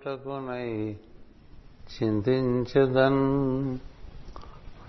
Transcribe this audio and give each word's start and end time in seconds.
చేయుటకునై 0.00 0.96
చింతించుదన్. 1.94 3.78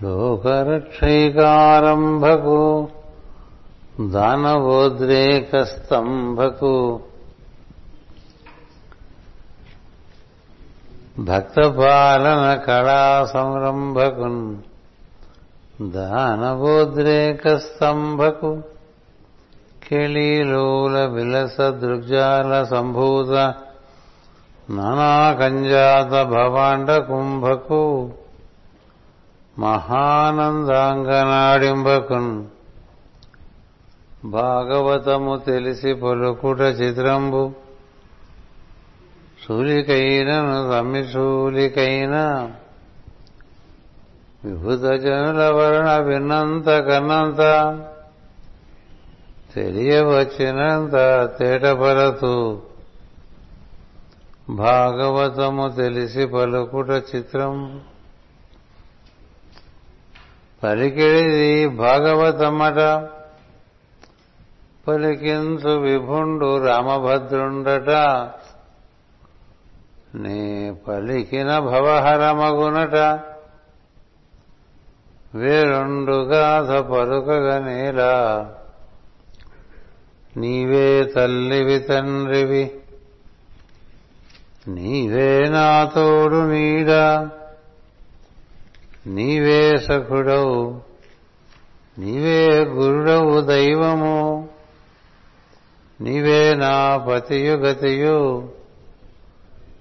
లోకరక్షైకారంభకు 0.04 2.88
దానవోద్రేక 4.12 5.64
స్తంభకు 5.64 7.00
భక్తపాలన 11.20 12.56
కళా 12.56 13.30
సంరంభకున్ 13.34 14.58
దానవోద్రేక 15.92 17.58
స్తంభకు 17.58 18.62
కెళీలోల 19.90 21.06
విలస 21.06 21.62
దృగ్జాల 21.62 22.64
సంభూత 22.64 23.54
నానాకంజాత 24.72 26.10
భవాండ 26.10 26.98
కుంభకు 26.98 28.12
మహానందాంగనాడింబకున్. 29.60 32.46
భాగవతము 34.26 35.38
తెలిసి 35.38 35.94
పలుకుట 35.94 36.60
చిత్రంబు 36.60 37.52
సూలికైనను 39.48 40.72
సమ్మిశూలికైన 40.72 42.50
విభుత 44.46 44.80
జనుల 44.80 45.50
వలన 45.50 45.98
విన్నంత 45.98 46.80
కన్నంత 46.80 47.80
తెలియవచ్చినంత 49.56 51.30
తేటపరతు. 51.40 52.62
భాగవతము 54.52 55.70
తెలిసి 55.70 56.26
పలుకుట 56.26 56.90
చిత్రం. 56.90 57.82
పలికిడిది 60.64 61.68
భాగవతమట. 61.68 63.10
పలికించు 64.88 65.70
విభుండు 65.70 66.66
రామభద్రుండట. 66.66 67.90
నీ 70.16 70.72
పలికిన 70.88 71.60
భవహరమగునట. 71.60 72.96
వేరుండుగాథ 75.36 76.70
పలుకగనేలా 76.72 78.52
నీవే 80.38 81.04
తల్లివి 81.04 81.80
తండ్రివి. 81.80 82.81
నీవే 84.68 85.50
నా 85.50 85.86
తోడు 85.86 86.36
నీవే 89.08 89.78
సఖుడవు. 89.78 90.82
నీవే 92.00 92.64
గురుడవు 92.64 93.42
దైవము. 93.42 94.50
నీవే 96.02 96.56
నా 96.56 96.98
పతియు 96.98 97.54
గతియు. 97.54 98.50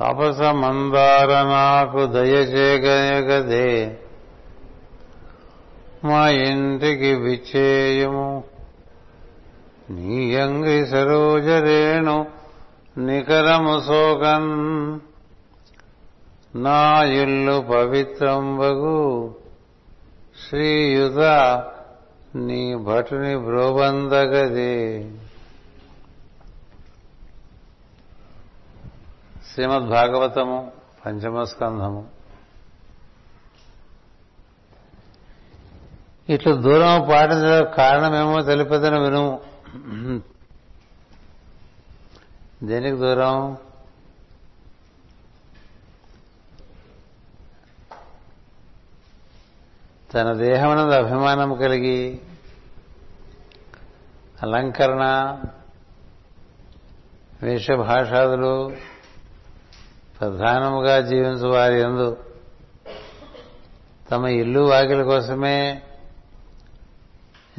తపస 0.00 0.40
మందార 0.40 1.42
నాకు 1.42 2.06
దయచేగదే 2.06 3.98
మా 6.04 6.28
ఇంటికి 6.28 7.14
విచ్చేయము. 7.14 8.44
నీ 9.90 10.34
అంగి 10.34 10.86
సరోజరేణు 10.86 12.26
నికరము 12.98 13.80
సోకన్ 13.80 15.00
నా 16.62 17.04
ఇల్లు 17.04 17.60
పవిత్రంబగు. 17.60 19.34
శ్రీయుత 20.48 21.18
నీ 22.34 22.74
భటుని 22.74 23.36
బ్రోబందగది. 23.36 25.02
శ్రీమద్ 29.52 29.88
భాగవతము 29.88 30.72
పంచమ 31.06 31.44
స్కంధము 31.44 32.08
ఇట్లు 36.28 36.54
దూరం 36.54 37.08
పాటించడం 37.08 37.72
కారణమేమో 37.76 38.42
తెలిపదని 38.42 39.00
వినుము 39.00 39.40
దేనికి 42.62 42.96
దూరం? 42.96 43.58
తన 50.14 50.32
దేహమునందు 50.32 50.92
అభిమానం 50.92 51.54
కలిగి 51.54 52.20
అలంకరణ 54.42 55.04
వేషభాషాదులు 57.42 58.70
ప్రధానముగా 60.20 61.00
జీవించు 61.00 61.48
వారి 61.48 61.80
ఎందు 61.80 62.16
తమ 64.10 64.26
ఇల్లు 64.26 64.60
వాకిల 64.60 65.02
కోసమే 65.02 65.82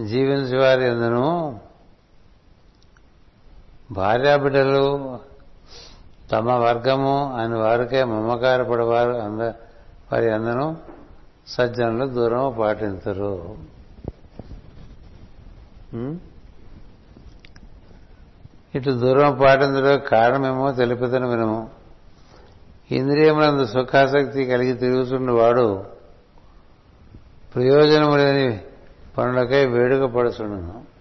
జీవించే 0.05 0.57
వారి 0.57 0.83
ఎందును 0.83 1.59
భార్యాబిడ్డలు 3.91 5.19
తమ 6.31 6.51
వర్గము 6.51 7.33
అని 7.35 7.55
వారికే 7.55 8.03
మమకారపడవారు 8.03 9.13
అంద 9.13 9.41
వారి 10.11 10.31
అందరూ 10.31 10.75
సజ్జనులు 11.47 12.05
దూరం 12.05 12.55
పాటించరు. 12.59 13.57
ఇటు 18.75 18.89
దూరం 18.89 19.39
పాటించడం 19.39 20.01
కారణమేమో 20.07 20.71
తెలిపితను 20.71 21.29
వినము. 21.29 21.69
ఇంద్రియములందు 22.91 23.65
సుఖాసక్తి 23.65 24.45
కలిగి 24.45 24.73
తిరుగుతున్న 24.73 25.31
వాడు 25.31 25.85
ప్రయోజనము 27.55 28.15
లేని 28.15 28.59
పనులకై 29.17 29.65
వేడుక 29.65 30.11
పడుచుండును 30.11 30.91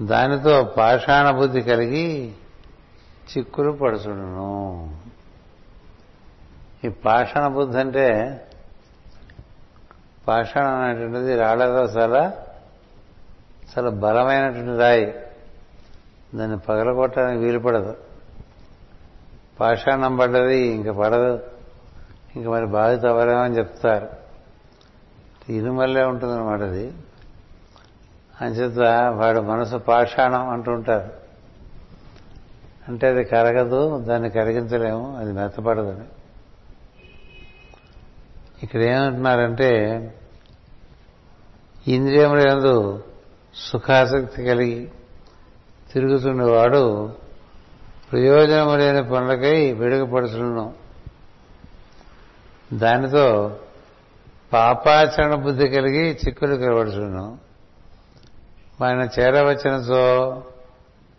దానితో 0.00 0.62
పాషాణ 0.62 1.30
బుద్ధి 1.30 1.62
కలిగి 1.62 2.32
చిక్కులు 3.30 3.72
పడుచుండను. 3.72 5.01
ఈ 6.84 6.88
పాషాణ 6.88 7.46
బుద్ధి 7.46 7.78
అంటే 7.78 8.40
పాషాణం 10.28 10.74
అనేటువంటిది 10.74 11.36
రాళ్ళతో 11.36 11.82
చాలా 11.82 12.32
చాలా 13.78 13.90
బలమైనటువంటి 13.90 14.78
రాయి. 14.78 15.14
దాన్ని 16.34 16.58
పగలగొట్టడానికి 16.58 17.44
వీలు 17.44 17.58
పడదు. 17.58 17.96
పాషాణం 19.60 20.16
పడ్డది 20.16 20.58
ఇంక 20.58 20.90
పడదు. 20.90 21.40
ఇంక 22.36 22.46
మరి 22.46 22.66
బాధిత 22.66 23.06
అవ్వలేమని 23.06 23.58
చెప్తారు. 23.58 24.08
ఇనుమల్లే 25.48 26.02
ఉంటుందన్నమాట 26.02 26.60
అది. 26.60 26.92
అంచేత 28.40 28.78
వాడు 29.14 29.40
మనసు 29.40 29.76
పాషాణం 29.76 30.48
అంటుంటారు 30.48 31.10
అంటే 32.88 33.08
అది 33.08 33.24
కరగదు 33.24 33.98
దాన్ని 33.98 34.30
కరిగించలేము 34.30 35.16
అది 35.16 35.32
మెత్తపడదని 35.32 36.21
ఇక్కడ 38.62 38.80
ఏమంటున్నారంటే 38.82 39.70
ఇంద్రియములందు 41.86 42.74
సుఖాసక్తి 43.54 44.44
కలిగి 44.44 44.90
తిరుగుతున్నవాడు 45.92 46.82
ప్రయోజనము 48.10 48.74
లేని 48.76 49.02
పనులకై 49.02 49.72
వెడుకపడుతున్నాం 49.72 50.70
దానితో 52.72 53.26
పాపాచరణ 54.52 55.34
బుద్ధి 55.34 55.66
కలిగి 55.68 56.04
చిక్కులు 56.20 56.56
కలబడుతున్నాం 56.56 57.28
ఆయన 58.82 59.02
చేరవచ్చినతో 59.18 60.04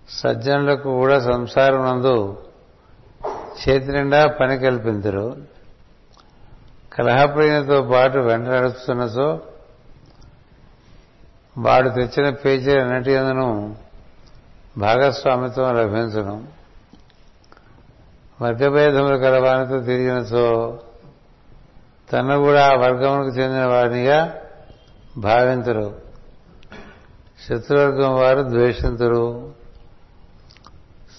సజ్జనులకు 0.09 0.89
కూడా 0.97 1.19
సంసారం 1.19 1.81
నందు 1.85 2.15
చేతి 3.61 3.91
నిండా 3.91 4.27
పని 4.39 4.59
కల్పించరు 4.59 5.27
కలహప్రియునితో 6.97 7.81
పాటు 7.83 8.17
వెంట 8.17 8.47
నడుస్తున్నసో 8.47 9.39
వాడు 11.57 11.89
తెచ్చిన 11.89 12.29
పేజీ 12.29 12.71
అన్నిటి 12.71 13.15
అందును 13.15 13.75
భాగస్వామిత్వం 14.77 15.75
లభించడం 15.75 16.47
వర్గభేదములు 18.41 19.17
కలవానితో 19.17 19.79
తిరిగినచో 19.79 20.77
తను 22.11 22.37
కూడా 22.37 22.67
ఆ 22.67 22.75
వర్గములకు 22.75 23.35
చెందిన 23.35 23.65
వారినిగా 23.65 24.33
భావించరు 25.17 25.99
శత్రువర్గం 27.47 28.15
వారు 28.15 28.41
ద్వేషించరు 28.41 29.51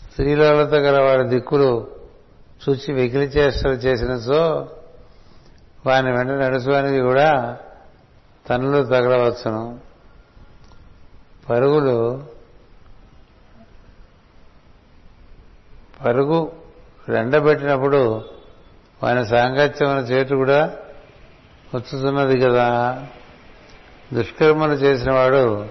స్త్రీలతో 0.02 0.76
గల 0.76 1.02
వారి 1.02 1.28
దిక్కులు 1.28 1.88
చూచి 2.68 2.92
వెకిలి 2.92 3.24
చేష్టలు 3.24 3.72
చేసినచో 3.72 4.68
వారిని 5.86 6.12
వెంట 6.12 6.30
నడుచువానికి 6.30 7.00
కూడా 7.00 7.58
తనులు 8.48 8.84
తగలవచ్చును. 8.84 9.80
పరుగులు 11.50 12.24
పరుగు 16.04 16.52
ఎండబెట్టినప్పుడు 17.18 18.24
వాని 19.02 19.26
సాంగత్యమైన 19.26 19.98
చేటు 19.98 20.34
కూడా 20.34 20.76
వచ్చుతున్నది 21.74 22.40
కదా. 22.40 23.02
దుష్కర్మలు 24.14 24.72
చేసిన 24.72 25.12
వాడు 25.12 25.66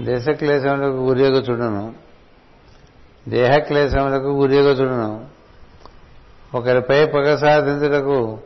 దేశక్లేశములకు 0.00 0.96
గురియగుచుడును 0.96 1.94
దేహక్లేశములకు 3.28 4.26
గురియగుచుడును 4.26 5.26
ఒకరిపై 6.54 7.06
పగ 7.06 7.36
సాధించుటకు 7.36 8.40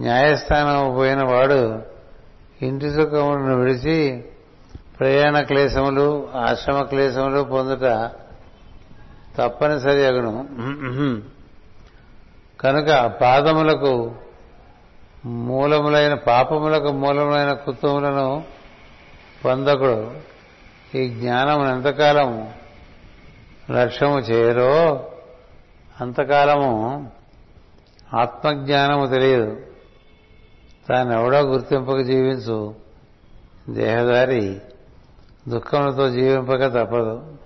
న్యాయస్థానం 0.00 0.94
పోయిన 0.94 1.22
వాడు 1.22 1.82
ఇంటి 2.62 2.90
సుఖములను 2.90 3.56
విడిచి 3.56 4.24
ప్రయాణ 5.00 5.40
క్లేశములు 5.40 6.28
ఆశ్రమ 6.36 6.82
క్లేశములు 6.82 7.40
పొందుట 7.42 8.10
తప్పనిసరి 9.38 10.06
అగును. 10.06 10.46
కనుక 12.60 13.06
పాదములకు 13.20 14.14
మూలములైన 15.26 16.14
పాపములకు 16.14 16.92
మూలములైన 16.92 17.52
కుతుములను 17.52 18.44
పొందకుడు 19.44 20.10
ఈ 20.94 21.08
జ్ఞానం 21.08 21.70
ఎంతకాలం 21.70 22.52
లక్ష్యము 23.70 24.18
చేయరో 24.18 25.04
అంతకాలము 26.00 26.72
ఆత్మజ్ఞానము 28.14 29.06
తెలియదు. 29.06 29.67
తాను 30.88 31.12
ఎవడో 31.12 31.40
గుర్తింపక 31.40 32.00
జీవించు. 32.00 32.74
దేహదారి 33.68 34.62
దుఃఖములతో 35.48 36.10
జీవింపక 36.10 36.66
తప్పదు. 36.66 37.36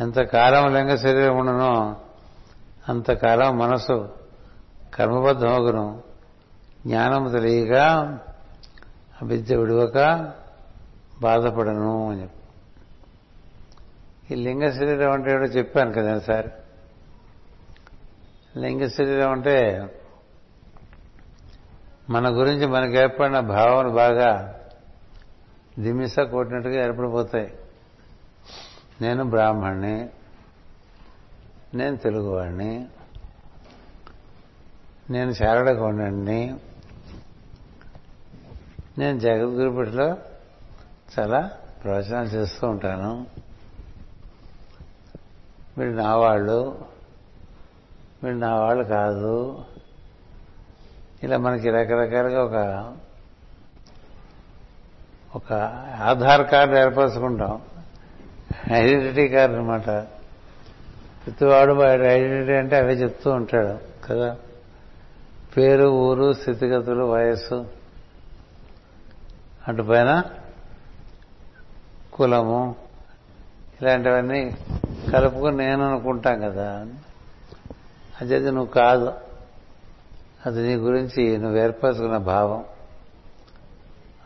ఎంతకాలం 0.00 0.74
లింగ 0.74 0.96
శరీరం 0.96 1.36
ఉండనో 1.36 1.96
అంతకాలం 2.88 3.58
మనసు 3.58 4.08
కర్మబద్ధమగును. 4.94 6.02
జ్ఞానము 6.86 7.28
తెలియక 7.28 7.72
అవిద్య 9.22 9.56
విడువక 9.56 10.32
బాధపడను 11.20 12.10
అని 12.10 12.22
చెప్పి. 12.22 12.38
ఈ 14.34 14.36
లింగ 14.36 14.70
శరీరం 14.70 15.12
అంటే 15.12 15.30
చెప్పాను 15.30 15.92
కదా 15.92 16.18
సార్. 16.18 16.46
లింగ 18.58 18.86
శరీరం 18.86 19.32
అంటే 19.32 19.86
మన 22.10 22.28
గురించి 22.28 22.66
మనకు 22.66 22.92
ఏర్పడిన 22.92 23.40
భావన 23.40 23.88
బాగా 23.88 24.60
దిమిస 25.78 26.20
కొట్టినట్టుగా 26.20 26.84
ఏర్పడిపోతాయి. 26.84 27.54
నేను 29.00 29.24
బ్రాహ్మణ్ణి 29.24 30.08
నేను 31.74 31.96
తెలుగువాడిని 31.96 32.86
నేను 35.10 35.32
శారడ 35.32 35.68
నేను 38.98 39.18
జగద్గురుపటిలో 39.18 40.18
చాలా 41.18 41.50
ప్రవచనాలు 41.84 42.26
చేస్తూ 42.26 42.68
ఉంటాను. 42.68 43.26
వీళ్ళు 45.78 46.02
నా 46.02 46.16
వాళ్ళు 46.16 46.84
వీళ్ళు 48.24 48.38
నా 48.38 48.54
వాళ్ళు 48.54 48.84
కాదు. 48.84 49.64
ఇలా 51.22 51.38
మనకి 51.38 51.70
రకరకాలుగా 51.70 52.42
ఒక 52.42 52.94
ఒక 55.36 55.52
ఆధార్ 56.00 56.50
కార్డు 56.50 56.76
ఏర్పరచుకుంటాం. 56.76 57.62
ఐడెంటిటీ 58.72 59.28
కార్డు 59.28 59.56
అనమాట 59.56 59.86
ప్రతివాడు 61.26 61.72
వాడి 61.72 62.06
ఐడెంటిటీ 62.06 62.52
అంటే 62.52 62.76
అవే 62.76 62.92
చెప్తూ 62.92 63.30
ఉంటాడు 63.30 63.78
కదా. 64.06 64.36
పేరు 65.56 65.84
ఊరు 65.84 66.32
స్థితిగతులు 66.32 67.04
వయస్సు. 67.04 67.66
అటు 69.68 69.82
పైన 69.82 70.22
కులము. 72.12 72.74
ఇలాంటివన్నీ 73.82 74.56
కలుపుకొని 75.12 75.56
నేను 75.56 75.84
అనుకుంటాం 75.84 76.40
కదా. 76.40 76.86
అది 78.20 78.40
నువ్వు 78.40 78.66
కాదు. 78.66 79.12
అది 80.46 80.62
నీ 80.62 80.74
గురించి 80.74 81.38
నువ్వు 81.38 81.58
ఏర్పరచుకున్న 81.58 82.16
భావం. 82.16 82.64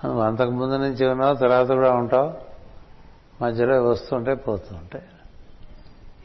నువ్వు 0.05 0.21
అంతకు 0.21 0.51
ముందు 0.51 0.77
నుంచి 0.77 1.07
ఉన్నావు 1.07 1.35
తర్వాత 1.35 1.67
కూడా 1.67 1.93
ఉంటావు. 1.93 2.53
మధ్యలో 3.45 3.85
వస్తుంటే 3.85 4.35
పోతూ 4.35 4.77
ఉంటాయి 4.77 5.05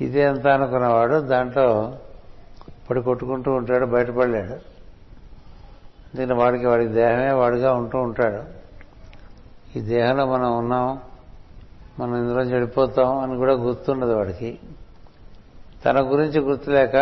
ఇదే 0.01 0.21
ఎంత 0.21 0.47
అనుకున్నవాడు 0.47 1.15
దాంట్లో 1.15 1.97
పడి 2.89 3.01
కొట్టుకుంటూ 3.01 3.51
ఉంటాడు 3.51 3.85
బయటపడలేడు. 3.85 4.77
దీని 6.17 6.33
వాడికి 6.33 6.65
వాడికి 6.65 6.93
దేహమే 6.93 7.31
వాడిగా 7.31 7.73
ఉంటూ 7.73 7.99
ఉంటాడు. 7.99 8.43
ఈ 9.77 9.81
దేహంలో 9.81 10.25
మనం 10.25 10.57
ఉన్నాం 10.57 11.01
మనం 11.99 12.15
ఇందులో 12.15 12.41
చెడిపోతాం 12.41 13.17
అని 13.17 13.37
కూడా 13.37 13.53
గుర్తుండదు 13.53 14.11
వాడికి. 14.11 14.59
తన 15.85 16.01
గురించి 16.01 16.39
గుర్తులేక 16.39 16.95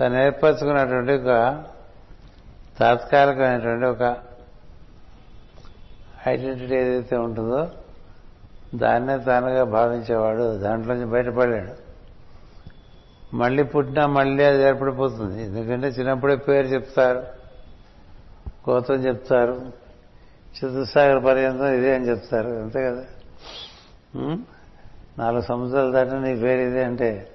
తను 0.00 0.18
ఏర్పరచుకున్నటువంటి 0.18 1.12
ఒక 1.12 1.64
తాత్కాలికమైనటువంటి 2.80 3.84
ఒక 3.84 4.16
ఐడెంటిటీ 6.28 6.74
ఏదైతే 6.74 7.16
ఉంటుందో 7.16 7.70
దాన్నే 8.74 9.18
తానుగా 9.18 9.64
భావించేవాడు 9.64 10.56
దాంట్లోంచి 10.56 11.04
బయటపడాడు 11.04 11.90
మళ్ళీ 13.36 13.62
పుట్టినా 13.62 14.06
మళ్ళీ 14.06 14.44
అది 14.44 14.62
ఏర్పడిపోతుంది. 14.62 15.42
ఎందుకంటే 15.42 15.86
చిన్నప్పుడే 15.88 16.36
పేరు 16.36 16.66
చెప్తారు 16.66 17.22
గోత్రం 18.70 18.96
చెప్తారు 18.96 19.72
చతుస్సాగర్ 20.56 21.24
పర్యంతం 21.24 21.74
ఇదే 21.74 21.94
అని 21.94 22.08
చెప్తారు 22.08 22.48
అంతే 22.48 22.90
కదా? 22.90 23.04
నాలుగు 25.18 25.42
సంవత్సరాలు 25.42 25.92
దాటి 25.92 26.10
నీ 26.10 26.36
పేరు 26.36 26.60
ఇదే 26.60 26.84
అంటే 26.84 27.30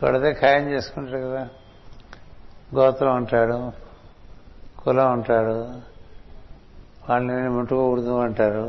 కొడితే 0.00 0.32
ఖాయం 0.32 0.70
చేసుకుంటారు 0.70 1.18
కదా? 1.18 1.48
గోత్రం 2.74 3.12
అంటాడు 3.12 3.72
కులం 4.82 5.12
అంటాడు 5.12 5.88
వాళ్ళని 7.10 7.50
ముట్టుకోకూడదు 7.50 8.20
అంటారు 8.20 8.64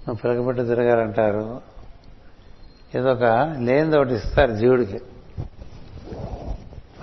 నువ్వు 0.00 0.14
పిలకబెట్టి 0.14 0.64
తిరగాలంటారు. 0.64 1.60
ఏదో 2.94 3.12
ఒక 3.12 3.22
లేనిది 3.58 3.98
ఒకటి 3.98 4.14
ఇస్తారు 4.14 4.52
జీవుడికి. 4.52 5.00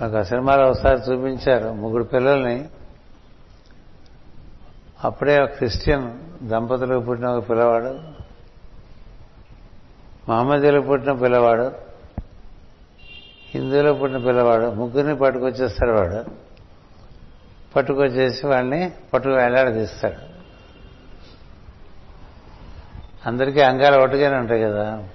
మాకు 0.02 0.24
సినిమాలో 0.24 0.70
ఒకసారి 0.70 0.98
చూపించారు 0.98 1.72
ముగ్గురు 1.72 2.02
పిల్లల్ని. 2.02 2.68
అప్పుడే 5.04 5.42
ఒక 5.42 5.48
క్రిస్టియన్ 5.48 6.10
దంపతులకు 6.48 7.04
పుట్టిన 7.04 7.28
ఒక 7.28 7.50
పిల్లవాడు 7.50 7.98
మహమ్మదీలకు 10.30 10.86
పుట్టిన 10.86 11.12
పిల్లవాడు. 11.12 11.87
హిందువులో 13.54 13.92
పుట్టిన 13.94 14.18
పిల్లవాడు 14.18 14.66
ముగ్గురిని 14.66 15.16
పట్టుకొచ్చేస్తాడు 15.16 15.90
వాడు. 15.90 16.24
పట్టుకొచ్చేసి 17.76 18.46
వాడిని 18.46 18.92
పట్టుకు 19.14 19.34
వేలాడదీస్తాడు 19.34 20.28
అందరికీ 23.26 23.60
అంగాలు 23.60 23.96
ఒకటిగానే 23.96 24.36
ఉంటాయి 24.36 24.62
కదా. 24.62 25.08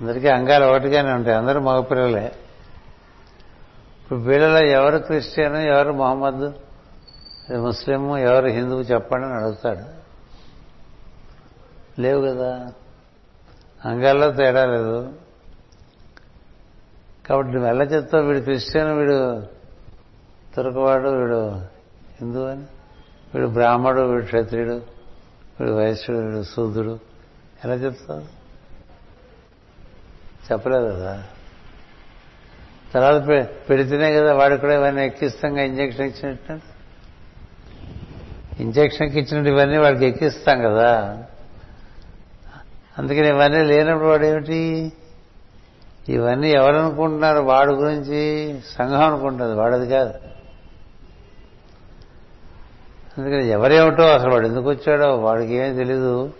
అందరికీ 0.00 0.28
అంగాలు 0.28 0.64
ఒకటిగానే 0.64 1.12
ఉంటాయి. 1.12 1.36
అందరూ 1.36 1.60
మగపిల్లలే. 1.60 2.26
ఇప్పుడు 4.02 4.18
వీళ్ళలో 4.18 4.66
ఎవరు 4.66 4.98
క్రిస్టియన్ 4.98 5.56
ఎవరు 5.56 5.92
మొహమ్మద్ 5.92 6.52
ముస్లిం 7.52 8.18
ఎవరు 8.18 8.46
హిందువు 8.46 8.80
చెప్పండి 8.80 9.26
అని 9.26 9.34
అడుగుతాడు. 9.34 9.98
లేవు 12.00 12.26
కదా. 12.26 12.72
అంగాల్లో 13.84 14.30
తేడా 14.30 14.66
లేదు. 14.66 15.12
కాబట్టి 17.28 17.52
నువ్వు 17.52 17.70
ఎలా 17.70 17.84
చెప్తావు? 17.84 18.24
వీడు 18.24 18.40
క్రిస్టియన్ 18.40 18.98
వీడు 18.98 19.46
తురకవాడు 20.56 21.08
వీడు 21.08 21.50
హిందూ 22.20 22.44
అని. 22.44 22.62
వీడు 23.34 23.46
బ్రాహ్మడు 23.46 24.00
వీడు 24.00 24.24
క్షత్రియుడు 24.24 24.82
వీడు 25.60 25.70
వైశ్యుడు 25.70 26.18
వీడు 26.20 26.42
శూద్రుడు. 26.42 26.98
ఎలా 27.64 27.74
చెప్తావు? 27.74 28.20
చెప్పలేదు 30.52 30.94
కదా. 30.94 31.24
తర్వాత 32.94 33.28
పె- 33.28 33.42
పెడితేనే 33.42 34.12
కదా 34.12 34.34
వాడు 34.34 34.56
కూడా 34.56 34.74
ఇవన్నీ 34.74 35.06
ఎక్కిస్తాంగా 35.06 35.62
ఇంజక్షన్ 35.62 36.06
ఇచ్చినట్టు. 36.06 36.58
ఇంజక్షన్కి 38.62 39.20
ఇచ్చినట్టు 39.20 39.50
ఇవన్నీ 39.50 39.78
వాడికి 39.78 40.06
ఎక్కిస్తాం 40.06 40.62
కదా. 40.62 41.22
అందుకని 42.98 43.28
ఇవన్నీ 43.28 43.64
లేనప్పుడు 43.64 44.08
వాడు 44.08 44.24
ఏమిటి? 44.24 44.92
ఇవన్నీ 46.08 46.50
ఎవరనుకుంటున్నారు? 46.50 47.38
వాడు 47.38 47.72
గురించి 47.72 48.54
సంఘం 48.78 49.00
అనుకుంటుంది. 49.00 49.54
వాడది 49.54 49.88
కాదు. 49.88 50.14
అందుకని 53.18 53.48
ఎవరేమిటో 53.48 54.02
అసలు 54.02 54.30
వాడు 54.30 54.46
ఎందుకు 54.46 54.68
వచ్చాడో 54.68 55.16
వాడికి 55.16 55.54
ఏమీ 55.54 55.76
తెలీదు. 55.76 56.32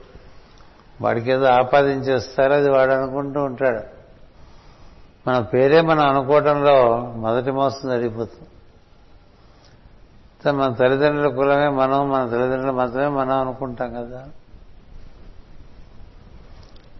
వాడికి 1.00 1.32
ఏదో 1.32 1.44
ఆపాదించేస్తారో 1.44 2.54
అది 2.54 2.70
వాడు 2.70 2.92
అనుకుంటూ 2.92 3.40
ఉంటాడు. 3.40 3.80
మన 5.28 5.40
పేరే 5.40 5.80
మనం 5.80 6.08
అనుకోవటంలో 6.08 6.96
మొదటి 7.16 7.50
మోసం 7.50 7.88
జరిగిపోతుంది. 7.88 8.48
మన 10.52 10.72
తల్లిదండ్రుల 10.72 11.34
కులమే 11.34 11.68
మనం 11.68 12.10
మన 12.10 12.28
తల్లిదండ్రులు 12.28 12.72
మాత్రమే 12.72 13.06
మనం 13.06 13.38
అనుకుంటాం 13.38 13.94
కదా. 13.94 14.28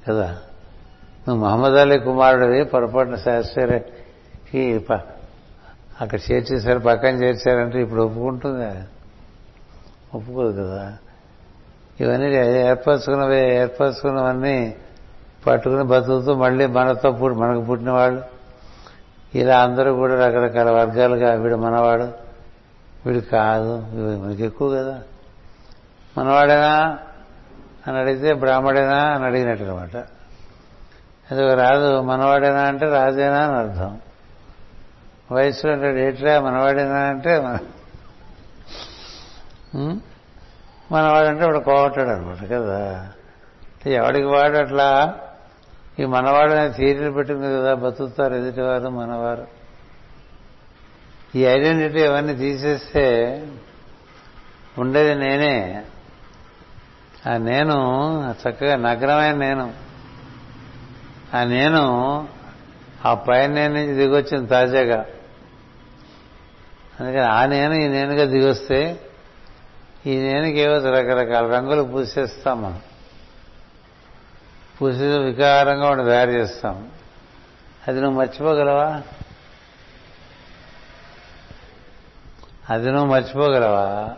కదా? 0.08 0.38
నువ్వు 1.28 1.44
మహమ్మద్ 1.44 1.72
అలీ 1.72 1.98
కుమారుడివి 1.98 2.64
పొరపాటున 2.64 3.16
శాస్త్రికి 3.16 4.78
ప- 4.78 5.00
అక్కడ 6.00 6.18
చేర్చేశారు 6.32 6.78
పక్కన 6.78 7.08
చేర్చారంటే 7.08 7.82
ఇప్పుడు 7.82 8.02
ఒప్పుకుంటుంది. 8.02 8.66
ఒప్పుకోదు 10.14 10.62
కదా. 10.62 10.96
ఇవన్నీ 12.00 12.36
ఏర్పరచుకున్నవి 12.36 13.54
ఏర్పరచుకున్నవన్నీ 13.54 14.74
పట్టుకుని 15.46 15.84
బతుకుతూ 15.84 16.34
మళ్ళీ 16.34 16.66
మనతో 16.66 17.10
పుట్టి 17.10 17.40
మనకు 17.40 17.64
పుట్టిన 17.64 17.90
వాళ్ళు. 17.90 18.22
ఇలా 19.34 19.62
అందరూ 19.62 19.94
కూడా 19.94 20.26
రకరకాల 20.26 20.70
వర్గాలుగా 20.70 21.34
వీడు 21.34 21.54
మనవాడు 21.54 22.08
వీడు 23.06 23.18
కాదు 23.18 23.86
ఇవి 23.92 24.16
మనకి 24.16 24.44
ఎక్కువ 24.44 24.76
కదా. 24.76 25.02
మనవాడేనా 26.18 26.98
అని 27.86 27.98
అడిగితే 27.98 28.34
బ్రాహ్మడేనా 28.34 28.96
అని 28.96 29.24
అడిగినట్టు 29.24 29.64
అనమాట. 29.64 30.06
అది 31.30 31.54
రాదు 31.54 32.00
మనవాడేనా 32.00 32.60
అంటే 32.60 32.86
రాజేనా 32.86 33.38
అని 33.38 33.56
అర్థం. 33.56 34.00
వయసులో 35.32 35.72
అంటాడు 35.72 35.96
ఏట్రా 35.96 36.40
మనవాడేనా 36.40 36.96
అంటే 36.96 37.40
మన- 37.40 37.66
మనవాడంటే 40.92 41.44
వాడు 41.44 41.58
కోవటాడు 41.58 42.08
అనమాట 42.08 42.46
కదా? 42.52 43.10
ఎవడికి 43.86 44.26
వాడు 44.26 44.58
అట్లా? 44.58 45.18
ఈ 46.00 46.04
మనవాడు 46.04 46.52
అనే 46.52 47.10
పెట్టింది 47.10 47.46
కదా 47.46 47.74
బతుకుతారు 47.74 48.34
ఎదుటివారు 48.34 48.88
మనవారు. 48.88 49.46
ఈ 51.34 51.44
ఐడెంటిటీ 51.44 52.06
అవన్నీ 52.06 52.34
తీసేస్తే 52.34 53.42
ఉండేది 54.78 55.14
నేనే. 55.14 55.84
ఆ 57.30 57.36
నేను 57.36 57.74
చక్కగా 58.30 58.76
నగ్నమైన 58.76 59.34
నేను. 59.34 59.87
ఆ 61.34 61.44
నేను 61.44 61.82
ఆ 63.04 63.14
పైన 63.14 63.50
నేను 63.50 63.74
నుంచి 63.74 63.94
దిగొచ్చింది 63.94 64.46
తాజాగా. 64.46 65.06
అందుకని 67.00 67.24
ఆ 67.24 67.46
నేను 67.46 67.74
ఈ 67.74 67.88
నేనుగా 67.88 68.24
దిగొస్తే 68.24 69.00
ఈ 70.06 70.18
నేనుకి 70.18 70.58
ఏవో 70.58 70.90
రకరకాల 70.90 71.54
రంగులు 71.54 71.82
పూసేస్తాం 71.82 72.62
మనం. 72.62 72.80
పూసి 74.82 75.18
వికారంగా 75.18 75.90
ఉండి 75.90 76.04
తయారు 76.04 76.30
చేస్తాం. 76.30 76.90
అది 77.88 78.00
నువ్వు 78.00 78.18
మర్చిపోగలవా? 78.18 79.02
అది 82.70 82.90
నువ్వు 82.90 83.06
మర్చిపోగలవా? 83.06 84.16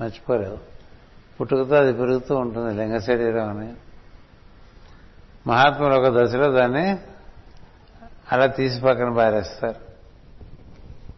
మర్చిపోలేవు. 0.00 0.58
పుట్టుకతో 1.40 1.74
అది 1.74 1.92
పెరుగుతూ 1.92 2.36
ఉంటుంది 2.36 2.82
లింగ 2.82 2.98
శరీరం 2.98 3.58
అని. 3.58 3.72
మహాత్ములు 5.46 5.94
ఒక 5.94 6.22
దశలో 6.22 6.52
దాన్ని 6.52 6.98
అలా 8.32 8.46
తీసి 8.46 8.80
పక్కన 8.80 9.14
పారేస్తారు. 9.14 9.74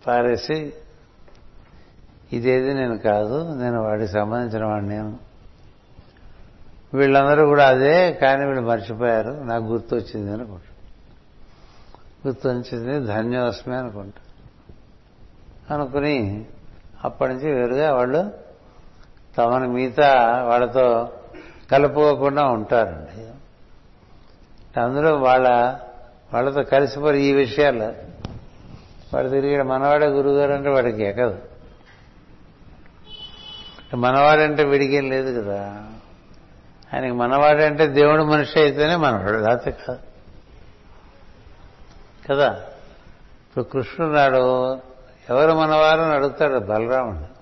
పారేసి 0.07 0.73
ఇదేది 2.33 2.75
నేను 2.75 2.99
కాదు 2.99 3.55
నేను 3.55 3.83
వాడికి 3.83 4.13
సంబంధించిన 4.13 4.65
వాడిని 4.65 4.89
నేను. 4.89 5.19
వీళ్ళందరూ 6.95 7.47
కూడా 7.47 7.69
అదే 7.69 8.13
కానీ 8.13 8.45
వీళ్ళు 8.45 8.63
మర్చిపోయారు. 8.63 9.31
నాకు 9.31 9.65
గుర్తు 9.65 9.95
వచ్చింది 9.95 10.33
అనుకుంటా. 10.33 10.89
గుర్తు 12.27 12.49
వచ్చింది 12.49 13.07
ధన్యోస్మి 13.07 13.77
అనుకుంటా. 13.77 14.21
అనుకుని 15.75 16.47
అప్పటి 17.05 17.33
నుంచి 17.33 17.53
వేరుగా 17.53 17.95
వాళ్ళు 17.95 18.33
తమను 19.39 19.69
మిగతా 19.69 20.43
వాళ్ళతో 20.43 21.13
కలుపుకోకుండా 21.71 22.45
ఉంటారండి. 22.45 23.42
అందులో 24.81 25.17
వాళ్ళ 25.17 25.77
వాళ్ళతో 26.35 26.63
కలిసిపోయి 26.63 27.23
ఈ 27.23 27.33
విషయాలు 27.33 27.93
వాడు 29.15 29.29
తిరిగి 29.29 29.63
మనవాడే 29.63 30.07
గురుగారు 30.07 30.53
అంటే 30.53 30.71
వాడికి 30.71 31.03
ఎక్కదు. 31.03 31.39
మనవాడంటే 33.95 34.65
విడిగేం 34.65 35.11
లేదు 35.11 35.41
కదా. 35.41 35.87
ఆయనకి 36.95 37.13
మనవాడంటే 37.13 37.87
దేవుడు 37.87 38.23
మనిషి 38.23 38.61
అయితేనే 38.61 38.97
మనవాడు 38.97 39.39
లేకపోతే 39.39 39.71
కాదు. 39.71 39.99
కదా? 42.31 42.53
ఇప్పుడు 43.49 43.65
కృష్ణుడు 43.65 44.13
నాడు 44.13 44.75
ఎవరు 45.31 45.53
మనవారు 45.53 46.01
అడుగుతాడు 46.01 46.59
బలరాముడు. 46.59 47.33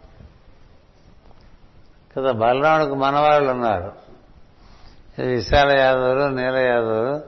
కదా 2.17 2.33
బలరాముడికి 2.33 2.95
మనవాళ్ళు 2.95 3.51
ఉన్నారు. 3.51 4.10
విశాల 5.19 5.79
యాదవుడు 5.79 6.23
నీల 6.23 6.57
యాదవుడు 6.57 7.21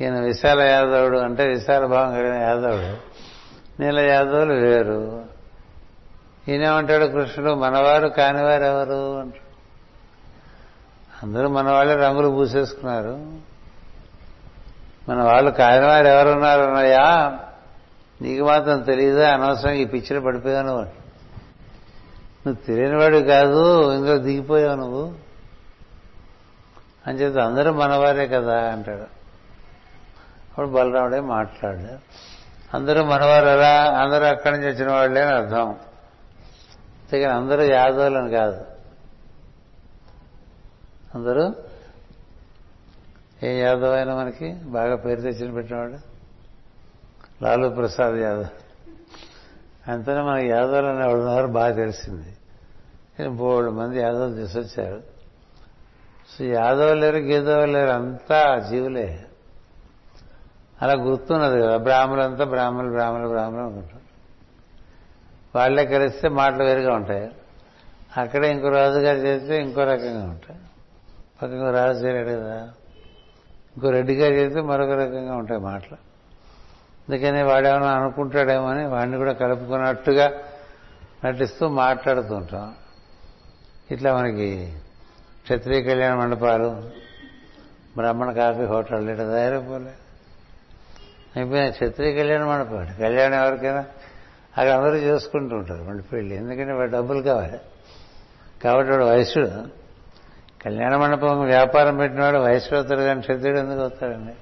ఈయన 0.00 0.20
విశాల 0.20 0.60
యాదవుడు 0.60 1.18
అంటే 1.18 1.46
విశాల 1.46 1.86
భావం 1.86 2.14
కలిగిన 2.14 2.34
యాదవుడు. 2.34 2.96
నీల 3.82 3.98
యాదవులు 3.98 4.52
వేరు. 4.52 5.24
ఈయనేమంటాడు 6.48 7.06
కృష్ణుడు? 7.06 7.50
మనవారు 7.50 8.08
కానివారు 8.08 8.64
ఎవరు 8.64 9.18
అంటాడు 9.18 9.44
అందరూ 11.26 11.48
మన 11.48 11.70
వాళ్ళే 11.70 11.94
రంగులు 11.94 12.28
పూసేసుకున్నారు. 12.28 13.32
మన 15.08 15.22
వాళ్ళు 15.22 15.50
కానివారు 15.50 16.06
ఎవరున్నారు 16.06 16.62
అన్నయ్యా 16.62 17.38
నీకు 18.22 18.44
మాత్రం 18.44 18.80
తెలియదా 18.80 19.30
అనవసరం 19.30 19.72
ఈ 19.72 19.84
పిక్చర్ 19.84 20.24
పడిపోయావు 20.24 20.66
నువ్వు. 20.66 20.82
నువ్వు 22.46 22.66
తెలియనివాడు 22.66 23.16
కాదు 23.16 23.92
ఇందులో 23.92 24.18
దిగిపోయావు 24.18 24.76
నువ్వు. 24.76 25.23
అని 27.06 27.18
చెప్పి 27.18 27.40
అందరూ 27.40 27.72
మనవారే 27.72 28.26
కదా 28.26 28.72
అంటాడు. 28.72 29.02
అప్పుడు 30.50 30.66
బలరాముడే 30.66 31.20
మాట్లాడాడు 31.20 31.98
అందరూ 32.76 33.04
మనవారు 33.04 33.46
ఎలా? 33.46 33.84
అందరూ 33.84 34.24
అక్కడి 34.24 34.56
నుంచి 34.56 34.72
వచ్చిన 34.72 34.90
వాళ్ళే 34.90 35.22
అని 35.22 35.36
అర్థం. 35.36 35.68
అంతేగాని 35.70 37.34
అందరూ 37.34 37.62
యాదవులని 37.62 38.30
కాదు. 38.30 38.64
అందరూ 41.14 41.54
ఏ 43.42 43.60
యాదవ్ 43.60 43.94
అయినా 43.94 44.14
మనకి 44.16 44.52
బాగా 44.52 44.96
పేరు 44.96 45.20
తెచ్చిన 45.20 45.52
పెట్టినవాడు? 45.52 46.14
లాలూ 47.44 47.68
ప్రసాద్ 47.68 48.14
యాదవ్. 48.14 48.46
అంతనే 49.90 50.20
మనకి 50.20 50.48
యాదవులు 50.48 50.86
అనేవాడు 50.86 51.18
ఉన్నారు 51.18 51.46
బాగా 51.46 51.74
తెలిసింది. 51.74 52.36
బోడు 53.28 53.70
మంది 53.70 54.00
యాదవ్ 54.00 54.36
తీసుకొచ్చారు. 54.36 55.13
సో 56.38 56.44
యాదవ్ 56.44 56.96
లేరు 56.96 57.16
గీదవ్ 57.16 57.68
లేరు 57.68 57.90
అంతా 57.90 58.58
జీవులే. 58.70 59.24
అలా 60.82 60.92
గుర్తున్నది 61.02 61.62
కదా 61.62 61.76
బ్రాహ్మలంతా 61.76 62.44
బ్రాహ్మలు 62.44 62.90
బ్రాహ్మలు 62.90 63.28
బ్రాహ్మలు 63.28 63.60
అనుకుంటారు. 63.60 64.04
వాళ్ళే 65.58 65.86
కలిస్తే 65.86 66.28
మాటలు 66.28 66.64
వేరుగా 66.64 66.94
ఉంటాయి. 66.94 67.30
అక్కడే 68.16 68.50
ఇంకో 68.50 68.68
రాజుగారు 68.68 69.18
చేస్తే 69.18 69.62
ఇంకో 69.62 69.84
రకంగా 69.84 70.24
ఉంటాయి. 70.24 70.60
పక్కన 71.42 71.70
రాజు 71.70 72.06
చేయలేడు 72.06 72.28
కదా. 72.28 72.56
ఇంకో 73.76 73.90
రెడ్డిగా 73.90 74.26
చేస్తే 74.26 74.60
మరొక 74.60 74.90
రకంగా 74.90 75.36
ఉంటాయి 75.36 75.60
మాటలు. 75.60 75.96
అందుకని 77.08 77.42
వాడేమన్నా 77.42 77.90
అనుకుంటాడేమో 77.90 78.68
అని 78.68 78.86
వాడిని 78.86 79.16
కూడా 79.16 79.32
కలుపుకున్నట్టుగా 79.32 80.32
నటిస్తూ 81.24 81.68
మాట్లాడుతూ 81.68 82.34
ఉంటాం. 82.34 82.74
ఇట్లా 83.90 84.14
మనకి 84.14 84.76
క్షత్రియ 85.44 85.82
కళ్యాణ 85.82 86.18
మండపాలు 86.18 86.90
బ్రాహ్మణ 87.96 88.32
కాఫీ 88.32 88.64
హోటల్ 88.64 89.10
ఇట్లా 89.10 89.24
తయారైపోలే. 89.24 89.92
అయిపోయిన 91.36 91.70
క్షత్రియ 91.70 92.12
కళ్యాణ 92.12 92.44
మండపం. 92.44 92.88
కళ్యాణం 92.98 93.34
ఎవరికైనా? 93.34 93.78
అక్కడ 94.58 94.68
అందరూ 94.68 94.94
చేసుకుంటూ 94.94 95.56
ఉంటారు 95.56 95.82
మళ్ళీ 95.82 96.02
పెళ్ళి. 96.02 96.36
ఎందుకంటే 96.36 96.72
వాడు 96.72 96.90
డబ్బులు 96.90 97.22
కావాలి. 97.22 97.58
కాబట్టి 98.64 98.92
వాడు 98.92 99.04
వయసుడు 99.04 99.46
కళ్యాణ 100.62 100.96
మండపం 100.96 101.40
వ్యాపారం 101.40 101.96
పెట్టినవాడు 101.96 102.38
వయసు 102.38 102.74
అవుతాడు 102.74 103.00
కానీ 103.00 103.20
క్షత్రియుడు 103.20 103.58
ఎందుకు 103.58 103.80
అవుతాడండి 103.80 104.32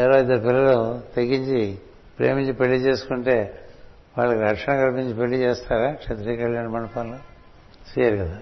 ఎవరో 0.00 0.18
ఇద్దరు 0.18 0.38
పిల్లలు 0.38 1.00
తెగించి 1.14 1.78
ప్రేమించి 2.18 2.52
పెళ్ళి 2.52 2.78
చేసుకుంటే 2.78 3.68
వాళ్ళకి 4.18 4.40
రక్షణ 4.40 4.72
కల్పించి 4.72 5.14
పెళ్ళి 5.14 5.36
చేస్తారా 5.36 5.92
క్షత్రియ 5.92 6.36
కళ్యాణ 6.36 6.66
మండపంలో? 6.66 7.18
చేయరు 7.98 8.16
కదా. 8.16 8.38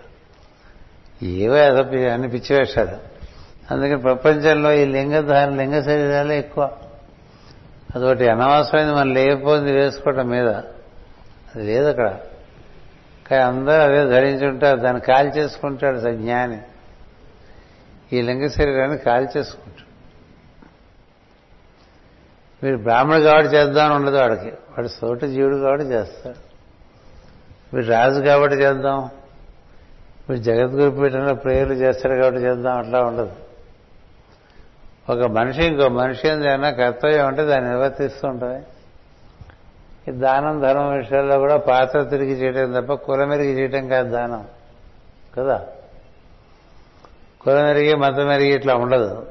ఏవో 1.23 1.56
ఏదో 1.56 2.12
అన్ని 2.12 2.28
పిచ్చివేషాలు 2.28 3.16
అందుకని 3.70 4.00
ప్రపంచంలో 4.00 4.73
ఈ 4.73 4.85
లింగధారణ 4.85 5.54
లింగ 5.54 5.82
శరీరాలే 5.82 6.38
ఎక్కువ. 6.38 6.70
అదొకటి 7.94 8.28
అనవసరమైంది 8.28 8.94
మనం 8.94 9.14
లేకపోయింది 9.14 9.73
వేసుకోవటం 9.73 10.28
మీద. 10.28 10.49
అది 10.49 11.66
లేదు 11.66 11.88
అక్కడ. 11.88 12.16
కానీ 13.30 13.42
అందరూ 13.42 13.75
అదే 13.75 14.04
ధరించుంటారు 14.04 14.80
దాన్ని 14.80 15.02
కాల్ 15.02 15.32
చేసుకుంటాడు 15.37 15.99
స- 15.99 16.08
జ్ఞాని. 16.08 16.58
ఈ 18.12 18.23
లింగ 18.23 18.46
శరీరాన్ని 18.46 18.99
కాల్ 18.99 19.28
చేసుకుంటాడు. 19.37 19.87
వీడు 22.66 22.82
బ్రాహ్మణు 22.82 23.20
కాబట్టి 23.20 23.56
చేద్దామని 23.56 23.94
ఉండదు 23.94 24.16
వాడికి. 24.16 24.46
వాడు 24.46 24.88
సోటి 24.88 25.28
జీవుడు 25.28 25.56
కాబట్టి 25.56 25.87
చేస్తాడు. 25.87 26.37
వీడు 27.76 27.87
రాజు 27.87 28.20
కాబట్టి 28.20 28.56
చేద్దాం. 28.56 29.11
ఇప్పుడు 30.26 30.38
జగద్గురు 30.38 31.02
పీఠంలో 31.02 31.35
ప్రేయర్లు 31.35 31.75
చేస్తారు 31.75 32.14
కాబట్టి 32.14 32.40
చేద్దాం 32.40 32.78
అట్లా 32.78 33.00
ఉండదు. 33.00 33.33
ఒక 35.11 35.23
మనిషి 35.23 35.64
ఇంకో 35.64 35.88
మనిషి 35.88 36.28
ఏదైనా 36.28 36.71
కర్తవ్యం 36.71 37.26
ఉంటే 37.26 37.45
దాన్ని 37.45 37.71
నిర్వర్తిస్తూ 37.71 38.28
ఉంటుంది. 38.28 38.64
ఈ 40.09 40.11
దానం 40.11 40.61
ధర్మం 40.61 40.97
విషయాల్లో 40.97 41.38
కూడా 41.38 41.56
పాత్ర 41.56 42.02
తిరిగి 42.02 42.33
చేయటం 42.33 42.83
తప్ప 42.83 42.92
కులమెరిగి 42.92 43.59
చేయటం 43.59 43.88
కాదు 43.88 44.11
దానం 44.11 44.45
కదా? 45.37 45.66
కులమెరిగి 47.40 47.95
మతం 47.95 48.33
ఎరిగి 48.33 48.54
ఇట్లా 48.54 48.75
ఉండదు. 48.75 49.26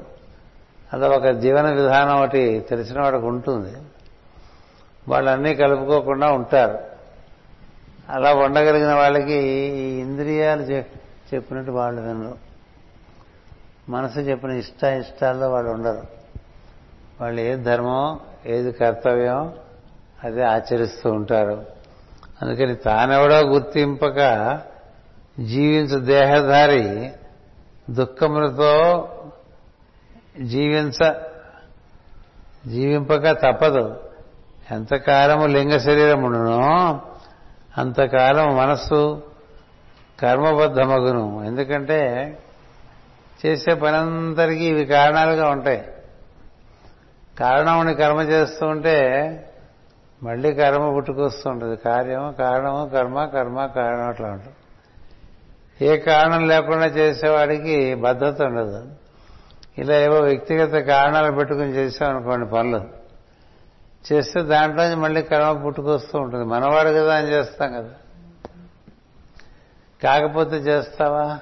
అలా 0.92 1.08
ఒక 1.08 1.26
జీవన 1.26 1.70
విధానం 1.70 2.18
ఒకటి 2.18 2.66
తెలిసిన 2.70 3.02
వాడికి 3.02 3.24
ఉంటుంది. 3.24 3.76
వాళ్ళన్నీ 5.08 5.54
కలుపుకోకుండా 5.54 6.26
ఉంటారు. 6.32 6.95
అలా 8.08 8.34
ఉండగలిగిన 8.34 8.92
వాళ్ళకి 8.92 9.32
ఈ 9.32 10.00
ఇంద్రియాలు 10.00 10.62
చెప్పినట్టు 11.34 11.70
వాళ్ళు 11.70 12.02
వినరు. 12.02 12.38
మనసు 13.88 14.18
చెప్పిన 14.18 14.50
ఇష్ట 14.50 14.84
ఇష్టాల్లో 14.84 15.50
వాళ్ళు 15.50 15.70
ఉండరు. 15.70 16.02
వాళ్ళు 17.20 17.40
ఏది 17.40 17.62
ధర్మం 17.62 18.20
ఏది 18.46 18.72
కర్తవ్యం 18.72 19.54
అదే 20.24 20.42
ఆచరిస్తూ 20.42 21.10
ఉంటారు. 21.10 21.66
అందుకని 22.42 22.74
తానెవడో 22.74 23.40
గుర్తింపక 23.40 24.60
జీవించు 25.40 25.98
దేహధారి 26.00 27.12
దుఃఖములతో 27.90 29.08
జీవించ 30.42 31.14
జీవింపక 32.66 33.30
తప్పదు. 33.30 34.00
ఎంతకాలము 34.70 35.46
లింగ 35.46 35.78
శరీరమును 35.78 37.15
అంతకాలం 37.78 38.56
మనస్సు 38.56 39.22
కర్మబద్ధమగును. 40.20 41.44
ఎందుకంటే 41.44 42.32
చేసే 43.46 43.74
పనంతరికీ 43.74 44.64
ఇవి 44.64 44.84
కారణాలుగా 44.84 45.48
ఉంటాయి. 45.48 45.84
కారణముని 47.40 47.94
కర్మ 47.94 48.20
చేస్తూ 48.20 48.66
ఉంటే 48.66 48.96
మళ్ళీ 50.22 50.54
కర్మ 50.54 50.92
పుట్టుకొస్తూ 50.94 51.50
ఉంటుంది. 51.50 51.76
కార్యము 51.76 52.32
కారణము 52.32 52.88
కర్మ 52.88 53.24
కర్మ 53.24 53.66
కారణం 53.66 54.08
అట్లా 54.08 54.28
ఉంటుంది. 54.28 54.54
ఏ 55.84 55.96
కారణం 55.96 56.48
లేకుండా 56.48 56.86
చేసేవాడికి 56.86 57.94
బద్ధత 57.94 58.42
ఉండదు. 58.42 58.86
ఇలా 59.78 59.96
ఏవో 59.96 60.20
వ్యక్తిగత 60.20 60.84
కారణాలు 60.84 61.32
పెట్టుకుని 61.32 61.70
చేసామనుకోండి 61.70 62.50
పనులు. 62.50 62.95
చేస్తే 64.12 64.42
దాంట్లోంచి 64.42 64.96
మళ్ళీ 64.96 65.22
కర్మ 65.22 65.62
పుట్టుకొస్తూ 65.64 66.18
ఉంటుంది. 66.18 66.44
మనవాడు 66.44 66.88
కదా 66.88 67.16
అని 67.16 67.28
చేస్తాం 67.28 67.72
కదా. 67.72 67.90
కాకపోతే 70.02 70.56
చేస్తావా? 70.56 71.38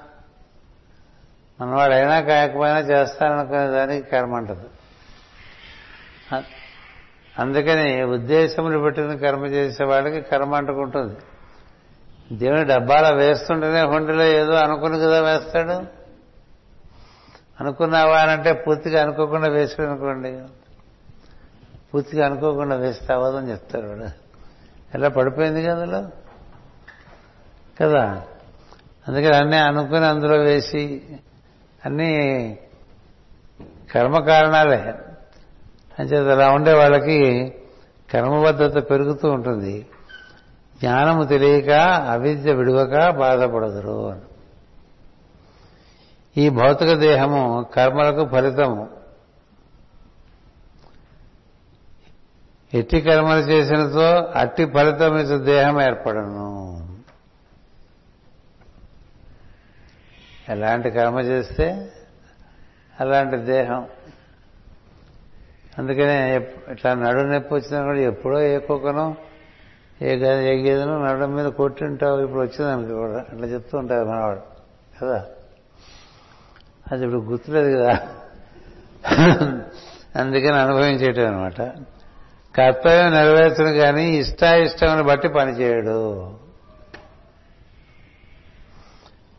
మనవాడైనా 1.61 2.21
కాకపోయినా 2.21 2.79
చేస్తాననుకునే 2.79 3.67
దానికి 3.67 4.11
కర్మ 4.11 4.35
అంటది. 4.35 4.67
అందుకని 7.39 8.03
ఉద్దేశములు 8.03 8.79
పెట్టిన 8.79 9.17
కర్మ 9.17 9.47
చేసేవాడికి 9.47 10.21
కర్మ 10.21 10.55
అంటుకుంటుంది. 10.55 11.17
దేవుని 12.37 12.65
డబ్బాలో 12.65 13.17
వేస్తుంటేనే 13.17 13.81
హుండీలో 13.81 14.25
ఏదో 14.25 14.55
అనుకుని 14.55 14.99
కదా 14.99 15.21
వేస్తాడు. 15.21 16.05
అనుకున్నావా 17.61 18.19
అని 18.19 18.31
అంటే 18.31 18.53
పూర్తిగా 18.53 19.03
అనుకోకుండా 19.03 19.49
వేసాడు 19.49 19.89
అనుకోండి. 19.89 20.41
పూర్తిగా 21.95 22.27
అనుకోకుండా 22.27 22.77
వేస్తే 22.77 23.15
అవ్వదని 23.15 23.51
చెప్తారు 23.51 23.87
వాడు. 23.87 24.05
ఎలా 24.95 25.09
పడిపోయింది 25.09 25.63
కదా 25.63 25.83
అందులో? 25.83 26.09
కదా? 27.81 28.23
అందుకని 29.09 29.37
అన్నీ 29.37 29.57
అనుకుని 29.57 30.07
అందులో 30.07 30.37
వేసి 30.37 31.03
అన్నీ 31.87 32.13
కర్మ 33.95 34.19
కారణాలే. 34.19 34.95
అంచేత 35.99 36.31
అలా 36.31 36.51
ఉండే 36.51 36.73
వాళ్ళకి 36.73 37.53
కర్మబద్ధత 38.13 38.91
పెరుగుతూ 38.91 39.31
ఉంటుంది. 39.31 39.87
జ్ఞానము 40.81 41.25
తెలియక 41.25 41.71
అవిద్య 42.11 42.53
విడువక 42.53 43.11
బాధపడదురు 43.11 44.11
అని. 44.11 44.21
ఈ 46.37 46.49
భౌతిక 46.49 46.93
దేహము 46.93 47.67
కర్మలకు 47.75 48.29
ఫలితము. 48.29 49.04
ఎట్టి 52.75 53.01
కర్మలు 53.01 53.41
చేసినతో 53.41 54.17
అట్టి 54.17 54.67
ఫలితం 54.67 55.19
ఇచ్చే 55.19 55.39
దేహం 55.39 55.83
ఏర్పడను. 55.83 56.75
ఎలాంటి 60.49 60.91
కర్మ 60.91 61.21
చేస్తే 61.21 61.93
అలాంటి 63.01 63.37
దేహం. 63.37 63.87
అందుకనే 65.79 66.37
ఇట్లా 66.71 66.95
నడు 66.95 67.21
నొప్పి 67.21 67.55
వచ్చినా 67.55 67.83
కూడా 67.83 67.99
ఎప్పుడో 67.99 68.41
ఏ 68.41 68.59
కుక్కనో 68.59 69.17
ఏ 70.03 70.17
ఏ 70.19 70.63
గేదెనో 70.63 71.05
నడడం 71.05 71.35
మీద 71.35 71.47
కొట్టింటావు. 71.47 72.21
ఇప్పుడు 72.21 72.41
వచ్చిందనుకో 72.41 72.95
కూడా 72.95 73.19
అట్లా 73.19 73.47
చెప్తూ 73.47 73.79
ఉంటారు 73.79 74.09
మనవాడు. 74.09 74.41
కదా? 75.03 75.27
అది 76.93 77.05
ఇప్పుడు 77.05 77.21
గుర్తులేదు 77.21 77.79
కదా? 77.79 78.09
అందుకని 80.21 80.59
అనుభవించేటం 80.61 81.27
అనమాట. 81.27 81.73
కర్తవ్యం 82.57 83.13
నెరవేర్చను 83.13 83.73
కానీ 83.73 84.11
ఇష్టాయిష్టమును 84.11 85.03
బట్టి 85.03 85.29
పనిచేయడు. 85.29 86.35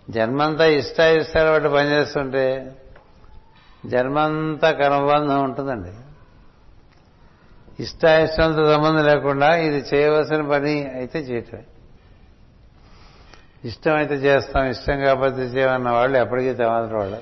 జన్మంతా 0.10 0.65
ఇష్టాయిష్టాలు 0.65 1.51
బట్టి 1.51 1.69
పనిచేస్తుంటే 1.69 2.75
జన్మంతా 3.86 4.71
కర్మబంధం 4.71 5.43
ఉంటుందండి. 5.43 5.91
ఇష్టాయిష్టంతో 7.80 8.73
సంబంధం 8.73 9.06
లేకుండా 9.06 9.56
ఇది 9.56 9.95
చేయవలసిన 9.95 10.41
పని 10.41 10.91
అయితే 10.93 11.19
చేయటమే. 11.19 11.63
ఇష్టం 13.65 13.95
అయితే 13.95 14.15
చేస్తాం 14.15 14.65
ఇష్టం 14.65 14.99
కాకపోతే 14.99 15.41
చేయమన్న 15.41 15.89
వాళ్ళు 15.89 16.17
ఎప్పటికీ 16.17 16.54
తెమాదరు 16.54 16.97
వాళ్ళు. 16.97 17.17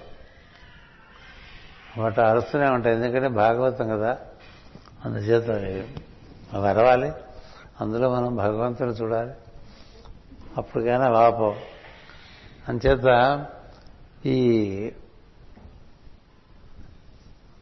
వాటి 1.97 2.21
అరుస్తూనే 2.21 2.69
ఉంటాయి 2.69 2.95
ఎందుకంటే 2.95 3.27
భాగవతం 3.27 3.89
కదా. 3.89 4.17
అందుచేత 5.05 5.49
వరవాలి 6.55 7.11
అందులో 7.81 8.09
మనం 8.09 8.35
భగవంతుని 8.35 8.91
చూడాలి. 8.91 9.31
అప్పుడు 10.57 10.83
కానీ 10.83 11.09
వాపో. 11.09 11.55
అంచేత 12.69 13.45
ఈ 14.25 14.91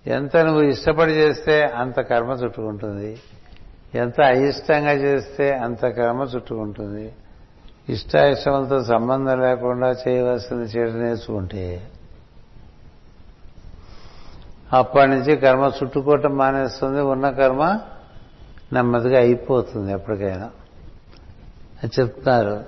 ఎంత 0.08 0.38
నువ్వు 0.38 0.62
ఇష్టపడి 0.62 1.12
చేస్తే 1.12 1.64
అంత 1.64 2.02
కర్మ 2.02 2.32
చుట్టుకుంటుంది. 2.32 3.20
ఎంత 3.96 4.22
అయిష్టంగా 4.22 4.92
చేస్తే 4.92 5.52
అంత 5.52 5.86
కర్మ 5.86 6.22
చుట్టుకుంటుంది. 6.22 7.14
ఇష్టాయిష్టములతో 7.90 8.84
సంబంధం 8.84 9.42
లేకుండా 9.42 9.92
చేయవలసింది 9.92 10.64
చేయడం 10.64 11.04
నేర్చుకుంటే 11.04 11.92
అప్పటి 14.74 15.12
నుంచి 15.12 15.38
కర్మ 15.38 15.72
చుట్టుకోవటం 15.84 16.38
మానేస్తుంది 16.38 17.02
ఉన్న 17.02 17.30
కర్మ 17.30 17.80
నెమ్మదిగా 18.74 19.20
అయిపోతుంది 19.20 19.92
ఎప్పటికైనా. 19.92 20.50
అని 21.84 22.02
చెప్తున్నారు 22.02 22.64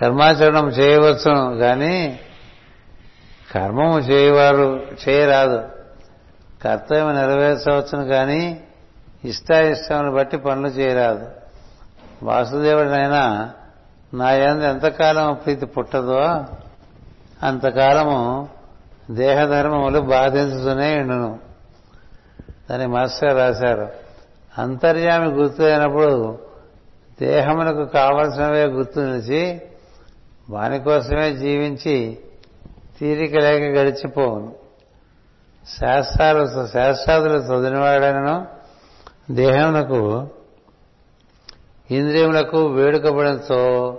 కర్మాచరణం 0.00 0.68
చేయవచ్చును 0.68 1.56
కానీ 1.56 2.20
కర్మము 3.54 3.98
చేయవారు 3.98 4.82
చేయరాదు. 5.08 5.68
కర్తవ్యం 6.64 7.14
నెరవేర్చవచ్చును 7.14 8.04
కానీ 8.04 8.60
ఇష్టాయిష్టమును 9.24 10.12
బట్టి 10.12 10.36
పనులు 10.36 10.66
చేయరాదు. 10.66 11.26
వాసుదేవుడినైనా 12.22 13.50
నా 14.14 14.30
యందు 14.30 14.64
ఎంతకాలం 14.64 15.34
ప్రీతి 15.34 15.66
పుట్టదో 15.66 16.20
అంతకాలము 17.42 18.48
దేహధర్మములు 19.10 20.00
బాధించుతూనే 20.00 20.98
ఉండును. 20.98 21.45
దాని 22.70 22.86
మాస్టర్ 22.86 23.36
రాశారు. 23.36 23.90
అంతర్యామి 24.58 25.28
గుర్తు 25.28 25.62
అయినప్పుడు 25.62 26.38
దేహమునకు 27.20 27.84
కావలసినవే 27.84 28.64
గుర్తు 28.64 29.00
నిలిచి 29.00 29.60
వాని 30.50 30.78
కోసమే 30.80 31.36
జీవించి 31.36 32.18
తీరిక 33.00 33.34
లేక 33.34 33.62
గడిచిపోవును. 33.62 34.54
శాస్త్రాలు 35.80 36.66
శాస్త్రాదులు 36.66 37.38
చదివినవాడనను 37.38 38.46
దేహమునకు 39.30 40.28
ఇంద్రియములకు 41.90 42.66
వేడుకబడంతో 42.66 43.98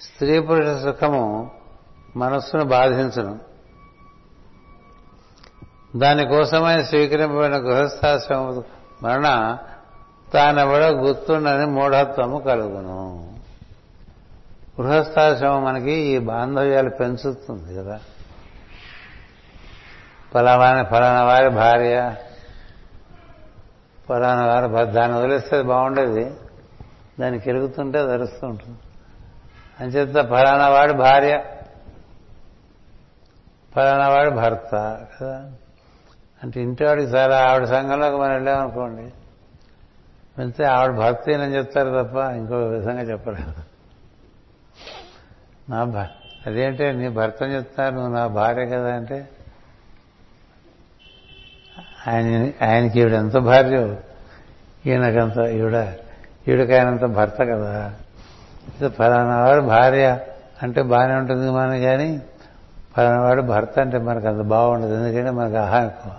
స్త్రీ 0.00 0.40
పురుష 0.40 0.82
సుఖము 0.82 1.50
మనస్సును 2.16 2.64
బాధించను. 2.64 3.51
దానికోసమై 5.96 6.84
స్వీకరింపబడిన 6.84 7.56
గృహస్థాశ్రమ 7.56 8.62
మరణ 9.02 9.58
తానెవడో 10.34 10.88
గుర్తుండని 10.88 11.66
మూఢత్వము 11.66 12.38
కలుగును. 12.38 13.32
గృహస్థాశ్రమం 14.80 15.64
మనకి 15.64 15.92
ఈ 15.92 16.18
బాంధవ్యాలు 16.18 16.90
పెంచుతుంది 16.90 17.76
కదా. 17.76 18.00
ఫలానా 20.34 20.82
ఫలానా 20.82 21.22
వారి 21.22 21.48
భార్య 21.48 22.14
ఫలానా 24.08 24.46
వారి 24.46 24.92
దాన్ని 24.92 25.18
వదిలేస్తే 25.18 25.62
బాగుండేది. 25.62 26.24
దాన్ని 27.20 27.38
కెలుగుతుంటే 27.38 28.06
ధరుస్తూ 28.06 28.46
ఉంటుంది. 28.46 28.78
అంచేత 29.80 30.28
ఫలానా 30.28 30.68
వాడి 30.68 30.92
భార్య 30.92 31.44
ఫలానా 33.74 34.08
వాడి 34.08 34.30
భర్త 34.30 35.00
కదా. 35.20 35.52
అంటే 36.42 36.62
ఇంటివాడికి 36.62 37.08
చాలా 37.08 37.36
ఆవిడ 37.48 37.64
సంఘంలోకి 37.64 38.16
మనం 38.16 38.32
వెళ్ళామనుకోండి 38.32 39.06
వెళ్తే 40.38 40.64
ఆవిడ 40.64 40.92
భర్తేనని 40.96 41.54
చెప్తారు 41.54 42.02
తప్ప 42.02 42.16
ఇంకో 42.36 42.56
విధంగా 42.56 43.02
చెప్పలేదు 43.02 43.54
నా 45.68 45.80
అదేంటే 46.46 46.92
నీ 46.92 47.08
భర్తని 47.08 47.54
చెప్తారు 47.54 47.94
నువ్వు 47.94 48.12
నా 48.14 48.26
భార్య 48.26 48.66
కదా 48.66 48.94
అంటే 48.94 49.18
ఆయన 52.08 52.28
ఆయనకి 52.62 53.00
ఈవిడ 53.00 53.12
ఎంత 53.14 53.36
భార్య 53.42 53.76
ఈయనకంత 54.86 55.38
ఈవిడ 55.38 55.76
ఈవిడకాయనంత 56.48 57.04
భర్త 57.16 57.42
కదా. 57.42 57.72
ఫలానా 58.88 59.44
వాడు 59.44 59.60
భార్య 59.66 60.06
అంటే 60.62 60.82
బాగానే 60.82 61.16
ఉంటుంది 61.16 61.50
మనం 61.50 61.82
కానీ 61.82 62.08
ఫలానా 62.96 63.20
వాడు 63.22 63.42
భర్త 63.42 63.78
అంటే 63.78 63.98
మనకు 63.98 64.28
అంత 64.28 64.40
బాగుండదు 64.46 64.94
ఎందుకంటే 64.94 65.30
మనకు 65.30 65.56
అహం 65.56 65.86
ఎక్కువ. 65.86 66.12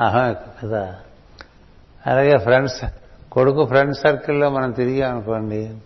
అహం 0.00 0.36
కదా. 0.62 0.98
అలాగే 2.06 2.38
ఫ్రెండ్స్ 2.38 2.84
కొడుకు 3.32 3.66
ఫ్రెండ్ 3.66 3.96
సర్కిల్లో 3.96 4.50
మనం 4.50 4.70
తిరిగాం 4.70 5.12
అనుకోండి 5.12 5.78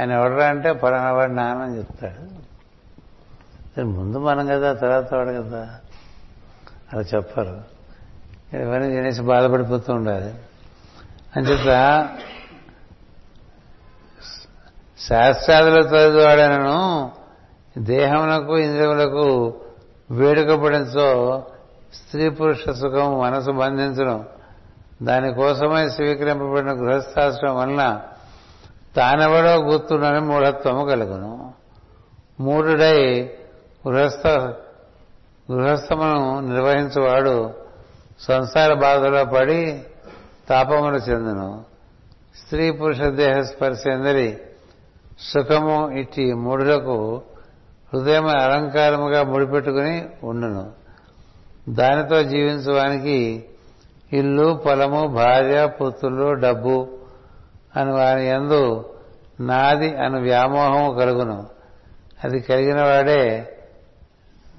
ఆయన 0.00 0.12
ఎవడరా 0.12 0.46
అంటే 0.46 0.74
ఫలానా 0.74 1.12
వాడు 1.12 1.32
నాన్న 1.32 1.62
అని 1.62 1.78
చెప్తాడు. 1.78 2.36
ముందు 3.84 4.18
మనం 4.18 4.46
కదా 4.46 4.72
తర్వాత 4.72 5.14
వాడు 5.14 5.42
కదా. 5.42 5.80
అలా 6.92 7.02
చెప్పరు. 7.02 7.60
ఇవన్నీ 8.56 8.88
తినేసి 8.88 9.22
బాధపడిపోతూ 9.22 9.92
ఉండాలి. 9.92 10.34
అని 11.36 11.46
చెప్ప 11.46 11.64
శాస్త్రాదులు 15.08 15.80
చదివాడనను 15.80 17.12
దేహమునకు 17.78 18.58
ఇంద్రియములకు 18.58 19.54
వేడుకపడించో 20.10 21.44
స్త్రీ 21.94 22.28
పురుష 22.28 22.70
సుఖం 22.70 23.18
మనసు 23.18 23.50
బంధించడం 23.50 24.26
దానికోసమై 25.02 25.88
స్వీకరింపబడిన 25.88 26.72
గృహస్థాశ్రమం 26.72 27.56
వలన 27.56 28.00
తానెవడో 28.96 29.62
గుర్తుండని 29.62 30.20
మూఢత్వము 30.20 30.84
కలుగును. 30.84 31.54
మూఢుడై 32.40 33.24
గృహస్థ 33.88 34.26
గృహస్థమును 35.52 36.40
నిర్వహించువాడు 36.40 37.54
సంసార 38.20 38.72
బాధలో 38.72 39.24
పడి 39.24 39.82
తాపమును 40.48 40.96
చెందును. 40.96 41.64
స్త్రీ 42.44 42.70
పురుష 42.70 43.00
దేహ 43.00 43.40
స్పర్శ 43.40 43.86
ఎందరి 43.86 44.38
సుఖము 45.20 45.90
ఇట్టి 45.90 46.32
మూడులకు 46.32 47.22
హృదయం 47.94 48.26
అలంకారముగా 48.26 49.22
ముడిపెట్టుకుని 49.22 50.08
ఉండును. 50.22 50.85
దానితో 51.68 52.22
జీవించడానికి 52.22 53.44
ఇల్లు 54.12 54.60
పొలము 54.66 55.06
భార్య 55.06 55.66
పుత్రులు 55.66 56.32
డబ్బు 56.32 56.88
అని 57.76 57.92
వారి 57.92 58.26
ఎందు 58.26 58.94
నాది 59.40 59.96
అని 59.96 60.20
వ్యామోహము 60.20 60.92
కలుగును. 60.92 61.46
అది 62.24 62.40
కలిగిన 62.40 62.82
వాడే 62.82 63.52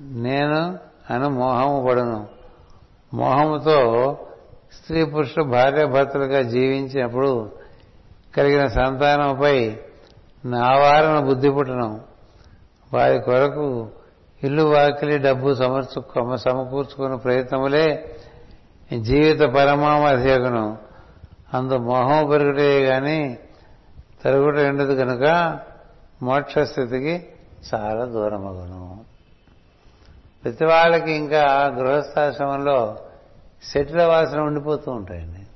నేను 0.01 0.79
అను 1.09 1.29
మోహము 1.29 1.85
పడును. 1.89 2.27
మోహముతో 3.13 3.79
స్త్రీ 4.73 5.05
పురుషులు 5.05 5.43
భార్య 5.43 5.85
భర్తలుగా 5.85 6.41
జీవించినప్పుడు 6.41 7.51
కలిగిన 8.37 8.67
సంతానంపై 8.67 9.77
నావారణ 10.45 11.19
బుద్ధి 11.19 11.49
పుట్టడం 11.49 11.99
వారి 12.93 13.21
కొరకు 13.21 13.89
ఇల్లు 14.43 14.63
వాకిలి 14.63 15.17
డబ్బు 15.17 15.53
సమర్చు 15.53 16.37
సమకూర్చుకునే 16.37 17.15
ప్రయత్నములే 17.15 18.15
జీవిత 18.99 19.39
పరమావధియగును 19.39 20.77
అందు 21.53 21.77
మోహం 21.77 22.29
పెరుగుటే 22.29 22.85
గాని 22.85 23.37
తరుగుట 24.23 24.55
ఉండదు 24.55 24.93
కనుక 24.93 25.59
మోక్ష 26.21 26.57
స్థితికి 26.57 27.29
చాలా 27.73 28.05
దూరమగును. 28.05 29.05
ప్రతి 30.43 30.65
వాళ్ళకి 30.65 31.11
ఇంకా 31.11 31.73
గృహస్థాశ్రమంలో 31.77 32.97
సెటిల్ 33.63 34.01
వాసన 34.01 34.39
ఉండిపోతూ 34.39 34.91
ఉంటాయండి. 34.91 35.47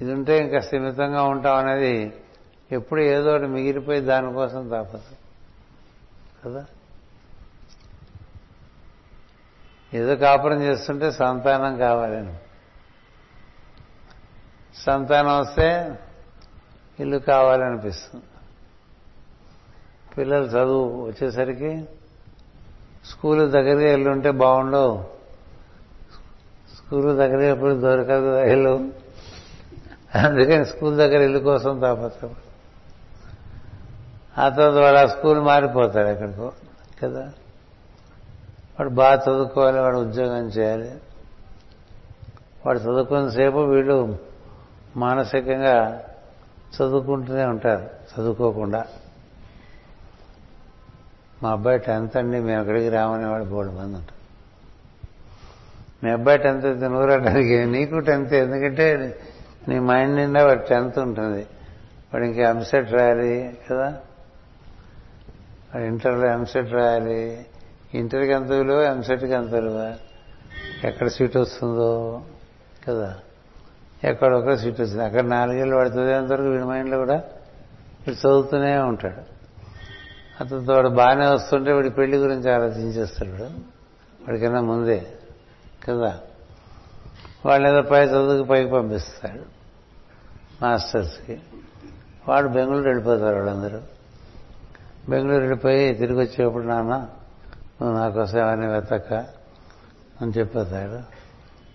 ఇది 0.00 0.12
ఉంటే 0.12 0.38
ఇంకా 0.38 0.60
స్థిమితంగా 0.60 1.22
ఉంటాం 1.22 1.66
అనేది 1.66 2.12
ఎప్పుడు 2.72 3.00
ఏదో 3.00 3.30
ఒకటి 3.30 3.46
మిగిలిపోయి 3.46 4.00
దానికోసం 4.00 4.64
తప్పదు 4.68 5.16
కదా? 6.44 6.66
ఏదో 9.94 10.16
కాపురం 10.16 10.62
చేస్తుంటే 10.62 11.10
సంతానం 11.10 11.78
కావాలని 11.78 12.34
సంతానం 14.76 15.40
వస్తే 15.40 15.98
ఇల్లు 17.00 17.18
కావాలనిపిస్తుంది. 17.18 18.24
పిల్లలు 20.18 20.44
చదువు 20.44 21.06
వచ్చేసరికి 21.06 21.84
స్కూల్ 23.04 23.52
దగ్గరగా 23.52 24.10
ఉంటే 24.10 24.30
బాగుండవు. 24.30 25.04
స్కూల్ 26.76 27.16
దగ్గర 27.16 27.40
ఎప్పుడు 27.40 27.74
దొరకదు 27.74 28.42
ఇల్లు. 28.42 28.76
అందుకని 30.24 30.66
స్కూల్ 30.66 30.96
దగ్గర 30.96 31.20
ఇల్లు 31.20 31.38
కోసం 31.38 31.80
తాపత్రం 31.80 32.34
ఆ 34.38 34.48
తర్వాత 34.48 34.82
వాడు 34.84 34.96
ఆ 34.96 35.06
స్కూల్ 35.06 35.40
మారిపోతాడు 35.40 36.08
ఎక్కడికో 36.08 36.52
కదా? 37.02 37.20
వాడు 38.78 38.88
బాగా 38.88 39.22
చదువుకోవాలి 39.28 39.80
వాడు 39.80 39.96
ఉద్యోగం 39.96 40.46
చేయాలి. 40.46 40.92
వాడు 42.66 42.78
చదువుకున్నసేపు 42.78 43.58
వీళ్ళు 43.58 44.18
మానసికంగా 44.96 46.04
చదువుకుంటూనే 46.76 47.44
ఉంటారు 47.44 47.82
చదువుకోకుండా. 47.82 48.84
మా 51.42 51.50
అబ్బాయి 51.50 51.78
టెన్త్ 51.78 52.16
అండి 52.16 52.40
మేము 52.40 52.60
ఎక్కడికి 52.60 52.88
రామని 52.88 53.28
వాడు 53.28 53.44
బోర్డు 53.44 53.72
మంది 53.72 53.94
ఉంటారు. 53.94 54.16
మీ 56.04 56.10
అబ్బాయి 56.10 56.38
టెన్త్ 56.38 56.66
అయితే 56.66 56.88
నూరంటానికి 56.88 57.64
నీకు 57.64 57.98
టెన్త్ 57.98 58.34
ఎందుకంటే 58.34 59.18
నీ 59.68 59.78
మైండ్ 59.78 60.16
నిండా 60.16 60.46
వాడు 60.46 60.58
టెన్త్ 60.58 60.98
ఉంటుంది. 60.98 61.46
వాడు 62.14 62.24
ఇంకా 62.24 62.48
ఎంసెట్ 62.48 62.92
రాయాలి 62.92 63.58
కదా? 63.70 63.96
ఇంటర్లో 65.74 66.26
ఎంసెట్ 66.26 66.72
రాయాలి. 66.72 67.46
ఇంటర్కి 67.94 68.32
ఎంత 68.32 68.50
విలువ? 68.50 68.82
ఎంసెట్కి 68.82 69.32
ఎంత 69.32 69.54
విలువ? 69.54 69.94
ఎక్కడ 70.84 71.08
సీట్ 71.08 71.36
వస్తుందో 71.36 72.22
కదా? 72.88 73.18
ఎక్కడొక్కడ 74.04 74.54
సీట్ 74.54 74.80
వస్తుంది? 74.80 75.04
అక్కడ 75.04 75.20
నాలుగేళ్ళు 75.20 75.76
వాడు 75.76 75.90
అంతవరకు 75.90 76.48
వీడి 76.48 76.64
మైండ్లో 76.64 76.98
కూడా 76.98 77.14
వీడు 78.06 78.28
చదువుతూనే 78.28 78.78
ఉంటాడు. 78.78 79.36
అతనితో 80.40 80.72
వాడు 80.72 80.88
బాగానే 80.88 81.26
వస్తుంటే 81.26 81.72
వీడి 81.72 81.90
పెళ్ళి 81.90 82.16
గురించి 82.16 82.52
ఆలోచించేస్తాడు 82.52 83.42
వాడికన్నా 83.42 84.60
ముందే 84.60 85.06
కదా? 85.88 86.20
వాళ్ళు 87.46 87.68
ఏదో 87.68 87.82
పై 87.82 88.04
చదువుకి 88.04 88.48
పైకి 88.48 88.70
పంపిస్తాడు. 88.70 89.40
మాస్టర్స్కి. 90.64 91.40
వాడు 92.28 92.48
బెంగళూరు 92.48 92.88
వెళ్ళిపోతారు 92.88 93.36
వాళ్ళందరూ. 93.36 93.95
బెంగళూరు 95.08 95.38
వెళ్ళిపోయి 95.38 95.94
తిరిగి 95.94 96.18
వచ్చేప్పుడు 96.20 96.64
నాన్న 96.64 97.08
నువ్వు 97.82 97.98
నా 97.98 98.08
కోసం 98.08 98.38
ఏమైనా 98.38 98.66
వెతక్క 98.66 99.14
అని 100.22 100.32
చెప్పేస్తాడు 100.38 101.16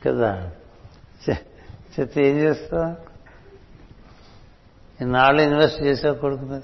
కదా? 0.10 0.52
చెప్తే 2.00 2.30
ఏం 2.30 2.38
చేస్తావు? 2.38 3.12
ఇన్నాళ్ళు 5.04 5.42
ఇన్వెస్ట్ 5.42 5.82
చేసావు 5.82 6.16
కొడుకు 6.16 6.42
మీద. 6.42 6.62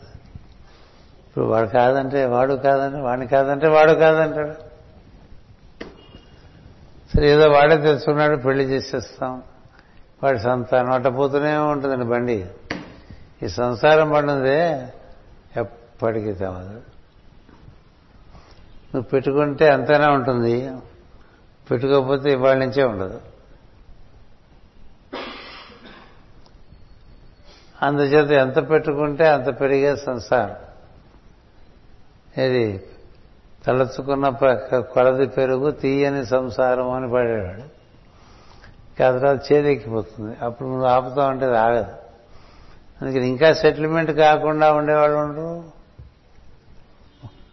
ఇప్పుడు 1.28 1.46
వాడు 1.46 1.68
కాదంటే 1.68 2.26
వాడు 2.26 2.54
కాదంటే 2.54 3.00
వాడిని 3.00 3.28
కాదంటే 3.28 3.68
వాడు 3.68 3.92
కాదంటాడు. 3.92 4.54
సరే 7.16 7.32
ఏదో 7.32 7.50
వాడే 7.50 7.78
తెలుసుకున్నాడు 7.78 8.36
పెళ్ళి 8.36 8.64
చేసేస్తాం. 8.64 9.44
వాడి 10.24 10.40
సంతానం 10.40 10.92
అట్టపోతూనే 10.92 11.58
ఉంటుందండి 11.58 12.06
బండి. 12.06 12.46
ఈ 13.44 13.48
సంసారం 13.48 14.12
పడినదే 14.12 14.94
ఎప్పటికీ 15.98 16.34
తెమదు 16.34 16.70
నువ్వు 18.96 19.02
పెట్టుకుంటే 19.02 19.70
అంతైనా 19.70 20.10
ఉంటుంది. 20.10 20.72
పెట్టుకోకపోతే 21.72 22.32
ఇవాళ 22.32 22.58
నుంచే 22.58 22.84
ఉండదు. 22.84 23.22
అందుచేత 27.82 28.32
ఎంత 28.32 28.70
పెట్టుకుంటే 28.70 29.28
అంత 29.28 29.60
పెరిగే 29.60 29.96
సంసారం. 29.96 30.56
ఇది 32.44 32.84
తలచుకున్న 33.66 34.30
కొలది 34.80 35.28
పెరుగు 35.28 35.72
తీయని 35.72 36.26
సంసారం 36.26 36.92
అని 36.92 37.12
పడేవాడు. 37.12 37.62
ఆ 39.04 39.18
తర్వాత 39.18 39.54
చేదెక్కిపోతుంది. 39.54 40.38
అప్పుడు 40.42 40.70
నువ్వు 40.70 40.86
ఆపుతావు 40.86 41.30
అంటే 41.30 41.46
ఆగదు. 41.46 41.96
అందుకని 43.02 43.28
ఇంకా 43.28 43.54
సెటిల్మెంట్ 43.54 44.12
కాకుండా 44.12 44.74
ఉండేవాళ్ళు 44.74 45.18
ఉండరు. 45.18 45.77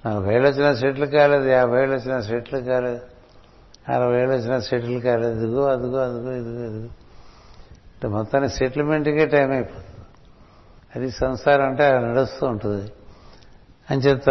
నలభై 0.06 0.34
ఏళ్ళు 0.34 0.48
వచ్చిన 0.48 0.74
సెటిల్ 0.74 1.06
కాలేదు 1.06 1.48
యాభై 1.48 1.82
ఏళ్ళు 1.82 1.96
వచ్చిన 1.96 2.20
సెటిల్ 2.20 2.62
కాలేదు 2.62 3.00
అరవై 3.88 4.20
ఏళ్ళు 4.20 4.34
వచ్చిన 4.34 4.58
సెటిల్ 4.58 5.02
కాలేదు 5.02 5.36
ఇదిగో 5.44 5.64
అదిగో 5.64 5.98
అదిగో 5.98 6.32
ఇదిగో 6.32 6.64
ఇదిగో. 6.64 6.88
అంటే 7.94 8.08
మొత్తానికి 8.08 8.54
సెటిల్మెంట్కే 8.54 9.26
టైం 9.26 9.50
అయిపోతుంది. 9.50 9.84
అది 10.96 11.10
సంసారం 11.10 11.66
అంటే 11.66 11.86
అలా 11.86 12.08
నడుస్తూ 12.08 12.46
ఉంటుంది. 12.46 12.92
అంచేత 13.90 14.26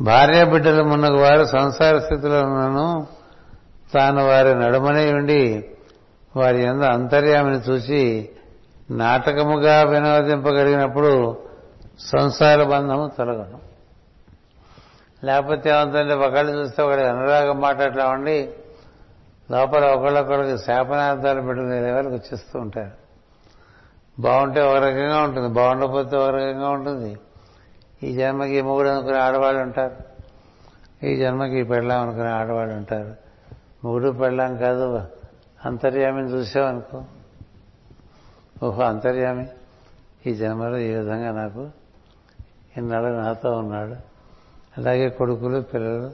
భార్య 0.00 0.44
బిడ్డలు 0.44 0.84
మున్నగు 0.84 1.16
వారు 1.16 1.44
సంసార 1.44 1.98
స్థితిలో 1.98 2.42
ఉన్నాను 2.42 3.06
తాను 3.94 4.26
వారి 4.26 4.54
నడుమనే 4.54 5.12
ఉండి 5.12 5.70
వారి 6.36 6.62
ఎందు 6.62 6.84
అంతర్యామిని 6.84 7.70
చూసి 7.70 8.28
నాటకముగా 8.90 9.82
వినోదింపగలిగినప్పుడు 9.82 11.36
సంసార 12.00 12.62
బంధము 12.62 13.10
తొలగను. 13.18 13.65
లేకపోతే 15.26 15.70
ఏమవుతుందంటే 15.70 16.14
ఒకళ్ళు 16.14 16.52
చూస్తే 16.52 16.82
ఒకటి 16.82 17.00
అనురాగం 17.00 17.60
మాట 17.60 17.80
అట్లా 17.80 18.08
ఉండి 18.08 18.50
లోపల 19.50 19.84
ఒకళ్ళొకళ్ళకి 19.84 20.58
శాపనార్థాలు 20.58 21.40
పెట్టుకునే 21.40 21.80
లెవెల్కి 21.80 22.14
వచ్చేస్తూ 22.14 22.58
ఉంటారు. 22.58 23.06
బాగుంటే 24.20 24.60
ఒక 24.60 24.76
రకంగా 24.76 25.22
ఉంటుంది 25.22 25.48
బాగుండకపోతే 25.48 26.16
ఒక 26.16 26.28
రకంగా 26.28 26.68
ఉంటుంది. 26.68 27.18
ఈ 28.02 28.16
జన్మకి 28.16 28.62
మొగుడు 28.62 28.88
అనుకునే 28.88 29.18
ఆడవాళ్ళు 29.18 29.62
ఉంటారు. 29.62 29.96
ఈ 31.06 31.16
జన్మకి 31.16 31.62
పెళ్ళాం 31.62 32.02
అనుకునే 32.02 32.28
ఆడవాళ్ళు 32.28 32.74
ఉంటారు. 32.74 33.14
మొగుడు 33.84 34.10
పెళ్ళాం 34.10 34.56
కాదు 34.56 35.02
అంతర్యామిని 35.64 36.28
చూసామనుకో 36.28 37.04
ఓహో 38.66 38.82
అంతర్యామి. 38.82 39.48
ఈ 40.26 40.34
జన్మలో 40.34 40.76
ఈ 40.76 40.94
విధంగా 40.94 41.32
నాకు 41.32 41.70
ఇన్నాళ్ళు 42.76 43.08
నాతో 43.08 43.50
ఉన్నాడు. 43.50 44.15
అలాగే 44.78 45.08
కొడుకులు 45.08 45.60
పిల్లలు 45.60 46.10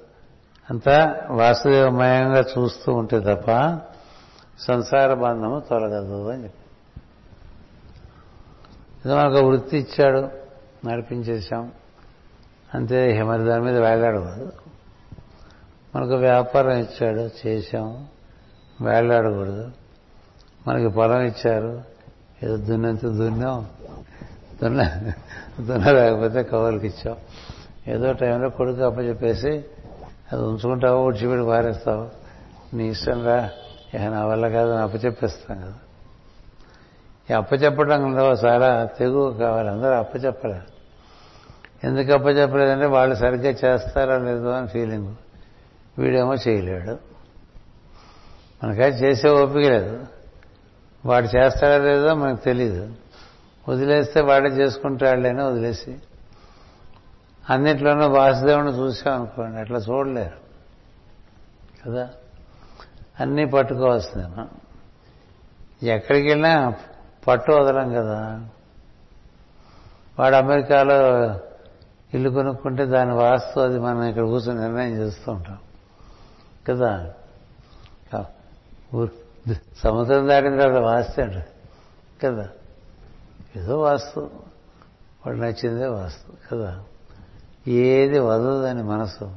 అంతా 0.70 1.16
వాసుదేవమయంగా 1.31 2.44
చూస్తూ 2.59 2.92
ఉంటే 2.92 3.20
తప్ప 3.20 3.79
సంసార 4.59 5.14
బంధము 5.14 5.62
తొలగదు 5.70 6.31
అని 6.31 6.42
చెప్పి. 6.42 6.59
ఇది 9.05 9.14
మనకు 9.14 9.46
వృత్తి 9.46 9.79
ఇచ్చాడు 9.79 10.29
నడిపించేశాం. 10.87 11.72
అంతే 12.75 13.22
మరి 13.22 13.44
దాని 13.44 13.64
మీద 13.64 13.79
వేలాడకూడదు. 13.79 14.53
మనకు 15.96 16.14
వ్యాపారం 16.14 16.70
ఇచ్చాడు 16.70 17.31
చేశాం. 17.46 18.07
వేలాడకూడదు. 18.81 19.70
మనకి 20.68 20.88
పొలం 20.88 21.20
ఇచ్చారు. 21.20 21.83
ఏదో 22.42 22.57
దున్నంత 22.57 23.07
దున్నాం. 23.07 23.66
దున్న 24.62 24.83
దున్నలేకపోతే 25.61 26.42
కవర్కి 26.42 26.87
ఇచ్చాం. 26.87 27.16
ఏదో 27.88 28.12
టైంలో 28.12 28.49
కొడుకు 28.49 28.81
అప్పచెప్పేసి 28.81 29.64
అది 30.33 30.42
ఉంచుకుంటావో 30.42 31.05
ఉడిచిపెట్టి 31.05 31.47
పారేస్తావు 31.47 32.11
నీ 32.77 32.88
ఇష్టం 32.88 33.25
రా. 33.27 33.51
ఇక 33.95 34.01
నా 34.01 34.27
వల్ల 34.27 34.49
కాదు 34.49 34.71
అప్పచెప్పేస్తాం 34.71 35.61
కదా. 35.61 35.75
ఈ 37.31 37.33
అప్పచెప్పడంలో 37.33 38.33
చాలా 38.33 38.85
తెగువ 38.85 39.31
కావాలి. 39.31 39.68
అందరూ 39.68 39.90
అప్పచెప్పలే. 39.90 40.61
ఎందుకు 41.85 42.12
అప్పచెప్పలేదంటే 42.12 42.87
వాళ్ళు 42.87 43.14
సరిగ్గా 43.14 43.51
చేస్తారో 43.51 44.18
లేదో 44.18 44.51
అని 44.51 44.66
ఫీలింగ్ 44.66 45.14
వీడేమో 45.99 46.35
చేయలేడు. 46.35 46.99
మనకైతే 48.64 48.97
చేసే 48.97 49.31
ఓపిక 49.31 49.68
లేదు. 49.68 50.07
వాడు 51.07 51.37
చేస్తాడో 51.37 51.85
లేదో 51.85 52.14
మనకు 52.14 52.45
తెలియదు 52.45 52.92
వదిలేస్తే 53.68 54.21
వాడే 54.21 54.49
చేసుకుంటాడులేని 54.49 55.42
వదిలేసి 55.42 55.97
అన్నిట్లోనూ 57.50 58.09
వాసుదేవుని 58.09 58.78
చూసాం 58.78 59.14
అనుకోండి 59.14 59.61
అట్లా 59.61 59.78
చూడలేరు. 59.78 60.42
కదా? 61.87 62.11
అన్నీ 63.20 63.44
పట్టుకోవాల్సిందే. 63.44 64.26
మనం 64.26 64.48
ఎక్కడికి 65.83 66.28
వెళ్ళినా 66.28 66.74
పట్టు 67.28 67.52
వదలం 67.52 67.94
కదా? 67.94 68.48
వాడు 70.18 70.37
అమెరికాలో 70.37 70.94
ఇల్లు 72.14 72.31
కొనుక్కుంటే 72.31 72.87
దాని 72.87 73.14
వాస్తు 73.14 73.61
అది 73.61 73.78
మనం 73.78 74.02
ఇక్కడ 74.02 74.22
కూర్చొని 74.22 74.61
నిర్ణయం 74.61 74.96
చేస్తూ 74.96 75.33
ఉంటాం. 75.33 75.59
కదా? 76.68 77.14
సముద్రం 79.76 80.28
దాటిన 80.28 80.61
తర్వాత 80.61 80.83
వాస్తు 80.83 81.20
అండి 81.20 81.40
కదా? 82.26 82.48
ఏదో 83.57 83.81
వాస్తు. 83.81 84.31
వాడు 85.26 85.37
నచ్చిందే 85.37 85.87
వాస్తు. 85.87 86.33
కదా? 86.52 86.85
ఏది 87.68 88.18
వదలదని 88.18 88.83
మనసు. 88.83 89.35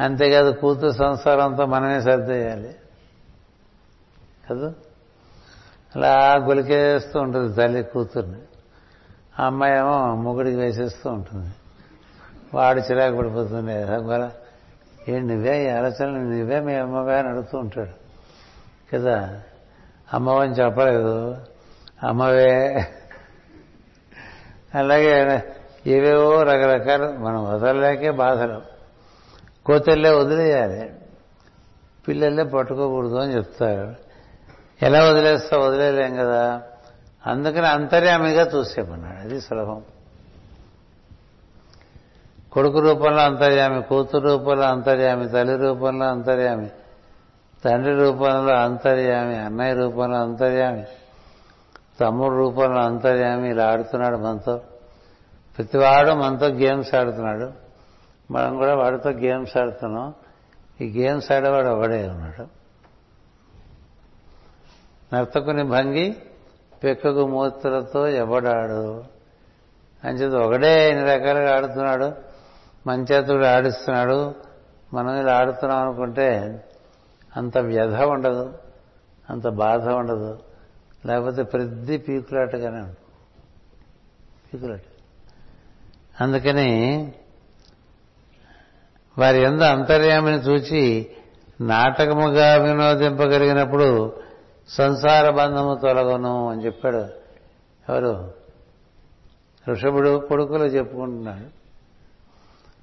అంతేకాదు 0.00 0.50
కూతురు 0.50 0.90
సంసారంతో 0.90 1.66
మనమే 1.66 2.00
సర్దేయాలి 2.00 2.74
కదా? 4.50 4.74
అలా 5.96 6.34
గొలికేస్తూ 6.38 7.20
ఉంటుంది 7.20 7.54
తల్లి 7.54 7.82
కూతుర్ని. 7.82 8.38
ఆ 9.40 9.46
అమ్మాయి 9.46 9.78
ఏమో 9.78 10.14
మొగుడికి 10.14 10.56
వేసేస్తూ 10.56 11.10
ఉంటుంది. 11.10 11.54
వాడు 12.54 12.80
చిరాకు 12.80 13.16
పడిపోతుంది. 13.16 13.72
గొల 13.82 14.30
ఏ 15.08 15.18
నువ్వే 15.18 15.66
ఈ 15.66 15.68
ఆలోచన 15.68 16.06
నువ్వే 16.10 16.60
మీ 16.60 16.74
అమ్మవే 16.74 17.18
అని 17.18 17.28
అడుగుతూ 17.28 17.58
ఉంటాడు. 17.58 17.90
కదా? 18.94 19.42
అమ్మవని 20.12 20.52
చెప్పలేదు. 20.52 21.36
అమ్మవే 22.02 22.76
అలాగే 24.76 25.42
ఏవేవో 25.86 26.42
రకరకాలు 26.42 27.06
మనం 27.06 27.44
వదలలేకే 27.44 28.10
బాధలు. 28.10 28.62
కోతల్లే 29.66 30.10
వదిలేయాలి. 30.10 30.92
పిల్లలే 32.08 32.44
పట్టుకోకూడదు 32.44 33.14
అని 33.14 33.36
చెప్తారు. 33.36 33.94
ఎలా 34.82 35.04
వదిలేస్తా 35.04 35.58
వదిలేలేం 35.58 36.16
కదా. 36.16 36.62
అందుకని 37.26 37.66
అంతర్యామిగా 37.66 38.50
చూసేమన్నాడు. 38.54 39.16
అది 39.16 39.40
సులభం. 39.40 39.82
కొడుకు 42.52 42.78
రూపంలో 42.78 43.20
అంతర్యామి 43.20 43.82
కూతురు 43.82 44.28
రూపంలో 44.28 44.62
అంతర్యామి 44.62 45.28
తల్లి 45.28 45.56
రూపంలో 45.56 46.06
అంతర్యామి 46.06 46.70
తండ్రి 47.64 47.94
రూపంలో 47.94 48.54
అంతర్యామి 48.54 49.36
అన్నయ్య 49.36 49.74
రూపంలో 49.74 50.18
అంతర్యామి. 50.18 50.84
తమ్ముడు 52.00 52.34
రూపంలో 52.34 52.80
అంతర్యామి 52.80 53.50
ఇలా 53.50 53.70
ఆడుతున్నాడు 53.72 54.16
మనతో. 54.16 54.60
ప్రతివాడు 55.58 56.10
మనతో 56.10 56.46
గేమ్స్ 56.46 56.94
ఆడుతున్నాడు. 56.94 57.52
మనం 58.30 58.56
కూడా 58.56 58.74
వాడితో 58.74 59.10
గేమ్స్ 59.10 59.56
ఆడుతున్నాం. 59.56 60.14
ఈ 60.80 61.02
గేమ్స్ 61.02 61.32
ఆడేవాడు 61.32 61.66
ఒకడే 61.66 62.08
ఉన్నాడు. 62.08 62.46
నర్తకుని 65.14 65.64
భంగి 65.64 66.16
పెక్కకు 66.84 67.26
మూర్తులతో 67.26 68.06
ఎవడాడు? 68.06 69.04
అంచేత 70.04 70.32
ఒకడే 70.32 70.90
ఎన్ని 70.90 71.04
రకాలుగా 71.04 71.56
ఆడుతున్నాడు. 71.56 72.12
మంచేతుడు 72.86 73.44
ఆడిస్తున్నాడు. 73.44 74.34
మనం 74.94 75.20
ఇలా 75.20 75.36
ఆడుతున్నాం 75.36 75.78
అనుకుంటే 75.78 76.60
అంత 77.36 77.58
వ్యధ 77.58 77.94
ఉండదు. 77.94 78.52
అంత 79.30 79.48
బాధ 79.48 79.88
ఉండదు. 79.88 80.38
లేకపోతే 81.06 81.42
ప్రతి 81.42 81.98
పీకులాటగానే 81.98 82.76
ఉంటుంది. 82.76 82.96
పీకులాట. 84.54 84.80
అందుకని 86.20 87.12
వారి 89.18 89.38
ఎందు 89.38 89.62
అంతర్యామిని 89.62 90.36
చూచి 90.36 91.10
నాటకముగా 91.60 92.56
వినోదింపగలిగినప్పుడు 92.56 94.20
సంసార 94.68 95.30
బంధము 95.30 95.74
తొలగను 95.74 96.50
అని 96.50 96.64
చెప్పాడు. 96.64 96.98
ఎవరు? 97.88 98.34
ఋషభుడు 99.68 100.26
కొడుకులు 100.28 100.64
చెప్పుకుంటున్నాడు. 100.64 101.56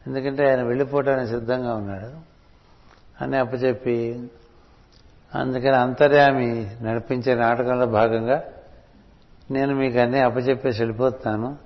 ఎందుకంటే 0.10 0.50
ఆయన 0.50 0.64
వెళ్ళిపోవటానికి 0.64 1.28
సిద్ధంగా 1.28 1.76
ఉన్నాడు. 1.76 2.34
అని 3.24 3.38
అప్పచెప్పి 3.38 4.28
అందుకని 5.36 5.76
అంతర్యామి 5.76 6.70
నడిపించే 6.82 7.36
నాటకంలో 7.36 7.86
భాగంగా 7.86 8.44
నేను 9.52 9.76
మీకు 9.76 10.00
అన్నీ 10.00 10.20
అప్పచెప్పేసి 10.20 10.80
వెళ్ళిపోతున్నాను 10.80 11.58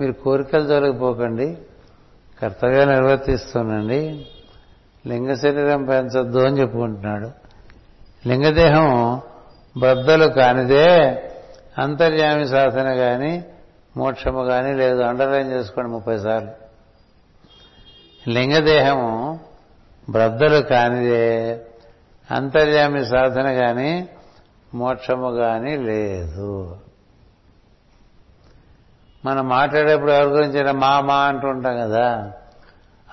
మీరు 0.00 0.12
కోరికలు 0.12 0.66
తొలగిపోకండి 0.66 1.58
కర్తవ్యం 2.42 2.88
నిర్వర్తిస్తుండండి 2.88 4.26
లింగ 5.06 5.34
శరీరం 5.34 5.84
పెంచొద్దు 5.84 6.38
అని 6.38 6.60
చెప్పుకుంటున్నాడు. 6.60 7.30
లింగదేహం 8.28 9.20
బద్దలు 9.76 10.26
కానిదే 10.26 11.00
అంతర్యామి 11.78 12.48
సాధన 12.48 12.94
కానీ 12.94 13.44
మోక్షము 13.96 14.44
కానీ 14.44 14.72
లేదు. 14.72 15.02
అండర్లైన్ 15.02 15.52
చేసుకోండి 15.52 15.90
ముప్పై 15.90 16.18
సార్లు. 16.18 16.50
లింగదేహము 18.30 19.40
బ్రద్దలు 20.10 20.62
కానిదే 20.62 21.60
అంతర్యామి 22.30 23.06
సాధన 23.06 23.52
కానీ 23.52 24.08
మోక్షము 24.74 25.30
కానీ 25.30 25.76
లేదు. 25.76 26.76
మనం 29.24 29.48
మాట్లాడేప్పుడు 29.48 30.10
ఎవరి 30.10 30.28
గురించి 30.28 30.72
మా 30.72 31.00
మా 31.00 31.16
అంటూ 31.16 31.48
ఉంటాం 31.48 31.76
కదా. 31.76 32.32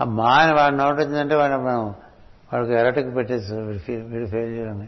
ఆ 0.02 0.04
మా 0.04 0.30
అని 0.30 0.54
వాడిని 0.54 0.82
నోటి 0.82 1.36
వాడిని 1.36 1.60
మనం 1.60 1.96
వాడికి 2.54 2.74
ఎరటికి 2.74 3.10
పెట్టేసి 3.10 3.56
వీడి 3.56 3.80
ఫెయిల్ 3.80 4.54
చేయడం 4.54 4.88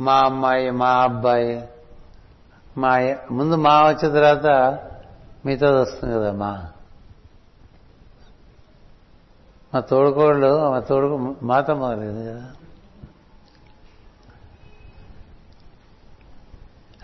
మా 0.00 0.18
అమ్మాయి 0.18 0.70
మా 0.70 0.88
అబ్బాయి 0.88 1.68
మా 2.78 3.14
ముందు 3.30 3.54
మా 3.54 3.88
వచ్చిన 3.88 4.12
తర్వాత 4.12 4.78
మీతో 5.46 5.80
వస్తుంది 5.80 6.14
కదా 6.14 6.32
మా. 6.32 6.66
మా 9.74 9.80
తోడుకోళ్ళు 9.80 10.70
మా 10.70 10.78
తోడుకు 10.78 11.36
మాతో 11.42 11.74
మొదలైంది 11.74 12.32
కదా. 12.32 12.44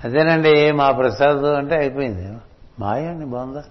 అదేనండి 0.04 0.72
మా 0.72 0.90
ప్రసాద్ 0.90 1.44
అంటే 1.44 1.76
అయిపోయింది. 1.76 2.38
మాయండి 2.78 3.24
బాగుందా? 3.24 3.64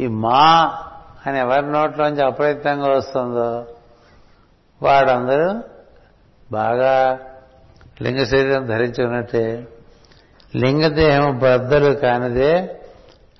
ఈ 0.00 0.06
మా 0.06 0.78
అని 1.26 1.38
ఎవరి 1.38 1.72
నోట్లోంచి 1.72 2.24
అప్రయత్నంగా 2.24 2.88
వస్తుందో 2.88 3.66
వాడందరూ 4.82 5.62
బాగా 6.52 7.18
లింగ 8.02 8.24
శరీరం 8.24 8.66
ధరించి 8.66 9.04
ఉన్నట్టే. 9.04 9.66
లింగదేహం 10.56 11.38
బద్దలు 11.38 11.92
కానిదే 11.92 12.80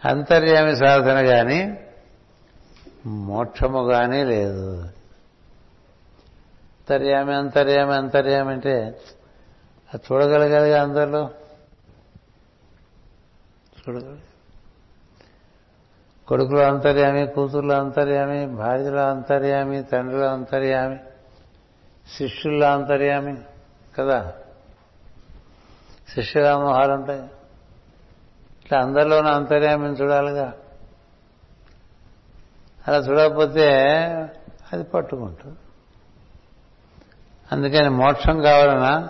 అంతర్యామి 0.05 0.76
సాధన 0.76 1.22
కానీ 1.22 1.79
మోక్షముగానే 3.07 4.25
లేదు. 4.25 4.81
అంతర్యామి 6.88 7.35
అంతర్యామి 7.35 7.95
అంతర్యామి 7.95 8.53
అంటే 8.53 9.01
అది 9.95 10.05
చూడగలగాలిగా 10.12 10.83
అందరిలో? 10.83 11.31
చూడగలి 13.79 14.19
కొడుకులు 16.29 16.59
అంతర్యామి 16.59 17.27
కూతుర్లు 17.27 17.73
అంతర్యామి 17.73 18.47
భార్యల 18.47 18.99
అంతర్యామి 18.99 19.83
తండ్రుల 19.83 20.25
అంతర్యామి 20.25 20.99
శిష్యుల 22.19 22.64
అంతర్యామి 22.64 23.37
కదా? 23.99 24.33
శిష్యరామోహాలు 26.14 26.92
ఉంటాయి 26.92 27.23
ఇట్లా 28.64 28.81
అందరిలోనూ 28.81 29.29
అంతర్యామిని 29.29 29.95
చూడాలిగా. 29.95 30.53
అలా 32.88 32.96
చూడకపోతే 32.96 33.83
అది 34.72 34.85
పట్టుకుంటుంది. 34.85 35.57
అందుకని 37.53 37.88
మోక్షం 37.90 38.40
కావాలన్నా 38.40 39.09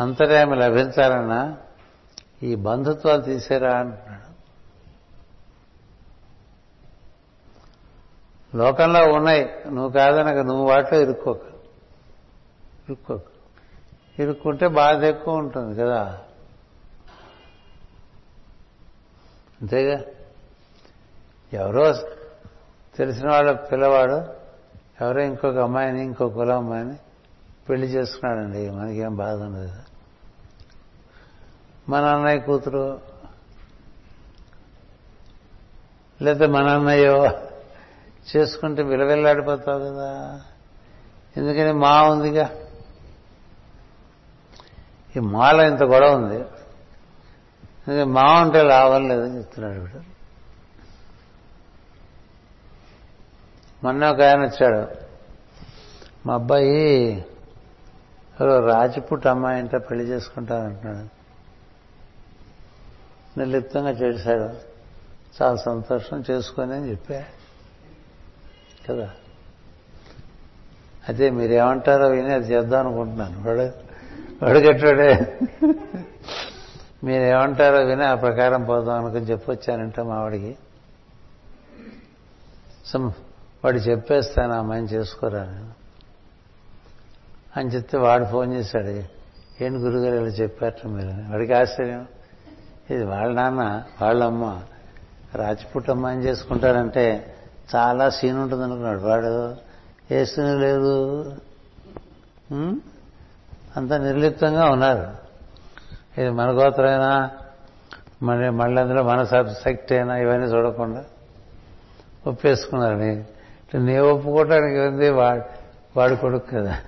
అంతర్యామి 0.00 0.56
లభించాలన్నా 0.56 1.56
ఈ 2.42 2.54
బంధుత్వాలు 2.54 3.22
తీసేరా 3.22 3.74
అంటున్నాడు. 3.74 4.34
లోకంలో 8.56 9.12
ఉన్నాయి. 9.12 9.44
నువ్వు 9.66 9.90
కాదనక 9.90 10.36
నువ్వు 10.36 10.68
వాటిలో 10.68 11.00
ఇరుక్కోక. 11.00 11.40
ఇరుక్కోక. 12.84 13.22
ఇరుక్కుంటే 14.18 14.68
బాధ 14.68 15.04
ఎక్కువ 15.04 15.34
ఉంటుంది 15.34 15.80
కదా. 15.80 16.18
అంతేగా? 19.60 20.02
ఎవరో 21.52 22.13
తెలిసిన 22.96 23.30
వాళ్ళ 23.30 23.52
పిల్లవాడు 23.52 24.44
ఎవరో 25.00 25.20
ఇంకొక 25.20 25.56
అమ్మాయిని 25.56 26.02
ఇంకో 26.02 26.28
కులం 26.28 26.56
అమ్మాయిని 26.56 26.94
పెళ్ళి 27.68 27.86
చేసుకున్నాడండి. 27.86 28.70
మనకేం 28.70 29.16
బాధ 29.16 29.42
ఉండదు. 29.42 29.72
మన 31.88 32.04
అన్నయ్య 32.04 32.38
కూతురు 32.38 33.00
లేదా 36.22 36.46
మన 36.46 36.68
అన్నయ్యో 36.68 37.26
చేసుకుంటే 38.36 38.82
విలవిల్లాడిపోతావు 38.82 39.78
కదా. 39.78 40.40
ఎందుకని 41.36 41.72
మా 41.72 42.02
ఉందిగా? 42.02 42.50
ఈ 45.16 45.20
మాలో 45.20 45.62
ఇంత 45.62 45.82
గొడవ 45.82 46.14
ఉంది. 46.14 46.44
మా 48.04 48.42
ఉంటే 48.42 48.62
లాభం 48.62 49.08
లేదని 49.08 49.38
చెప్తున్నాడు 49.38 49.84
ఇప్పుడు 49.84 50.13
మొన్న 53.84 54.10
ఒక 54.10 54.20
ఆయన 54.20 54.40
వచ్చాడు. 54.40 54.86
మా 56.26 56.34
అబ్బాయి 56.34 57.14
రాజపుట్ 58.42 59.26
అమ్మాయి 59.26 59.58
అంటే 59.58 59.78
పెళ్ళి 59.78 60.04
చేసుకుంటానంటున్నాడు. 60.04 61.08
నిర్లిప్తంగా 63.38 63.90
చేశాడు. 63.90 64.74
చాలా 65.42 65.56
సంతోషం 65.56 66.24
చేసుకొని 66.30 66.74
అని 66.74 66.90
చెప్పా. 66.90 67.24
కదా. 68.88 69.10
అదే 71.08 71.30
మీరేమంటారో 71.30 72.08
విని 72.08 72.32
అది 72.32 72.52
చేద్దాం 72.52 72.86
అనుకుంటున్నాను. 72.86 73.42
వాడు 73.46 73.72
వాడుగట్టాడే 74.44 75.38
మీరేమంటారో 77.04 77.84
విని 77.84 78.04
ఆ 78.04 78.14
ప్రకారం 78.14 78.64
పోదాం 78.64 79.04
అనుకుని 79.04 79.24
చెప్పొచ్చానంటే 79.24 80.02
మావాడికి 80.02 80.56
సో 82.86 83.12
వాడు 83.64 83.76
చెప్పేస్తాను 83.76 84.52
అమ్మాయిని 84.52 84.88
చేసుకోరా? 84.88 85.44
నేను 85.44 85.84
అని 87.56 87.68
చెప్తే 87.68 87.98
వాడు 87.98 88.24
ఫోన్ 88.24 88.54
చేశాడు 88.54 88.86
ఏంటి 89.64 89.78
గురుగారు 89.78 90.14
ఇలా 90.14 90.34
చెప్పారు 90.34 90.88
మీరు? 90.88 91.32
వాడికి 91.32 91.52
ఆశ్చర్యం. 91.52 92.06
ఇది 92.90 93.04
వాళ్ళ 93.04 93.34
నాన్న 93.34 93.82
వాళ్ళమ్మ 94.02 94.62
రాజపుట్ 95.34 95.90
అమ్మాయిని 95.90 96.24
చేసుకుంటారంటే 96.24 97.34
చాలా 97.76 98.10
సీన్ 98.10 98.38
ఉంటుంది 98.38 98.64
అనుకున్నాడు. 98.64 99.00
వాడు 99.00 99.56
వేస్తూనే 100.10 100.54
లేదు. 100.54 101.24
అంత 103.76 103.92
నిర్లిప్తంగా 103.92 104.64
ఉన్నారు. 104.64 105.16
ఇది 106.20 106.30
మన 106.30 106.50
గోత్రమైనా? 106.50 107.30
మళ్ళీ 108.22 108.48
మళ్ళీ 108.48 108.82
అందులో 108.82 109.02
మన 109.02 109.24
సబ్సెక్ట్ 109.24 109.92
అయినా 109.92 110.16
ఇవన్నీ 110.16 110.46
చూడకుండా 110.46 111.04
ఒప్పేసుకున్నారు 112.26 113.33
నీ 113.78 113.98
ఒప్పుకోవటానికి 113.98 114.78
ఉంది 114.78 115.10
వాడు 115.10 116.14
కొడుకు 116.14 116.46
కదా. 116.46 116.82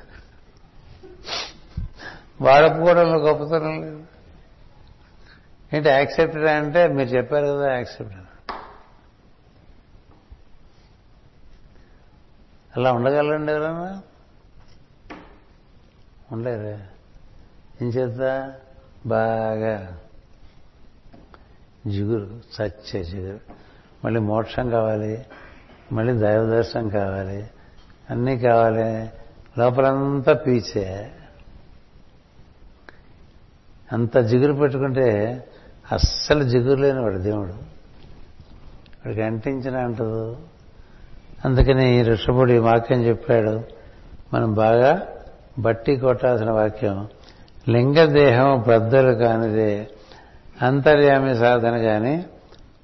వాడు 2.41 2.67
ఒప్పుకోవడంలో 2.67 3.19
గొప్పతనం 3.19 3.83
లేదు. 3.83 4.05
ఏంటి 5.75 5.89
యాక్సెప్టెడ్ 5.89 6.45
అంటే 6.45 6.89
మీరు 6.89 7.09
చెప్పారు 7.09 7.47
కదా 7.47 7.73
యాక్సెప్టెడ్. 7.73 8.53
అలా 12.77 12.93
ఉండగలండి 12.93 13.53
ఎవరన్నా? 13.53 14.03
ఉండలేరు 16.33 16.97
ఏం 17.85 17.91
చేద్దా 17.91 18.53
బాగా 19.07 19.99
జిగురు 21.87 22.41
సచ్చే 22.53 23.05
జిగురు. 23.05 23.41
మళ్ళీ 24.05 24.21
మోక్షం 24.21 24.71
కావాలి. 24.71 25.27
మళ్ళీ 25.93 26.13
దైవ 26.13 26.47
దర్శనం 26.47 26.89
కావాలి. 26.89 27.51
అన్నీ 28.11 28.39
కావాలి. 28.39 29.11
లోపలంతా 29.61 30.33
పీచే. 30.33 31.11
అంత 33.93 34.19
జిగురు 34.19 34.53
పెట్టుకుంటే 34.53 35.45
అస్సలు 35.93 36.43
జిగురు 36.43 36.81
లేని 36.81 37.01
వాడు 37.01 37.19
దేవుడు. 37.19 37.53
వాడికి 39.07 39.23
అంటించిన 39.23 39.77
అంటదు. 39.77 40.37
అందుకని 41.45 42.03
ఋషభుడు 42.03 42.53
ఈ 42.53 42.59
వాక్యం 42.59 43.03
చెప్పాడు. 43.03 43.61
మనం 44.35 44.55
బాగా 44.55 45.07
బట్టి 45.59 45.97
కొట్టాల్సిన 45.97 46.51
వాక్యం. 46.51 47.09
లింగదేహం 47.69 48.65
పెద్దలు 48.69 49.13
కానిదే 49.13 49.89
అంతర్యామి 50.63 51.35
సాధన 51.35 51.77
కానీ 51.79 52.27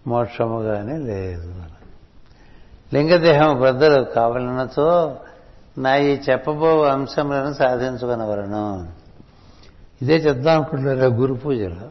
మోక్షము 0.07 0.63
కానీ 0.63 0.99
లేదు. 0.99 1.55
లింగదేహం 2.95 3.61
పెద్దలు 3.61 4.05
కావాలన్నతో 4.05 5.17
నా 5.79 5.97
ఈ 5.97 6.19
చెప్పబో 6.31 6.83
అంశములను 6.85 7.53
సాధించుకునవలను. 7.55 8.65
ఇదే 10.03 10.17
చెప్దాం 10.17 10.55
అనుకుంటున్నారు 10.55 11.11
గురు 11.21 11.35
పూజలో? 11.35 11.89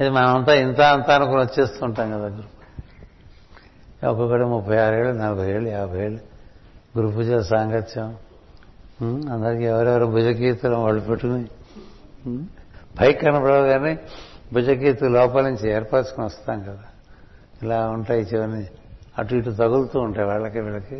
ఇది 0.00 0.10
మనమంతా 0.10 0.54
ఇంత 0.54 0.80
అంత 0.80 1.10
అనుకుని 1.10 1.40
వచ్చేస్తుంటాం 1.40 2.08
కదా 2.10 2.28
గురు 2.36 2.50
ఒక్కొక్కటి 4.08 4.44
ముప్పై 4.44 4.76
ఆరేళ్ళు 4.76 5.12
నలభై 5.12 5.50
ఏళ్ళు 5.50 5.68
యాభై 5.68 6.00
ఏళ్ళు 6.04 6.20
గురు 6.98 7.08
పూజ 7.14 7.30
సాంగత్యం. 7.50 8.16
అందరికీ 9.32 9.64
ఎవరెవరు 9.64 10.06
భుజకీర్తులు 10.06 10.76
వాళ్ళు 10.76 11.00
పెట్టుకుని 11.00 11.46
పైకి 13.00 13.18
కనపడవు 13.18 13.66
కానీ 13.66 13.98
భుజకీర్తి 14.52 15.08
లోపల 15.08 15.42
నుంచి 15.42 15.70
ఏర్పరచుకుని 15.70 16.26
వస్తాం 16.26 16.62
కదా. 16.62 16.86
ఇలా 17.62 17.88
ఉంటాయి 17.88 18.22
చివరిని. 18.22 18.66
అటు 19.18 19.34
ఇటు 19.34 19.50
తగులుతూ 19.50 20.00
ఉంటాయి 20.00 20.28
వాళ్ళకి 20.28 20.60
వీళ్ళకి. 20.60 20.98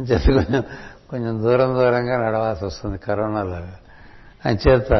చేత 0.00 0.26
కొంచెం 0.26 0.62
కొంచెం 1.10 1.42
దూరం 1.42 1.74
దూరంగా 1.74 2.26
నడవాల్సి 2.26 2.64
వస్తుంది 2.64 2.98
కరోనాలాగా 2.98 3.78
అంచేత 4.46 4.92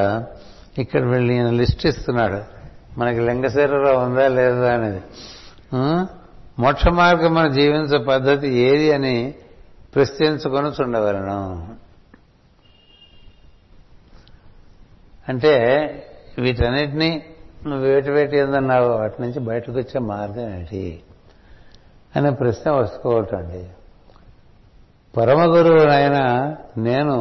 ఇక్కడ 0.78 1.02
వీళ్ళు 1.02 1.32
ఈయన 1.32 1.50
లిస్ట్ 1.50 1.86
ఇస్తున్నాడు. 1.86 2.42
మనకి 2.98 3.20
లింగశరీరం 3.20 4.04
ఉందా 4.04 4.28
లేదా 4.28 4.74
అనేది. 4.74 5.02
మోక్ష 6.58 6.86
మార్గం 6.88 7.34
మన 7.34 7.48
జీవించే 7.48 7.98
పద్ధతి 7.98 8.48
ఏది 8.48 8.92
అని 8.92 9.34
ప్రశ్నించుకొని 9.94 10.68
చూడవలను 10.68 11.68
అంటే 15.28 15.54
వీటన్నిటినీ 16.38 17.29
నువ్వు 17.64 17.84
వేటి 17.86 18.10
వేటి 18.10 18.36
ఏందన్నావు 18.36 18.88
వాటి 18.92 19.22
నుంచి 19.22 19.40
బయటకు 19.40 19.72
వచ్చే 19.72 19.98
మార్గం 20.06 20.48
ఏంటి? 20.50 20.82
అనే 22.14 22.30
ప్రశ్న 22.30 22.70
వసుకోవటండి 22.70 23.62
పరమ 25.14 25.40
గురువు 25.54 25.82
ఆయన 25.90 26.18
నేను 26.80 27.16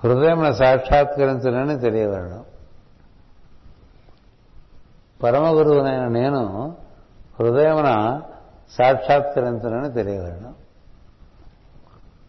హృదయం 0.00 0.52
సాక్షాత్కరించనని 0.52 1.78
తెలియవలను 1.78 2.40
పరమ 5.20 5.46
గురువునైన 5.56 6.04
నేను 6.12 6.42
హృదయమున 7.38 7.90
సాక్షాత్కరించనని 8.78 9.92
తెలియవలను 9.92 10.52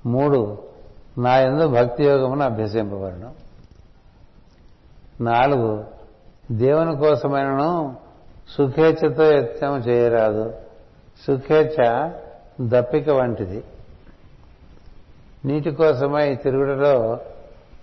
మూడు 0.06 0.40
నా 1.18 1.34
ఎందు 1.40 1.68
భక్తి 1.68 2.04
యోగమును 2.04 2.44
అభ్యసింపబడడం 2.44 3.34
నాలుగు 5.22 5.70
దేవుని 6.52 6.98
కోసమైనను 6.98 7.96
సుఖేచ్ఛతో 8.50 9.32
యత్నం 9.32 9.78
చేయరాదు. 9.78 10.54
సుఖేచ్ఛ 11.28 12.12
దప్పిక 12.62 13.10
వంటిది. 13.10 13.64
నీటి 15.46 15.72
కోసమై 15.72 16.36
తిరుగుడులో 16.36 17.20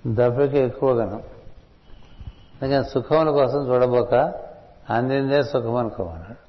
దప్పిక 0.06 0.54
ఎక్కువగాను. 0.54 1.22
అందుకని 2.62 2.84
సుఖముల 2.84 3.30
కోసం 3.30 3.68
చూడబోక 3.68 4.14
అందిందే 4.90 5.42
సుఖం 5.42 5.74
అనుకోమన్నాడు 5.74 6.44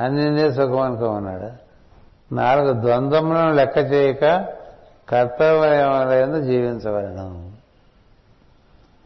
అందిందే 0.00 0.52
సుఖం 0.52 0.80
అనుకోమన్నాడు 0.80 1.70
నాలుగు 2.34 2.72
ద్వంద్వములను 2.72 3.52
లెక్క 3.52 3.78
చేయక 3.78 4.20
కర్తవ్యం 5.08 6.42
జీవించవలను. 6.42 7.49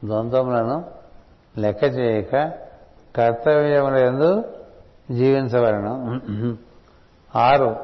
ద్వంద్వములను 0.05 0.85
లెక్క 1.59 1.85
చేయక 1.85 2.53
కర్తవ్యముల 3.17 3.97
ఎందు 3.97 4.45
జీవించవలను. 5.11 6.21
ఆరు. 7.39 7.77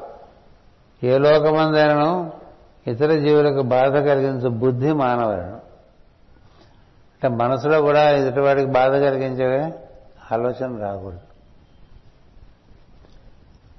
ఏ 1.03 1.17
లోకమందైనను 1.17 2.31
ఇతర 2.87 3.19
జీవులకు 3.19 3.61
బాధ 3.61 3.97
కలిగించు 3.97 4.49
బుద్ధి 4.49 4.93
మానవలను. 4.93 5.61
అంటే 7.11 7.27
మనసులో 7.27 7.81
కూడా 7.81 8.09
ఎదుటివాడికి 8.09 8.71
బాధ 8.71 8.91
కలిగించే 8.91 9.73
ఆలోచన 10.31 10.81
రాకూడదు. 10.81 11.19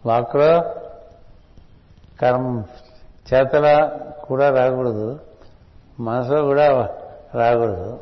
వాక్లో 0.07 0.61
కర్మ 2.21 2.63
చేతల 3.35 3.99
కూడా 4.25 4.51
రాకూడదు. 4.51 5.21
మనసులో 6.01 6.43
కూడా 6.43 6.89
రాకూడదు. 7.35 8.01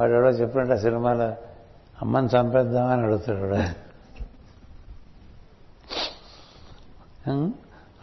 వాడు 0.00 0.12
ఎవడో 0.12 0.28
చెప్పినట్టు 0.28 0.72
ఆ 0.72 0.76
సినిమాలో 0.76 1.28
అమ్మని 2.02 2.26
చంపేద్దామని 2.26 3.02
అడుగుతాడు 3.02 3.38
కూడా 3.38 3.74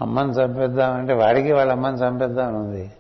అమ్మని 0.02 0.32
చంపేద్దామంటే 0.32 1.14
వాడికి 1.14 1.52
వాళ్ళ 1.52 1.72
అమ్మని 1.72 1.98
చంపేద్దామని 1.98 2.58
ఉంది. 2.58 2.94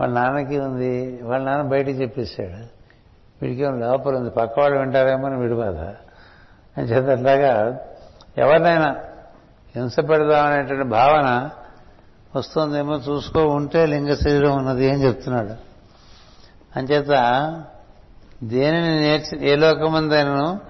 వాళ్ళ 0.00 0.14
నాన్నకి 0.14 0.58
ఉంది. 0.58 1.20
వాళ్ళ 1.22 1.44
నాన్న 1.46 1.70
బయటికి 1.70 2.02
చెప్పేశాడు. 2.02 2.64
వీడికి 3.42 3.62
లోపల 3.62 4.16
ఉంది. 4.16 4.30
పక్క 4.30 4.60
వాళ్ళు 4.60 4.78
వింటారేమో 4.78 5.26
అని 5.26 5.36
వీడి 5.36 5.54
బాధ. 5.54 5.76
అని 6.78 6.82
చేత 6.82 7.10
అట్లాగా 7.10 7.80
ఎవరినైనా 8.38 8.96
హింస 9.76 10.00
పెడదామనేటువంటి 10.00 10.88
భావన 10.88 11.50
వస్తుందేమో 12.36 12.94
చూసుకో 12.96 13.46
ఉంటే 13.46 13.86
లింగ 13.86 14.14
శరీరం 14.14 14.56
ఉన్నది 14.56 14.90
అని 14.90 15.04
చెప్తున్నాడు. 15.04 15.54
అంచేత 16.78 17.10
దేనిని 18.42 19.00
నేర్చి 19.00 19.48
ఏ 19.48 19.56
లోకమందైనను 19.56 20.60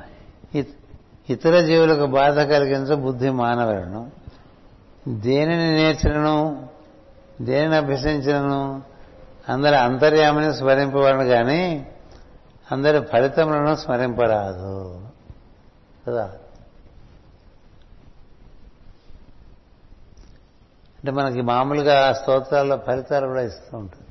ఇతర 1.31 1.61
జీవులకు 1.61 2.07
బాధ 2.07 2.41
కలిగించ 2.41 2.95
బుద్ధి 2.95 3.31
మానవలను. 3.31 4.11
దేనిని 5.09 5.75
నేర్చినను 5.75 6.69
దేనిని 7.41 7.77
అభ్యసించినను 7.77 8.83
అందరి 9.49 9.77
అంతర్యామని 9.77 10.55
స్మరింపబడను 10.55 11.25
కానీ 11.25 11.89
అందరి 12.73 13.01
ఫలితములను 13.01 13.75
స్మరింపరాదు. 13.75 15.09
కదా? 16.07 16.25
అంటే 20.99 21.11
మనకి 21.11 21.41
మామూలుగా 21.41 22.13
స్తోత్రాల్లో 22.13 22.77
ఫలితాలు 22.77 23.27
కూడా 23.27 23.43
ఇస్తూ 23.43 23.79
ఉంటుంది 23.79 24.07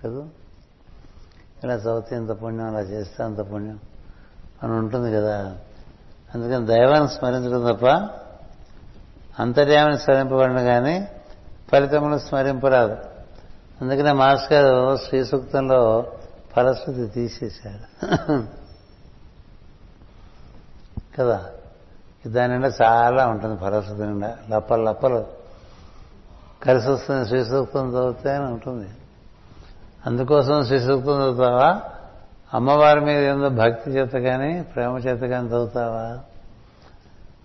కదా? 0.00 0.28
ఇలా 1.64 1.74
చదివితే 1.74 2.16
ఇంత 2.16 2.42
పుణ్యం 2.42 2.66
అలా 2.66 2.80
చేస్తే 2.80 3.24
అంత 3.24 3.52
పుణ్యం 3.52 3.78
అని 4.62 4.72
ఉంటుంది 4.72 5.12
కదా. 5.12 5.56
అందుకని 6.34 6.66
దైవాన్ని 6.66 7.08
స్మరించడం 7.08 7.74
తప్ప 7.74 7.86
అంతర్యామిని 9.42 9.98
స్మరింపబడిన 9.98 10.62
కానీ 10.62 11.08
ఫలితములు 11.72 12.18
స్మరింపరాదు. 12.18 12.96
అందుకనే 13.80 14.12
మాస్ 14.12 14.52
గారు 14.52 14.96
శ్రీ 14.96 15.24
సూక్తంలో 15.24 16.12
ఫలశ్రుతి 16.56 17.06
తీసేశారు. 17.06 18.44
కదా? 21.18 21.46
దాని 22.26 22.52
నిండా 22.52 22.72
చాలా 22.82 23.26
ఉంటుంది 23.26 23.56
ఫలశ్రుతి 23.56 24.02
నిండా. 24.02 24.36
లప్పలు 24.50 24.82
లప్పలు. 24.82 25.26
కలిసి 26.62 26.90
వస్తుంది 26.90 27.28
శ్రీ 27.28 27.44
సూక్తం 27.44 27.90
చదివితే 27.90 28.34
అని 28.34 28.44
ఉంటుంది. 28.44 28.88
అందుకోసం 30.06 30.64
శ్రీ 30.64 30.80
సూక్తం 30.80 31.22
చదువుతావా 31.22 31.82
అమ్మవారి 32.54 33.00
మీద 33.00 33.24
ఏందో 33.24 33.48
భక్తి 33.48 33.90
చేత 33.90 34.12
కానీ 34.12 34.62
ప్రేమ 34.62 34.96
చేత 34.96 35.20
కానీ 35.20 35.48
చదువుతావా 35.48 36.18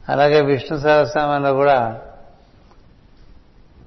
అలాగే 0.09 0.41
విష్ణు 0.41 0.77
సహస్రామంలో 0.77 1.53
కూడా 1.53 2.01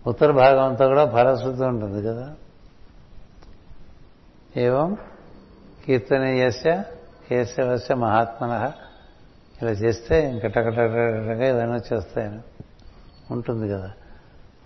ఉత్తర 0.06 0.30
భాగం 0.30 0.64
అంతా 0.64 0.86
కూడా 0.86 1.06
ఫలశ్రుతి 1.06 1.64
ఉంటుంది 1.64 2.08
కదా? 2.08 2.34
ఏవం? 4.56 4.96
కీర్తనీయస్య 5.86 6.82
కేశవస్య 7.28 7.94
మహాత్మన. 7.94 8.72
ఇలా 9.62 9.70
చేస్తే 9.70 10.30
ఇంకటకటకటగా 10.30 11.48
ఇవన్నీ 11.48 11.76
వచ్చేస్తాయని. 11.76 12.38
ఉంటుంది 13.30 13.68
కదా? 13.68 13.92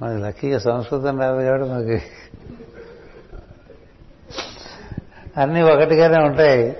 మనకి 0.02 0.22
లక్కీగా 0.22 0.58
సంస్కృతం 0.58 1.20
రాదు 1.20 1.42
కాబట్టి 1.42 1.70
మనకి 1.70 2.02
అన్నీ 5.36 5.62
ఒకటిగానే 5.62 6.24
ఉంటాయి. 6.24 6.76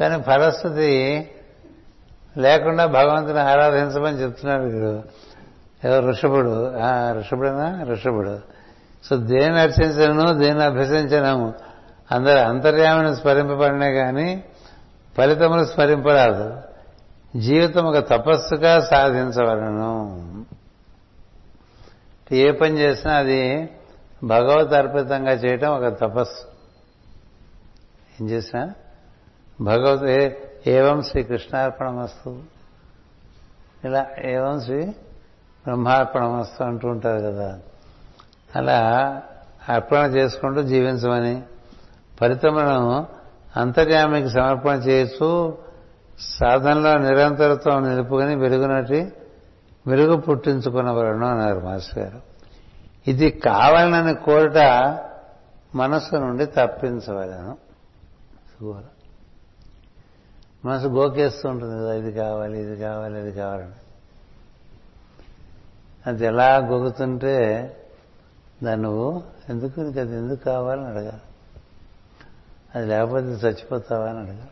కానీ 0.00 0.20
పరిస్థితి 0.20 1.30
లేకుండా 2.38 2.86
భగవంతుని 2.86 3.40
ఆరాధించమని 3.40 4.16
చెప్తున్నాడు 4.22 4.62
వీడు. 4.62 5.02
ఎవరు 5.84 6.06
ఋషభుడు. 6.06 6.72
ఆ, 6.76 7.12
ఋషభుడేనా? 7.12 7.82
ఋషభుడు. 7.82 8.38
సో 9.04 9.16
దేని 9.16 9.60
అర్చించను 9.60 10.38
దేన్ని 10.38 10.64
అభ్యసించను 10.64 11.54
అందరు 12.12 12.38
అంతర్యామిని 12.38 13.16
స్మరింపబడినే 13.16 13.92
కానీ 13.92 14.44
ఫలితములు 15.16 15.64
స్మరింపరాదు. 15.64 16.56
జీవితం 17.36 17.84
ఒక 17.84 17.98
తపస్సుగా 17.98 18.80
సాధించవలను. 18.80 20.20
ఏ 22.32 22.50
పని 22.50 22.78
చేసినా 22.78 23.14
అది 23.14 23.68
భగవత్ 24.24 24.72
అర్పితంగా 24.72 25.32
చేయటం 25.32 25.70
ఒక 25.70 25.98
తపస్సు. 26.00 26.59
ఏం 28.20 28.30
చేసినా 28.30 28.74
భగవత్ 29.60 30.04
ఏ- 30.04 30.30
ఏవం 30.66 31.02
శ్రీ 31.02 31.22
కృష్ణార్పణమస్తు. 31.22 32.42
ఇలా 33.84 34.06
ఏవం 34.24 34.60
శ్రీ 34.60 34.86
బ్రహ్మార్పణమస్తు 35.64 36.64
అంటూ 36.64 36.88
ఉంటారు 36.88 37.22
కదా. 37.22 37.58
అలా 38.56 39.22
అర్పణ 39.68 39.98
చేసుకుంటూ 39.98 40.62
జీవించమని. 40.62 41.42
ఫలితములను 42.20 43.06
అంతర్యామికి 43.56 44.28
సమర్పణ 44.28 44.74
చేయొచ్చు 44.74 45.58
సాధనలో 46.20 46.98
నిరంతరత్వం 46.98 47.88
నిలుపుకొని 47.88 48.36
వెలుగునటి 48.36 49.12
వెలుగు 49.86 50.16
పుట్టించుకున్నవలను 50.16 51.26
అన్నారు 51.26 51.60
మాస్టర్ 51.60 51.98
గారు. 51.98 52.20
ఇది 53.08 53.30
కావాలని 53.30 54.14
కోరిట 54.14 54.98
మనస్సు 55.74 56.16
నుండి 56.16 56.46
తప్పించవలను. 56.46 57.69
సుగోల 58.60 58.82
మనసు 60.64 60.86
గోకేస్తూ 60.86 61.48
ఉంటుంది 61.48 61.80
కదా 61.80 61.94
ఇది 61.94 62.12
కావాలి 62.12 62.60
ఇది 62.60 62.76
కావాలి 62.76 63.20
ఇది 63.20 63.32
కావాలని. 63.32 63.72
అది 66.06 66.26
ఎలా 66.26 66.56
గోగుతుంటే 66.56 67.38
దాన్ని 68.62 68.86
నువ్వు 68.86 69.22
ఎందుకు 69.48 69.80
నీకు 69.80 70.00
అది 70.00 70.16
ఎందుకు 70.16 70.44
కావాలని 70.44 70.86
అడగాలి. 70.86 71.22
అది 72.74 72.86
లేకపోతే 72.86 73.26
చచ్చిపోతావా 73.26 74.08
అని 74.08 74.18
అడగాలి. 74.18 74.50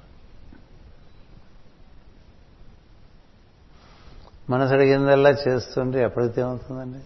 మనసు 4.51 4.73
అడిగిందల్లా 4.73 5.31
చేస్తుంటే 5.31 6.03
ఎప్పటికీ 6.03 6.41
ఏమవుతుందండి? 6.41 6.99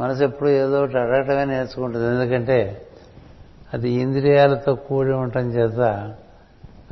మనసు 0.00 0.24
ఎప్పుడు 0.24 0.48
ఏదో 0.48 0.82
ఒకటి 0.82 0.98
అడగటమే 0.98 1.44
నేర్చుకుంటుంది. 1.44 2.06
ఎందుకంటే 2.06 2.90
అది 3.74 3.90
ఇంద్రియాలతో 3.90 4.74
కూడి 4.74 5.10
ఉండటం 5.12 5.50
చేత 5.50 5.80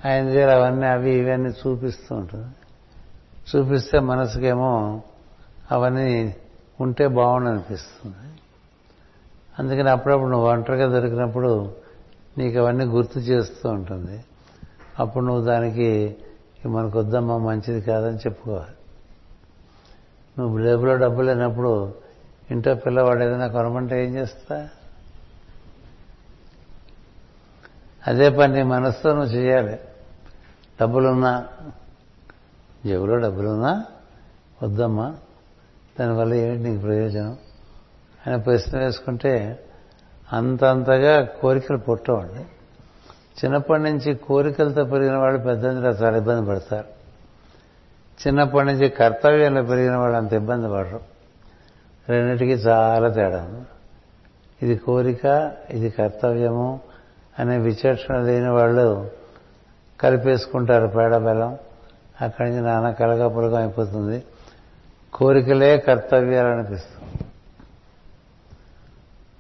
ఆ 0.05 0.09
ఇంద్రియాలు 0.09 0.51
అవన్నీ 0.51 0.87
అవి 0.87 1.11
ఇవన్నీ 1.11 1.51
చూపిస్తూ 1.51 2.17
ఉంటుంది 2.17 2.47
చూపిస్తే 3.57 3.99
మనసుకేమో 4.01 5.03
అవన్నీ 5.73 6.37
ఉంటే 6.81 7.07
బాగుండు 7.07 7.49
అనిపిస్తుంది. 7.49 8.17
అందుకని 9.59 9.91
అప్పుడప్పుడు 9.91 10.29
నువ్వు 10.29 10.49
ఒంటరిగా 10.49 10.89
దొరికినప్పుడు 10.89 11.73
నీకు 12.39 12.59
అవన్నీ 12.59 12.85
గుర్తు 12.85 13.19
చేస్తూ 13.19 13.71
ఉంటుంది. 13.71 14.25
అప్పుడు 14.99 15.25
నువ్వు 15.25 15.45
దానికి 15.45 16.17
మనకు 16.67 16.99
వద్దమ్మా 16.99 17.37
మంచిది 17.39 17.81
కాదని 17.81 18.17
చెప్పుకోవాలి. 18.17 18.75
నువ్వు 20.39 20.59
లేబులో 20.59 20.97
డబ్బు 20.97 21.23
లేనప్పుడు 21.23 21.95
ఇంట్లో 22.51 22.75
పిల్లవాడు 22.75 23.23
ఏదైనా 23.23 23.49
కొనమంటే 23.49 24.07
ఏం 24.07 24.17
చేస్తా? 24.17 24.69
అదే 28.07 28.31
పని 28.31 28.53
నీ 28.53 28.63
మనసుతో 28.63 29.13
నువ్వు 29.13 29.33
చేయాలి. 29.33 29.81
డబ్బులున్నా 30.81 31.49
జేబులో 32.87 33.17
డబ్బులున్నా 33.17 33.85
వద్దమ్మా. 34.63 35.17
దానివల్ల 36.01 36.35
ఏమిటి 36.35 36.63
నీకు 36.63 36.81
ప్రయోజనం? 36.83 37.37
అని 38.27 38.43
ప్రశ్న 38.43 38.79
వేసుకుంటే 38.79 39.65
అంతంతగా 40.33 41.25
కోరికలు 41.25 41.79
పుట్టవండి. 41.79 42.43
చిన్నప్పటి 43.45 43.83
నుంచి 43.83 44.15
కోరికలతో 44.15 44.85
పెరిగిన 44.85 45.17
వాళ్ళు 45.17 45.43
పెద్ద 45.43 45.65
చాలా 46.03 46.17
ఇబ్బంది 46.17 46.49
పడతారు. 46.49 46.87
చిన్నప్పటి 48.27 48.67
నుంచి 48.67 48.89
కర్తవ్యంలో 48.89 49.63
పెరిగిన 49.63 49.97
వాళ్ళు 49.97 50.17
అంత 50.17 50.33
ఇబ్బంది 50.33 50.69
పడరు. 50.69 51.01
రెండింటికి 52.09 52.53
చాలా 52.53 53.09
తేడా 53.09 53.65
ఇది 54.63 54.77
కోరిక 54.77 55.53
ఇది 55.71 55.91
కర్తవ్యము 55.91 56.81
అనే 57.39 57.59
విచక్షణ 57.59 58.17
లేని 58.17 58.49
వాళ్ళు 58.49 59.11
కలిపేసుకుంటారు 60.01 60.87
పేడ 60.87 61.17
బెల్లం 61.17 61.59
అక్కడి 62.21 62.51
నుంచి 62.51 62.63
నాన్న 62.63 62.91
కలగపులగం 62.91 63.57
అయిపోతుంది. 63.57 64.25
కోరికలే 65.13 65.79
కర్తవ్యాలు 65.79 66.49
అనిపిస్తుంది 66.49 67.25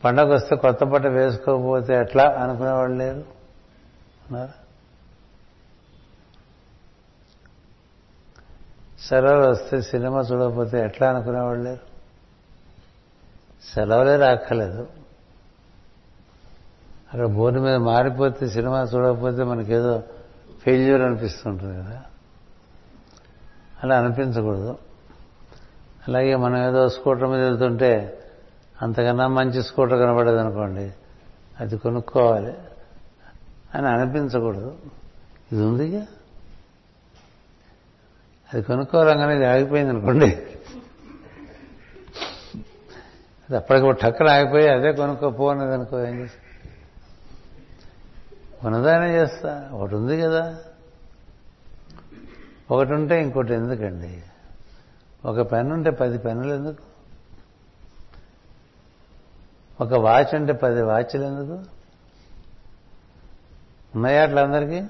పండగ 0.04 0.34
వస్తే 0.34 0.56
కొత్త 0.56 0.84
బట్ట 0.84 1.06
వేసుకోకపోతే 1.06 1.94
ఎట్లా 1.94 2.24
అనుకునేవాళ్ళు 2.24 2.96
లేరు? 2.96 3.24
సెలవులు 9.08 9.46
వస్తే 9.50 9.82
సినిమా 9.82 10.20
చూడకపోతే 10.20 10.80
ఎట్లా 10.80 11.10
అనుకునేవాళ్ళు 11.10 11.64
లేరు? 11.64 11.80
సెలవులే 13.74 14.16
రాక్కర్లేదు. 14.16 14.88
అక్కడ 17.12 17.26
బోర్డు 17.26 17.60
మీద 17.60 17.74
మారిపోతే 17.74 18.48
సినిమా 18.48 18.82
చూడకపోతే 18.82 19.42
మనకేదో 19.42 20.02
ఫెయిల్యూర్ 20.62 21.02
అనిపిస్తుంటుంది 21.02 21.82
కదా. 21.82 22.02
అలా 23.82 23.98
అనిపించకూడదు. 23.98 24.78
అలాగే 26.08 26.36
మనం 26.36 26.68
ఏదో 26.68 26.88
స్కూటర్ 26.88 27.30
మీద 27.30 27.40
వెళ్తుంటే 27.40 28.18
అంతకన్నా 28.82 29.26
మంచి 29.26 29.62
స్కూటర్ 29.62 29.98
కనబడేది 29.98 30.40
అనుకోండి 30.40 30.92
అది 31.60 31.76
కొనుక్కోవాలి 31.76 32.54
అని 33.74 33.88
అనిపించకూడదు. 33.88 34.76
ఇది 35.52 35.62
ఉందిగా 35.62 36.06
అది 38.54 38.62
కొనుక్కోవాలంగానే 38.62 39.36
ఇది 39.36 39.46
ఆగిపోయింది 39.46 39.90
అనుకోండి 39.90 40.26
అది 43.42 43.56
అప్పటికి 43.56 43.92
టక్కన 43.92 44.28
ఆగిపోయి 44.28 44.68
అదే 44.68 44.92
కొనుక్కోపోనది 44.92 45.74
అనుకో 45.74 45.98
ఏం 45.98 46.20
చేసి 46.20 46.32
ఉన్నదానే 48.64 49.20
చేస్తా. 49.20 49.68
ఒకటి 49.72 49.94
ఉంది 49.94 50.20
కదా. 50.20 50.56
ఒకటి 52.70 52.92
ఉంటే 52.92 53.22
ఇంకోటి 53.22 53.54
ఎందుకండి? 53.54 54.22
ఒక 55.24 55.52
పెన్ 55.52 55.72
ఉంటే 55.72 55.90
పది 55.90 56.18
పెన్నులు 56.18 56.54
ఎందుకు? 56.54 56.82
ఒక 59.84 59.94
వాచ్ 59.94 60.34
ఉంటే 60.34 60.52
పది 60.52 60.82
వాచ్లు 60.82 61.22
ఎందుకు? 61.22 61.64
ఉన్నాయా 63.94 64.22
అట్లా 64.22 64.42
అందరికీ 64.42 64.82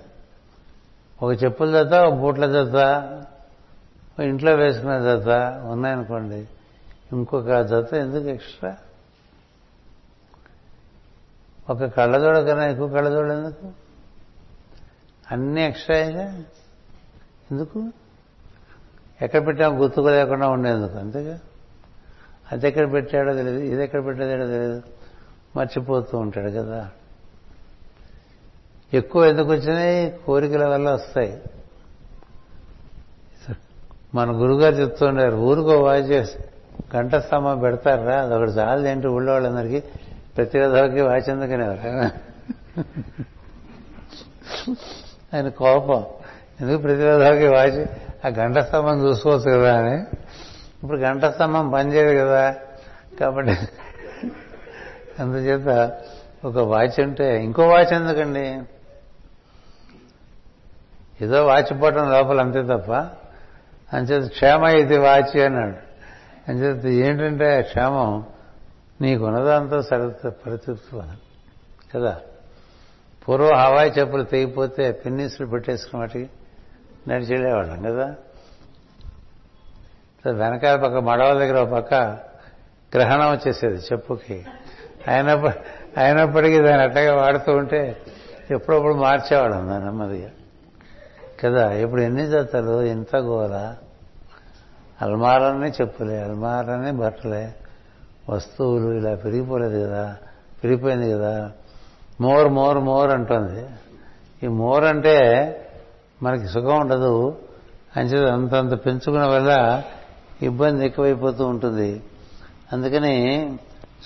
ఒక 1.23 1.45
చెప్పుల 1.45 1.83
జత 1.83 1.95
ఒక 1.95 2.15
బూట్ల 2.15 2.47
జత 2.47 2.75
ఇంట్లో 4.21 4.55
వేసుకునే 4.55 5.01
జత 5.01 5.61
ఉన్నాయనుకోండి. 5.65 6.49
ఇంకొక 7.13 7.61
జత 7.61 7.95
ఎందుకు 7.95 8.25
ఎక్స్ట్రా? 8.25 8.77
ఒక 11.71 11.85
కళ్ళజోడ 11.85 12.39
కన్నా 12.39 12.67
ఎక్కువ 12.67 12.89
కళ్ళజోడ 12.89 13.31
ఎందుకు 13.31 13.73
అన్ని 15.33 15.67
ఎక్స్ట్రాయిగా 15.67 16.43
ఎందుకు? 17.51 17.89
ఎక్కడ 19.23 19.47
పెట్టామో 19.47 19.79
గుర్తుకు 19.79 20.09
లేకుండా 20.09 20.49
ఉండేందుకు 20.49 20.99
అంతేగా? 20.99 21.39
అది 22.53 22.69
ఎక్కడ 22.69 22.93
పెట్టాడో 22.93 23.35
తెలియదు 23.35 23.59
ఇది 23.59 23.85
ఎక్కడ 23.85 24.05
పెట్టాడో 24.05 24.47
తెలియదు 24.47 24.83
మర్చిపోతూ 25.57 26.19
ఉంటాడు 26.19 26.51
కదా. 26.51 26.91
ఎక్కువ 28.95 29.25
ఎందుకు 29.25 29.53
వచ్చినాయి? 29.53 30.21
కోరికల 30.27 30.65
వల్ల 30.65 30.91
వస్తాయి. 30.91 31.43
మన 34.15 34.31
గురుగారు 34.31 34.75
చెప్తుండారు 34.75 35.37
ఊరికో 35.37 35.83
వాయిస్ 35.83 36.37
గంట 36.97 37.15
స్తంభం 37.17 37.61
పెడతారా? 37.61 38.23
అదొకటి 38.23 38.51
చాలు 38.51 38.89
ఏంటి 38.89 39.07
ఊళ్ళో 39.07 39.33
వాళ్ళందరికీ? 39.33 39.89
ప్రతి 40.37 40.59
విధాలకి 40.59 41.01
వాచ్ 41.01 41.31
ఆయన 45.35 45.49
కోపం. 45.49 46.05
ఎందుకు 46.61 46.83
ప్రతి 46.83 47.03
విధాలకి 47.03 47.47
వాచ్ 47.47 47.87
ఆ 48.27 48.43
గంట 48.43 48.59
స్తంభం 48.59 49.09
చూసుకోవచ్చు 49.09 49.51
కదా 49.51 49.79
అని. 49.79 50.03
ఇప్పుడు 50.83 50.99
గంట 50.99 51.25
స్తంభం 51.25 51.71
పనిచేయదు 51.71 52.25
కదా. 52.25 52.55
కాబట్టి 53.21 53.69
అందుచేత 55.19 55.99
ఒక 56.45 56.59
వాచ్ 56.59 57.01
ఉంటే 57.01 57.45
ఇంకో 57.45 57.67
వాచ్ 57.69 57.93
ఎందుకండి? 57.93 58.63
ఏదో 61.25 61.47
వాచ్ 61.47 61.83
పోవటం 61.83 62.13
లోపల 62.13 62.41
అంతే 62.41 62.63
తప్ప. 62.63 62.93
అంచేత 63.97 64.31
క్షేమ 64.31 64.65
ఇది 64.65 64.99
వాచి 64.99 65.45
అన్నాడు. 65.45 65.77
అంచేత 66.51 66.87
ఏంటంటే 66.87 67.59
ఆ 67.59 67.61
క్షేమం 67.61 68.27
నీకున్నదంతా 69.03 69.81
సరి 69.81 70.31
పరితృప్తి 70.31 71.03
కదా? 71.95 72.21
పూర్వం 73.29 73.55
హవాయి 73.55 73.91
చెప్పులు 73.91 74.23
తెగిపోతే 74.23 74.93
పిన్నీసులు 74.93 75.47
పెట్టేసుకున్న 75.47 76.01
వాటికి 76.01 76.31
నడిచెళ్ళేవాళ్ళం 77.09 77.83
కదా? 77.83 78.17
వెనకాల 80.31 80.77
పక్క 80.77 80.97
మడవల 80.97 81.39
దగ్గర 81.39 81.61
ఒక 81.61 81.69
పక్క 81.69 81.95
గ్రహణం 82.97 83.31
వచ్చేసేది 83.31 83.75
చెప్పుకి. 83.75 84.47
అయినప్పుడు 85.09 85.53
అయినప్పటికీ 86.01 86.61
దాన్ని 86.61 86.83
అట్టగా 86.83 87.15
వాడుతూ 87.15 87.53
ఉంటే 87.53 88.03
ఎప్పుడప్పుడు 88.51 88.95
మార్చేవాళ్ళం 88.95 89.69
దాన్ని 89.69 89.89
నెమ్మదిగా. 89.89 90.31
కదా? 91.45 91.73
ఇప్పుడు 91.73 92.01
ఎన్ని 92.01 92.27
జతలు? 92.27 92.83
ఇంత 92.83 93.17
గోల? 93.17 93.77
అల్మారాన్ని 95.03 95.71
చెప్పులే 95.71 96.23
అల్మారాన్ని 96.23 96.93
బట్టలే. 96.93 97.55
వస్తువులు 98.33 98.93
ఇలా 98.93 99.15
పెరిగిపోలేదు 99.15 99.87
కదా 99.87 100.17
పెరిగిపోయింది 100.65 101.13
కదా. 101.13 101.53
మోర్ 102.21 102.49
మోర్ 102.49 102.79
మోర్ 102.79 103.11
అంటుంది. 103.11 103.67
ఈ 104.43 104.47
మోర్ 104.47 104.85
అంటే 104.85 105.19
మనకి 106.23 106.47
సుఖం 106.47 106.81
ఉండదు. 106.81 107.37
అంచేది 107.97 108.31
అంతంత 108.31 108.87
పెంచుకున్న 108.87 109.27
వల్ల 109.27 109.83
ఇబ్బంది 110.43 110.87
ఎక్కువైపోతూ 110.87 111.47
ఉంటుంది. 111.47 112.03
అందుకని 112.73 113.51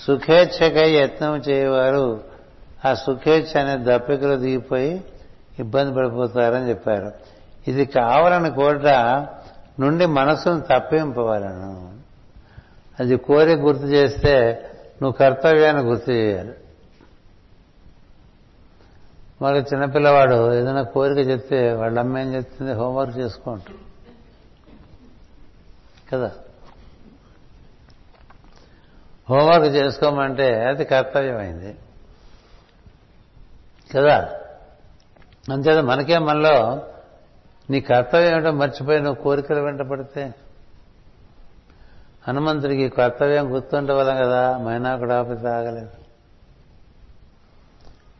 సుఖేచ్ఛకై 0.07 0.91
యత్నం 0.91 1.35
చేయవారు. 1.35 2.19
ఆ 2.85 2.93
సుఖేచ్ఛ 2.93 3.61
అనే 3.61 3.83
దప్పికలు 3.83 4.35
దిగిపోయి 4.35 5.03
ఇబ్బంది 5.59 5.95
పడిపోతారని 5.95 6.69
చెప్పారు. 6.69 7.11
ఇది 7.67 7.85
కావాలని 7.85 8.51
కోరట 8.51 8.87
నుండి 9.79 10.05
మనసును 10.05 10.59
తప్పింపవాలను. 10.59 11.96
అది 12.99 13.17
కోరి 13.17 13.55
గుర్తు 13.55 13.83
చేస్తే 13.83 14.51
నువ్వు 15.01 15.11
కర్తవ్యాన్ని 15.11 15.83
గుర్తు 15.83 16.11
చేయాలి. 16.11 16.53
మరి 19.41 19.57
చిన్నపిల్లవాడు 19.59 20.53
ఏదైనా 20.53 20.81
కోరిక 20.81 21.29
చెప్తే 21.29 21.73
వాళ్ళ 21.73 21.99
అమ్మ 21.99 22.17
ఏం 22.17 22.35
చెప్తుంది? 22.35 22.71
హోంవర్క్ 22.71 23.17
చేసుకుంటారు 23.17 23.87
కదా? 26.11 26.31
హోంవర్క్ 29.29 29.75
చేసుకోమంటే 29.75 30.65
అది 30.65 30.85
కర్తవ్యమైంది. 30.85 31.75
కదా? 33.95 34.39
అంతేత 35.51 35.77
మనకే 35.79 36.17
మనలో 36.17 36.81
నీ 37.69 37.81
కర్తవ్యం 37.81 38.31
ఏమిటో 38.31 38.51
మర్చిపోయి 38.51 39.01
నువ్వు 39.01 39.23
కోరికలు 39.23 39.59
వెంట 39.59 39.81
పడితే 39.81 40.33
హనుమంతుడికి 42.27 42.89
కర్తవ్యం 42.89 43.53
గుర్తుండవలం 43.53 44.15
కదా 44.15 44.57
మైనాకుడు 44.57 45.13
ఆఫీస్ 45.13 45.45
ఆగలేదు 45.45 45.89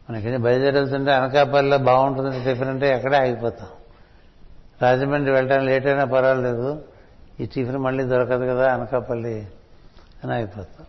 మనకి 0.10 0.38
బయలుదేరుతుంటే 0.38 1.12
అనకాపల్లిలో 1.14 1.78
బాగుంటుంది 1.78 2.44
టిఫిన్ 2.44 2.70
అంటే 2.70 2.90
ఎక్కడే 2.90 3.18
ఆగిపోతాం. 3.18 3.68
రాజమండ్రి 4.82 5.32
వెళ్ళడానికి 5.32 5.72
లేట్ 5.72 5.88
అయినా 5.88 6.06
పర్వాలేదు. 6.06 6.86
ఈ 7.40 7.46
టిఫిన్ 7.46 7.78
మళ్ళీ 7.78 8.04
దొరకదు 8.04 8.46
కదా 8.46 8.74
అనకాపల్లి 8.74 9.48
అని 10.24 10.34
ఆగిపోతాం. 10.34 10.86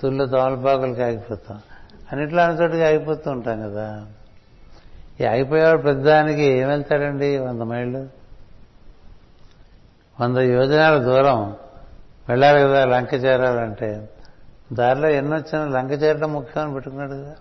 తుళ్ళు 0.00 0.26
తోమలపాకులకి 0.26 1.02
ఆగిపోతాం. 1.02 1.60
అన్నిట్లో 2.12 2.52
చోటుకి 2.52 2.84
ఆగిపోతూ 2.84 3.30
ఉంటాం 3.30 3.62
కదా. 3.62 4.06
ఈ 5.20 5.24
ఆగిపోయేవాడు 5.24 5.82
పెద్దదానికి 5.82 6.42
ఏం 6.42 6.68
వెళ్తాడండి? 6.68 7.38
వంద 7.38 7.62
మైళ్ళు? 7.62 8.08
వంద 10.20 10.36
యోజనాల 10.36 10.98
దూరం. 10.98 11.56
వెళ్ళాలి 12.28 12.60
కదా 12.62 12.84
లంక 12.84 13.14
చేరాలంటే. 13.14 14.08
దారిలో 14.72 15.08
ఎన్నొచ్చినా 15.08 15.64
లంక 15.66 15.92
చేరడం 16.02 16.32
ముఖ్యమని 16.32 16.72
పెట్టుకున్నాడు 16.72 17.10
కదా. 17.10 17.34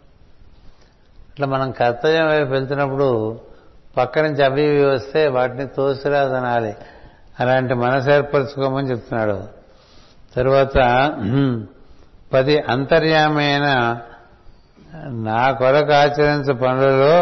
ఇట్లా 1.29 1.47
మనం 1.47 1.71
కర్తవ్యం 1.71 2.27
వైపు 2.27 2.49
వెళ్తున్నప్పుడు 2.49 3.39
పక్క 3.97 4.19
నుంచి 4.19 4.43
అవి 4.45 4.63
ఇవి 4.63 4.85
వస్తే 4.85 5.27
వాటిని 5.27 5.67
తోసిరాదనాలి. 5.67 6.75
అలాంటి 7.39 7.73
మనసు 7.73 8.09
ఏర్పరచుకోమని 8.09 8.89
చెప్తున్నాడు. 8.89 9.43
తరువాత 10.35 10.77
పది 12.33 12.59
అంతర్యామైన 12.59 13.67
నా 15.25 15.51
కొరకు 15.51 15.93
ఆచరించే 15.93 16.53
పనులలో 16.53 17.17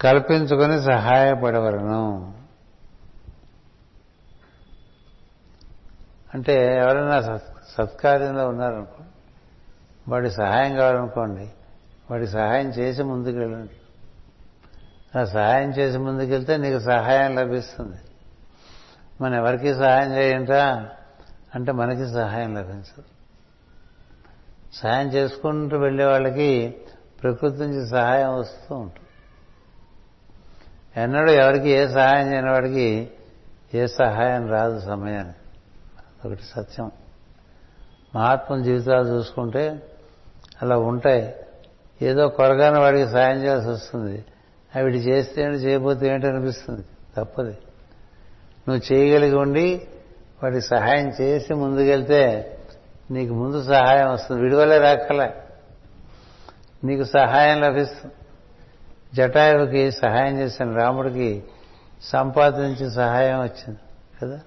కల్పించుకొని 0.00 0.82
సహాయపడవలను. 0.82 2.32
అంటే 6.38 6.76
ఎవరైనా 6.76 7.20
సత్కార్యంలో 7.68 8.48
ఉన్నారనుకో 8.48 9.04
వాడి 10.08 10.30
సహాయం 10.30 10.76
కావాలనుకోండి 10.76 11.50
వాడి 12.10 12.26
సహాయం 12.26 12.68
చేసి 12.68 13.02
ముందుకు 13.02 13.38
వెళ్ళండి 13.38 13.70
ఆ 15.18 15.24
సహాయం 15.24 15.70
చేసి 15.70 15.98
ముందుకెళ్తే 15.98 16.56
నీకు 16.56 16.78
సహాయం 16.78 17.34
లభిస్తుంది. 17.34 17.96
మనం 19.20 19.34
ఎవరికి 19.34 19.74
సహాయం 19.74 20.16
చేయంటా? 20.16 20.88
అంటే 21.54 21.72
మనకి 21.72 22.12
సహాయం 22.14 22.54
లభించదు. 22.54 23.04
సహాయం 24.74 25.08
చేసుకుంటూ 25.08 25.78
వెళ్ళే 25.78 26.04
వాళ్ళకి 26.04 26.76
ప్రకృతి 27.22 27.58
నుంచి 27.58 27.88
సహాయం 27.88 28.38
వస్తూ 28.38 28.74
ఉంటుంది. 28.74 29.08
ఎన్నడూ 31.00 31.32
ఎవరికి 31.32 31.68
ఏ 31.68 31.88
సహాయం 31.88 32.32
చేయని 32.32 32.50
వాడికి 32.50 33.10
ఏ 33.74 33.86
సహాయం 33.86 34.50
రాదు 34.50 34.80
సమయానికి. 34.80 35.37
ఒకటి 36.26 36.42
సత్యం. 36.42 36.90
మహాత్ముల 38.14 38.62
జీవితాలు 38.62 39.08
చూసుకుంటే 39.08 39.82
అలా 40.62 40.78
ఉంటాయి. 40.78 41.34
ఏదో 42.02 42.28
కొరగానే 42.28 42.80
వాడికి 42.80 43.10
సాయం 43.10 43.42
చేయాల్సి 43.42 43.68
వస్తుంది. 43.68 44.24
అవిటి 44.74 44.98
చేస్తే 44.98 45.42
ఏంటి 45.42 45.58
చేయబోతే 45.58 46.06
ఏంటి 46.06 46.26
అనిపిస్తుంది. 46.26 46.84
తప్పది. 47.16 47.58
నువ్వు 48.68 48.94
చేయగలిగి 48.94 49.34
ఉండి 49.34 49.88
వాడికి 50.42 50.60
సహాయం 50.60 51.12
చేసి 51.20 51.54
ముందుకెళ్తే 51.54 52.54
నీకు 53.10 53.34
ముందు 53.34 53.62
సహాయం 53.62 54.12
వస్తుంది. 54.12 54.42
విడివలే 54.42 54.78
రాకలే 54.78 55.34
నీకు 56.84 57.04
సహాయం 57.04 57.60
లభిస్తుంది. 57.60 58.14
జటాయువుకి 59.14 59.92
సహాయం 59.92 60.40
చేసిన 60.40 60.72
రాముడికి 60.72 61.44
సంపాదించి 62.02 62.90
సహాయం 62.90 63.40
వచ్చింది. 63.40 63.78
కదా? 64.22 64.40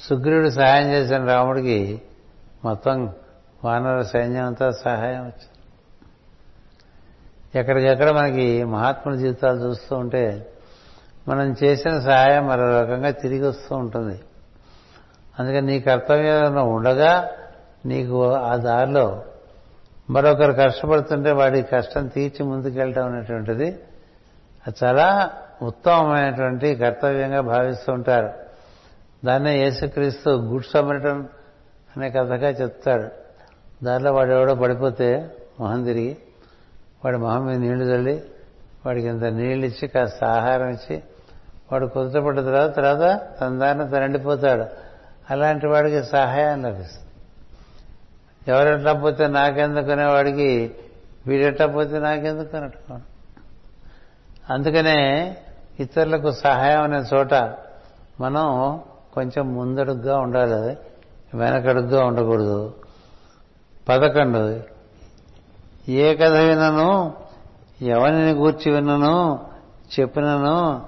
సుగ్రీవుడు 0.00 0.50
సహాయం 0.50 0.90
చేసిన 0.90 1.24
రాముడికి 1.24 2.02
మొత్తం 2.64 3.14
వానర 3.64 4.02
సైన్యం 4.02 4.46
అంతా 4.46 4.70
సహాయం 4.70 5.20
వచ్చింది. 5.20 5.52
ఎక్కడికెక్కడ 7.58 8.10
మనకి 8.10 8.64
మహాత్ముల 8.64 9.14
జీవితాలు 9.14 9.58
చూస్తూ 9.58 9.96
ఉంటే 9.96 10.52
మనం 11.28 11.56
చేసిన 11.64 12.00
సహాయం 12.00 12.46
మరో 12.46 12.82
రకంగా 12.82 13.10
తిరిగి 13.10 13.46
వస్తూ 13.46 13.76
ఉంటుంది. 13.76 14.20
అందుకని 15.38 15.62
నీ 15.62 15.80
కర్తవ్యం 15.80 16.54
ఉండగా 16.54 17.30
నీకు 17.86 18.32
ఆ 18.32 18.56
దారిలో 18.56 19.24
మరొకరు 20.10 20.52
కష్టపడుతుంటే 20.52 21.32
వాడి 21.32 21.62
కష్టం 21.62 22.06
తీర్చి 22.06 22.44
ముందుకెళ్ళటం 22.44 23.06
అనేటువంటిది 23.06 23.78
అది 24.66 24.74
చాలా 24.84 25.30
ఉత్తమమైనటువంటి 25.62 26.76
కర్తవ్యంగా 26.76 27.40
భావిస్తూ 27.40 27.92
ఉంటారు. 27.92 28.45
దాన్నే 29.24 29.58
యేసుక్రీస్తు 29.58 30.30
గుడ్ 30.30 30.64
సమరటన్ 30.74 31.24
అనే 31.96 32.10
కథగా 32.10 32.48
చెప్తాడు. 32.48 33.08
దానిలో 33.84 34.12
వాడు 34.12 34.30
ఎవడో 34.30 34.54
పడిపోతే 34.54 35.36
మొహం 35.60 35.84
తిరిగి 35.84 36.16
వాడి 37.04 37.16
మొహం 37.16 37.46
మీద 37.46 37.58
నీళ్ళు 37.58 37.84
చల్లి 37.84 38.22
వాడికి 38.86 39.08
ఇంత 39.08 39.24
నీళ్ళు 39.24 39.66
ఇచ్చి 39.66 39.88
కాస్త 39.88 40.24
ఆహారం 40.24 40.68
ఇచ్చి 40.68 41.02
వాడు 41.72 41.86
కుదుటపడ్డ 41.86 42.40
తర్వాత 42.40 42.76
తర్వాత 42.76 43.20
తన 43.40 43.58
దారిని 43.58 43.90
తనండిపోతాడు 43.90 44.64
అలాంటి 45.30 45.66
వాడికి 45.66 46.02
సహాయం 46.02 46.62
లభిస్తుంది. 46.62 47.06
ఎవరెట్లా 48.50 48.92
పోతే 48.92 49.26
నాకెందుకునే 49.26 50.04
వాడికి 50.04 50.74
వీడెట్లా 51.26 51.66
పోతే 51.66 51.98
నాకెందుకు 51.98 52.56
అన్నట్టు 52.56 52.98
అందుకనే 54.52 55.36
ఇతరులకు 55.80 56.32
సహాయం 56.32 56.82
అనే 56.82 56.98
చోట 57.14 57.34
మనం 58.20 58.80
కొంచెం 59.16 59.54
ముందడుగ్గా 59.54 60.18
ఉండాలి 60.18 60.78
వెనకడుగ్గా 61.36 62.04
ఉండకూడదు. 62.04 62.74
పదకొండు. 63.88 64.60
ఏ 65.90 66.14
కథ 66.14 66.32
వినను 66.32 67.14
ఎవరిని 67.82 68.32
గూర్చి 68.32 68.72
వినను 68.72 69.38
చెప్పినను? 70.00 70.82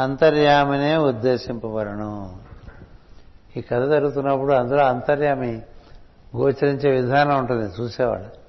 అంతర్యామినే 0.00 0.96
ఉద్దేశింపబడను. 0.96 2.36
ఈ 3.56 3.60
కథ 3.60 3.82
జరుగుతున్నప్పుడు 3.82 4.52
అందులో 4.52 4.84
అంతర్యామి 4.84 5.62
గోచరించే 6.36 6.90
విధానం 6.90 7.38
ఉంటుంది. 7.38 7.82
చూసేవాడు. 7.82 8.44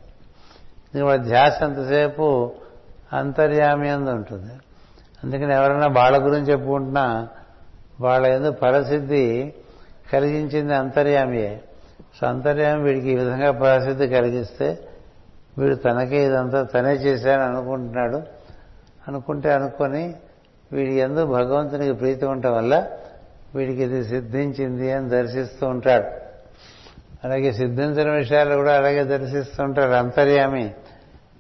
వాడి 1.04 1.24
ధ్యాస 1.24 1.62
ఎంతసేపు 1.62 2.52
అంతర్యామి 3.14 3.90
అందు 3.90 4.10
ఉంటుంది. 4.10 4.54
అందుకని 5.24 5.54
ఎవరైనా 5.56 5.88
వాళ్ళ 5.88 6.26
గురించి 6.26 6.52
చెప్పుకుంటున్నా 6.52 7.28
వాళ్ళ 8.02 8.26
ఎందుకు 8.26 8.54
పరసిద్ధి 8.54 9.54
కలిగించింది 10.14 10.74
అంతర్యామియే. 10.76 11.62
సో 12.20 12.28
అంతర్యామి 12.28 12.84
వీడికి 12.84 13.10
ఈ 13.10 13.16
విధంగా 13.16 13.52
పరసిద్ధి 13.52 14.08
కలిగిస్తే 14.08 14.80
వీడు 15.60 15.76
తనకే 15.76 16.26
ఇదంతా 16.26 16.64
తనే 16.64 16.94
చేశాను 16.94 17.44
అనుకుంటున్నాడు. 17.44 18.22
అనుకుంటే 19.08 19.54
అనుకొని 19.54 20.16
వీడి 20.72 20.94
ఎందు 20.94 21.26
భగవంతునికి 21.26 21.94
ప్రీతి 21.94 22.26
ఉండటం 22.26 22.54
వల్ల 22.54 22.88
వీడికి 23.56 23.84
ఇది 23.84 24.04
సిద్ధించింది 24.04 24.92
అని 24.92 25.10
దర్శిస్తూ 25.10 25.68
ఉంటాడు. 25.68 26.08
అలాగే 27.28 27.52
సిద్ధించిన 27.52 28.12
విషయాలు 28.12 28.56
కూడా 28.56 28.78
అలాగే 28.78 29.04
దర్శిస్తూ 29.04 29.64
ఉంటాడు 29.64 29.92
అంతర్యామి. 29.92 30.74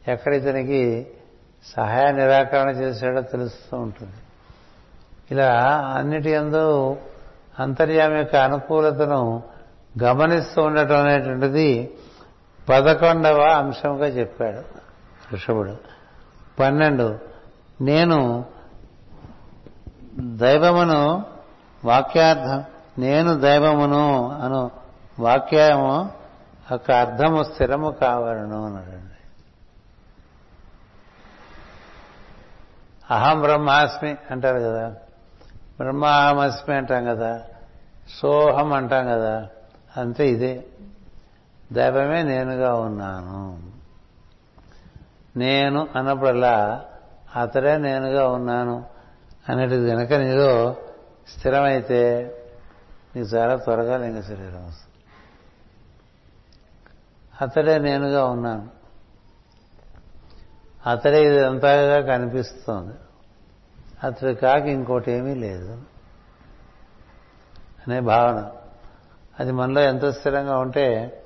ఎక్కడ 0.07 0.33
ఇతనికి 0.33 1.07
సహాయ 1.75 2.11
నిరాకరణ 2.11 2.69
చేశాడో 2.69 3.21
తెలుస్తూ 3.21 3.77
ఉంటుంది. 3.77 4.11
ఇలా 5.31 5.51
అన్నిటి 5.97 6.29
ఎందు 6.31 6.97
అంతర్యామి 7.59 8.17
యొక్క 8.17 8.35
అనుకూలతను 8.35 9.43
గమనిస్తూ 10.03 10.63
ఉండటం 10.63 10.99
అనేటువంటిది 10.99 11.97
పదకొండవ 12.69 13.41
అంశంగా 13.41 14.05
చెప్పాడు 14.05 14.61
ఋషభుడు. 15.33 15.77
పన్నెండు 16.59 17.19
నేను 17.81 18.45
దైవమును 20.19 21.25
వాక్యార్థం 21.85 22.63
నేను 22.99 23.39
దైవమును 23.39 24.31
అను 24.43 24.71
వాక్యము 25.19 26.09
యొక్క 26.71 26.91
అర్థము 26.91 27.43
స్థిరము 27.43 27.91
కావాలను 27.91 28.65
అన్నాడండి. 28.65 29.15
అహం 33.13 33.41
బ్రహ్మాస్మి 33.41 34.15
అంటారు 34.31 34.59
కదా. 34.59 34.93
బ్రహ్మాహమస్మి 35.77 36.75
అంటాం 36.75 37.05
కదా 37.05 37.43
సోహం 38.19 38.73
అంటాం 38.73 39.05
కదా 39.05 39.49
అంతే 39.97 40.29
ఇదే. 40.29 40.65
దైవమే 41.73 42.23
నేనుగా 42.23 42.73
ఉన్నాను. 42.73 43.63
నేను 45.37 45.87
అన్నప్పుడల్లా 45.95 46.85
అతడే 47.35 47.77
నేనుగా 47.77 48.27
ఉన్నాను 48.27 48.85
అనేటిది 49.49 49.89
కనుక 49.89 50.13
నీలో 50.13 50.75
స్థిరమైతే 51.37 52.31
నీకు 53.15 53.27
చాలా 53.27 53.55
త్వరగా 53.55 53.97
లింగ 53.97 54.21
శరీరం 54.21 54.67
వస్తుంది. 54.67 54.95
అతడే 57.41 57.77
నేనుగా 57.77 58.25
ఉన్నాను. 58.25 58.69
అతడే 60.89 61.35
ఇదంతాగా 61.35 62.01
కనిపిస్తోంది. 62.01 62.93
అతడు 64.05 64.33
కాక 64.33 64.61
ఇంకోటి 64.61 65.11
ఏమీ 65.11 65.35
లేదు. 65.35 65.81
అనే 67.87 67.99
భావన. 67.99 68.51
అది 69.39 69.51
మనలో 69.51 69.81
ఎంత 69.81 70.05
స్థిరంగా 70.05 70.57
ఉంటే 70.57 71.21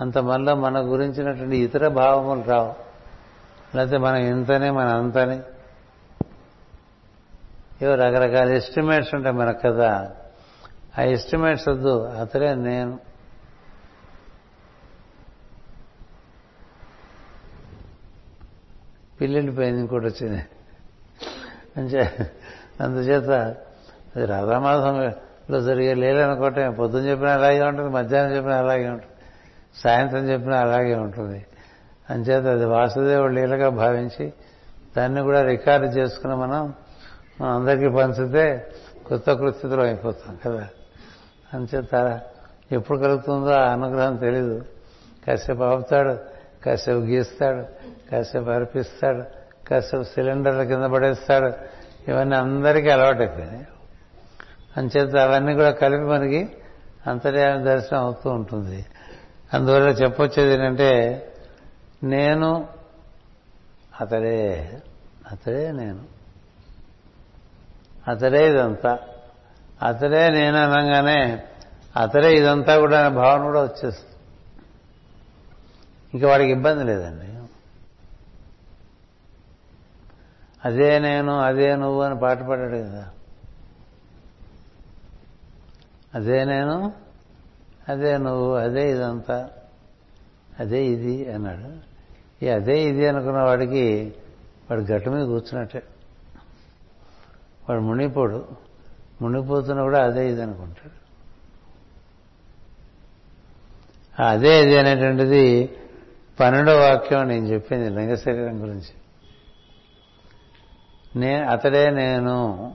అంత 0.00 0.18
మనలో 0.18 0.54
మన 0.54 0.78
గురించినటువంటి 0.78 1.56
ఇతర 1.56 1.88
భావములు 1.88 2.42
రావు. 2.42 2.74
లేకపోతే 3.76 3.98
మనం 3.98 4.16
ఇంతనే 4.16 4.70
మన 4.70 4.86
అంతని. 4.86 5.40
ఏవో 7.82 7.94
రకరకాల 7.94 8.48
ఎస్టిమేట్స్ 8.48 9.14
ఉంటాయి 9.14 9.36
మనకు 9.36 9.60
కదా 9.60 10.10
ఆ 10.98 11.02
ఎస్టిమేట్స్ 11.02 11.68
వద్దు 11.68 12.02
అతడే 12.04 12.54
నేను. 12.54 12.98
పిల్లెళ్ళిపోయింది 19.20 19.80
ఇంకోటి 19.80 20.06
వచ్చింది. 20.06 20.44
అంచే 21.80 22.30
అందుచేత 22.80 23.56
అది 24.16 24.26
జరిగే 24.26 25.60
జరిగే 25.60 25.94
లేలనుకోవటం 25.94 26.72
పొద్దున్న 26.72 27.08
చెప్పినా 27.08 27.32
అలాగే 27.32 27.62
ఉంటుంది 27.62 27.90
మధ్యాహ్నం 27.90 28.36
చెప్పినా 28.36 28.56
అలాగే 28.56 28.88
ఉంటుంది 28.88 29.06
సాయంత్రం 29.74 30.28
చెప్పినా 30.28 30.60
అలాగే 30.60 30.94
ఉంటుంది. 30.94 31.46
అంచేత 32.10 32.46
అది 32.46 32.64
వాసుదేవుడు 32.64 33.32
లీలగా 33.32 33.68
భావించి 33.68 34.32
దాన్ని 34.96 35.22
కూడా 35.22 35.42
రికార్డు 35.42 35.86
చేసుకుని 35.86 36.34
మనం 36.34 36.74
మనం 37.40 37.50
అందరికీ 37.50 37.88
పంచితే 37.88 38.66
కొత్త 39.08 39.32
కృత్యతలో 39.32 39.84
అయిపోతాం 39.84 40.38
కదా. 40.46 40.68
అంచేత 41.54 42.20
ఎప్పుడు 42.72 42.98
కలుగుతుందో 42.98 43.50
ఆ 43.50 43.72
అనుగ్రహం 43.72 44.16
తెలీదు. 44.16 44.64
కాసేపు 45.26 45.62
ఆపుతాడు 45.62 46.18
కాసేపు 46.66 46.98
గీస్తాడు 46.98 47.64
కాసేపు 48.10 48.50
అర్పిస్తాడు 48.50 49.39
కాసేపు 49.70 50.02
సిలిండర్ల 50.02 50.62
కింద 50.62 50.84
పడేస్తాడు. 50.84 51.52
ఇవన్నీ 52.10 52.36
అందరికీ 52.36 52.88
అలవాటైపోయినాయి. 52.88 53.66
అంచేత 54.76 55.16
అవన్నీ 55.16 55.54
కూడా 55.54 55.70
కలిపి 55.70 56.04
మనకి 56.04 56.48
అంతర్యామ 57.06 57.62
దర్శనం 57.62 58.00
అవుతూ 58.00 58.30
ఉంటుంది. 58.30 58.86
అందువల్ల 59.54 59.88
చెప్పొచ్చేది 59.88 60.52
ఏంటంటే 60.52 61.26
నేను 62.04 62.68
అతడే 64.00 64.70
అతడే 65.30 65.72
నేను. 65.72 66.00
అతడే 68.08 68.54
ఇదంతా. 68.54 68.98
అతడే 69.82 70.30
నేను 70.30 70.56
అనగానే 70.56 71.42
అతడే 71.96 72.34
ఇదంతా 72.34 72.78
కూడా 72.78 73.06
అనే 73.06 73.16
భావన 73.16 73.42
కూడా 73.42 73.62
వచ్చేస్తుంది. 73.62 74.16
ఇంకా 76.14 76.28
వాడికి 76.28 76.50
ఇబ్బంది 76.50 76.84
లేదండి. 76.84 77.39
అదే 80.64 80.98
నేను 80.98 81.40
అదే 81.40 81.76
నువ్వు 81.76 82.02
అని 82.02 82.20
పాట 82.20 82.38
పాడాడు 82.40 82.76
కదా. 82.76 83.10
అదే 86.14 86.44
నేను 86.44 86.92
అదే 87.88 88.18
నువ్వు 88.18 88.54
అదే 88.54 88.90
ఇదంతా 88.90 89.50
అదే 90.58 90.86
ఇది 90.86 91.32
అన్నాడు. 91.32 91.90
ఈ 92.44 92.48
అదే 92.48 92.84
ఇది 92.84 93.06
అనుకున్న 93.06 93.42
వాడికి 93.42 94.14
వాడు 94.70 94.80
గట్టు 94.80 95.10
మీద 95.10 95.26
కూర్చున్నట్టే. 95.26 95.82
వాడు 97.68 97.80
మునిపోడు 97.80 98.48
మునిపోతున్నా 99.22 99.82
కూడా 99.82 100.04
అదే 100.04 100.30
ఇది 100.30 100.42
అనుకుంటాడు. 100.42 101.00
అదే 104.22 104.62
ఇది 104.62 104.78
అనేటువంటిది 104.78 105.76
పన్నెండో 106.40 106.76
వాక్యం 106.76 107.28
నేను 107.28 107.46
చెప్పింది 107.46 107.90
లింగ 107.90 108.14
శరీరం 108.14 108.62
గురించి. 108.62 108.92
నే 111.16 111.42
అతడే 111.42 111.90
నేను 111.90 112.72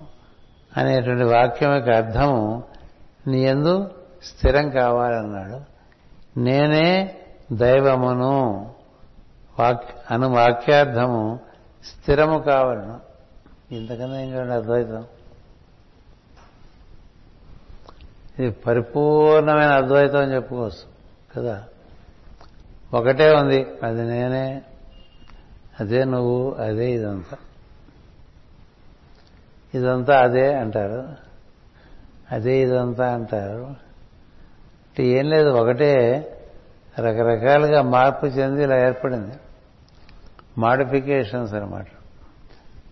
అనేటువంటి 0.77 1.23
వాక్యం 1.23 1.75
యొక్క 1.75 1.89
అర్థము 1.89 2.63
నీ 3.27 3.41
ఎందు 3.41 3.89
స్థిరం 4.23 4.69
కావాలన్నాడు. 4.69 5.59
నేనే 6.39 7.15
దైవమును. 7.51 8.71
వాక్ 9.59 9.83
అను 10.11 10.29
వాక్యార్థము 10.29 11.39
స్థిరము 11.85 12.39
కావాలను. 12.39 12.99
ఇంతకన్నా 13.71 14.21
చూడండి 14.21 14.53
అద్వైతం? 14.53 15.05
ఇది 18.39 18.51
పరిపూర్ణమైన 18.51 19.69
అద్వైతం 19.69 20.17
అని 20.17 20.35
చెప్పుకోవచ్చు 20.35 20.95
కదా? 21.35 21.63
ఒకటే 22.93 23.35
ఉంది 23.35 23.67
అది 23.83 24.01
నేనే 24.01 24.61
అదే 25.79 26.03
నువ్వు 26.03 26.51
అదే 26.51 26.91
ఇదంతా. 26.91 27.37
ఇదంతా 29.75 30.19
అదే 30.19 30.53
అంటారు. 30.53 31.07
అదే 32.31 32.61
ఇదంతా 32.61 33.13
అంటారు. 33.13 33.63
అంటే 33.63 35.05
ఏం 35.05 35.29
లేదు 35.29 35.49
ఒకటే 35.49 36.21
రకరకాలుగా 36.99 37.81
మార్పు 37.81 38.25
చెంది 38.25 38.63
ఇలా 38.63 38.77
ఏర్పడింది. 38.79 39.33
మాడిఫికేషన్స్ 40.57 41.53
అనమాట 41.53 41.85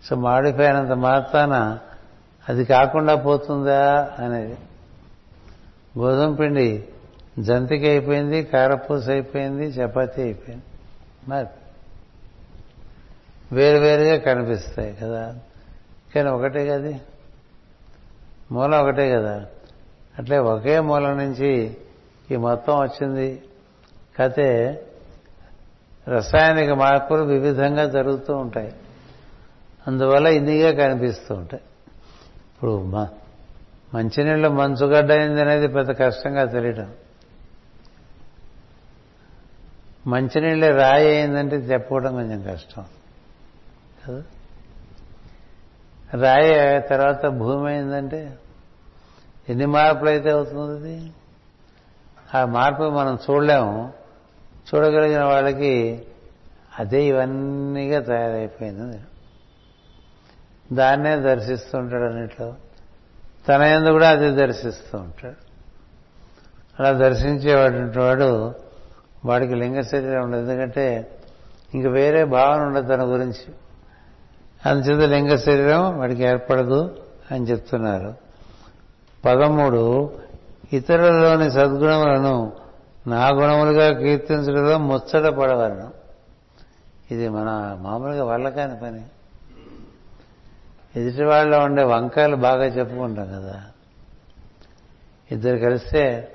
సో 0.04 0.16
మాడిఫై 0.16 0.64
అయినంత 0.64 0.92
మాత్రాన 0.92 1.78
అది 2.48 2.64
కాకుండా 2.64 3.14
పోతుందా 3.14 4.10
అనేది. 4.18 4.56
గోధుమ 5.98 6.34
పిండి 6.34 6.84
జంతికి 7.38 7.88
అయిపోయింది 7.88 8.42
కారపూస 8.42 9.08
అయిపోయింది 9.08 9.64
చపాతి 9.64 10.22
అయిపోయింది. 10.22 10.64
మరి 11.28 11.46
వేరువేరుగా 13.52 14.16
కనిపిస్తాయి 14.16 14.96
కదా. 15.02 15.34
కానీ 16.14 16.28
ఒకటే 16.28 16.66
కదా? 16.66 17.00
మూలం 18.52 18.80
ఒకటే 18.80 19.10
కదా? 19.10 19.46
అట్లే 20.18 20.38
ఒకే 20.38 20.80
మూలం 20.80 21.18
నుంచి 21.18 21.76
ఈ 22.30 22.36
మొత్తం 22.36 22.80
వచ్చింది. 22.80 23.42
కతే 24.20 24.80
రసాయనిక 26.08 26.70
మార్పులు 26.70 27.22
వివిధంగా 27.22 27.86
జరుగుతూ 27.86 28.36
ఉంటాయి. 28.36 28.72
అందువల్ల 29.86 30.26
ఇన్నిగా 30.26 30.86
కనిపిస్తూ 30.86 31.34
ఉంటాయి. 31.34 31.62
ఇప్పుడు 32.54 32.84
మంచినీళ్ళు 33.94 34.48
మంచుగడ్డ 34.48 35.12
అయింది 35.12 35.40
అనేది 35.40 35.68
పెద్ద 35.68 35.90
కష్టంగా 35.90 36.44
తెలియటం. 36.44 36.92
మంచినీళ్ళే 40.06 40.70
రాయి 40.70 41.08
అయిందంటే 41.08 41.56
చెప్పుకోవడం 41.56 42.14
కొంచెం 42.14 42.54
కష్టం. 42.54 42.84
కదా? 44.08 44.22
రాయి 46.20 46.80
తర్వాత 46.80 47.26
భూమి 47.26 47.72
అయిందంటే 47.72 48.38
ఎన్ని 49.48 49.66
మార్పులు 49.66 50.08
అయితే 50.08 50.30
అవుతుంది 50.30 50.88
అది 50.88 51.12
ఆ 52.34 52.44
మార్పు 52.44 52.82
మనం 52.82 53.18
చూడలేము. 53.30 53.92
చూడగలిగిన 54.74 55.24
వాళ్ళకి 55.24 56.02
అదే 56.78 57.04
ఇవన్నీగా 57.04 58.00
తయారైపోయింది. 58.00 59.00
దాన్నే 60.72 61.16
దర్శిస్తూ 61.16 61.78
ఉంటాడు 61.78 62.04
అన్నిట్లో. 62.04 62.54
తన 63.48 63.62
ఎందు 63.62 63.90
కూడా 63.90 64.10
అది 64.10 64.30
దర్శిస్తూ 64.30 64.98
ఉంటాడు. 64.98 65.34
అలా 66.78 66.92
దర్శించేవాడు 66.92 68.00
వాడు 68.00 68.54
వాడికి 69.24 69.54
లింగ 69.54 69.80
శరీరం 69.80 70.22
ఉండదు. 70.22 70.40
ఎందుకంటే 70.40 71.18
ఇంక 71.74 71.86
వేరే 71.86 72.24
భావన 72.24 72.62
ఉండదు 72.62 72.88
తన 72.88 73.02
గురించి. 73.02 73.54
అందుచేత 74.66 75.10
లింగ 75.10 75.36
శరీరం 75.36 75.98
వాడికి 75.98 76.22
ఏర్పడదు 76.22 76.96
అని 77.30 77.44
చెప్తున్నారు. 77.44 78.14
పదమూడు 79.24 80.12
ఇతరులలోని 80.72 81.50
సద్గుణములను 81.50 82.52
నా 83.06 83.28
గుణములుగా 83.28 83.92
కీర్తించడంలో 83.92 84.78
ముచ్చట 84.78 85.26
పడవలను. 85.26 85.90
ఇది 87.10 87.28
మన 87.28 87.78
మామూలుగా 87.80 88.24
వాళ్ళకాని 88.24 88.78
కాని 88.78 88.80
పని. 88.80 89.02
ఎదుటి 91.00 91.24
వాళ్ళ 91.24 91.56
ఉండే 91.56 91.82
వంకాయలు 91.82 92.36
బాగా 92.36 92.64
చెప్పుకుంటాం 92.64 93.26
కదా. 93.26 93.62
ఇద్దరు 95.30 95.56
కలిస్తే 95.56 96.32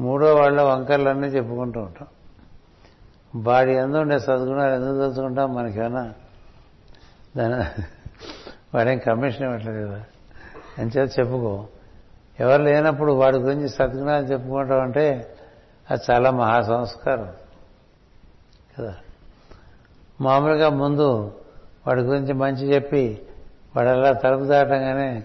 మూడో 0.00 0.34
వాళ్ళ 0.34 0.62
వంకర్లన్నీ 0.62 1.28
చెప్పుకుంటూ 1.28 1.80
ఉంటాం. 1.80 2.08
వాడి 3.42 3.72
ఎందు 3.72 3.96
ఉండే 3.96 4.18
సద్గుణాలు 4.18 4.74
ఎందుకు 4.74 5.00
తెలుసుకుంటాం 5.00 5.54
మనకేమైనా 5.54 6.12
దాని 7.36 7.82
వాడేం 8.74 8.98
కమిషన్ 8.98 9.44
ఇవ్వట్లేదు 9.44 9.86
కదా. 9.86 10.04
అని 10.78 10.90
చేత 10.90 11.18
చెప్పుకో. 11.18 11.68
ఎవరు 12.40 12.62
లేనప్పుడు 12.62 13.12
వాడి 13.12 13.38
గురించి 13.38 13.68
సద్గుణాలు 13.68 14.26
చెప్పుకుంటాం 14.26 14.80
అంటే 14.80 15.34
అది 15.90 16.12
చాలా 16.12 16.30
మహా 16.30 16.62
సంస్కారం 16.62 17.32
కదా. 18.78 18.94
మామూలుగా 20.20 20.68
ముందు 20.68 21.40
వాడి 21.86 22.00
గురించి 22.00 22.32
మంచి 22.32 22.74
చెప్పి 22.74 23.22
వాడు 23.76 23.88
అలా 23.88 24.12
తలుపు 24.12 24.44
దాటంగానే 24.44 25.22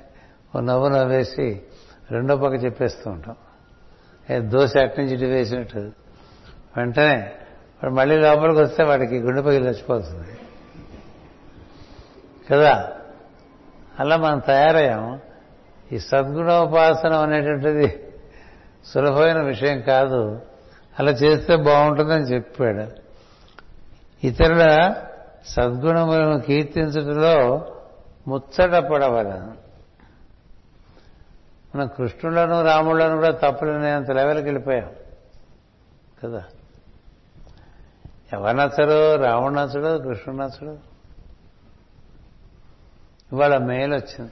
ఓ 0.55 0.59
నవ్వు 0.59 0.89
నవ్వేసి 0.89 1.61
రెండో 2.11 2.37
పక్క 2.37 2.63
చెప్పేస్తూ 2.63 3.09
ఉంటాం. 3.09 3.35
దోశ 4.49 4.77
అటు 4.77 5.01
నుంచి 5.01 5.13
ఇటు 5.13 5.25
వేసినట్టు. 5.25 5.91
వెంటనే 6.77 7.31
వాడు 7.83 7.93
మళ్ళీ 7.93 8.17
లోపలికి 8.17 8.59
వస్తే 8.59 8.83
వాడికి 8.83 9.19
గుండె 9.19 9.41
పగిలి 9.41 9.65
చచ్చిపోతుంది. 9.65 10.46
కదా? 12.51 12.93
అలా 13.99 14.17
మనం 14.17 14.39
తయారయ్యాం. 14.39 15.19
ఈ 15.91 15.99
సద్గుణోపాసనం 15.99 17.21
అనేటువంటిది 17.21 18.13
సులభమైన 18.85 19.41
విషయం 19.41 19.81
కాదు. 19.81 20.41
అలా 20.99 21.11
చేస్తే 21.11 21.55
బాగుంటుందని 21.55 22.23
చెప్పాడు. 22.23 22.87
ఇతరుల 24.27 24.95
సద్గుణములను 25.45 26.39
కీర్తించడంలో 26.39 27.65
ముచ్చట 28.27 28.71
పడవలను 28.71 29.67
మనం 31.75 31.87
కృష్ణులను 31.87 32.63
రాములను 32.63 33.15
కూడా 33.15 33.31
తప్పులనేంత 33.31 34.11
లెవెల్కి 34.11 34.43
వెళ్ళిపోయాం. 34.43 34.89
కదా? 36.23 36.43
ఎవరు 38.33 38.55
నచ్చడు 38.57 39.15
రాముడు 39.15 39.53
నచ్చడు 39.53 39.97
కృష్ణుడు 39.97 40.43
నచ్చడు. 40.43 40.86
ఇవాళ 43.31 43.57
మెయిల్ 43.57 43.93
వచ్చింది 43.93 44.31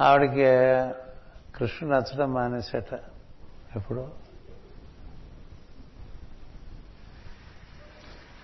ఆవిడకి 0.00 0.46
కృష్ణుడు 1.56 1.94
నచ్చడం 1.94 2.32
మానేసేట 2.32 2.92
ఎప్పుడు 3.76 4.08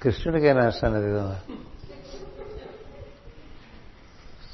కృష్ణుడికే 0.03 0.53
నష్టం 0.53 0.95
లేదు 0.95 1.19
కదా 1.19 1.41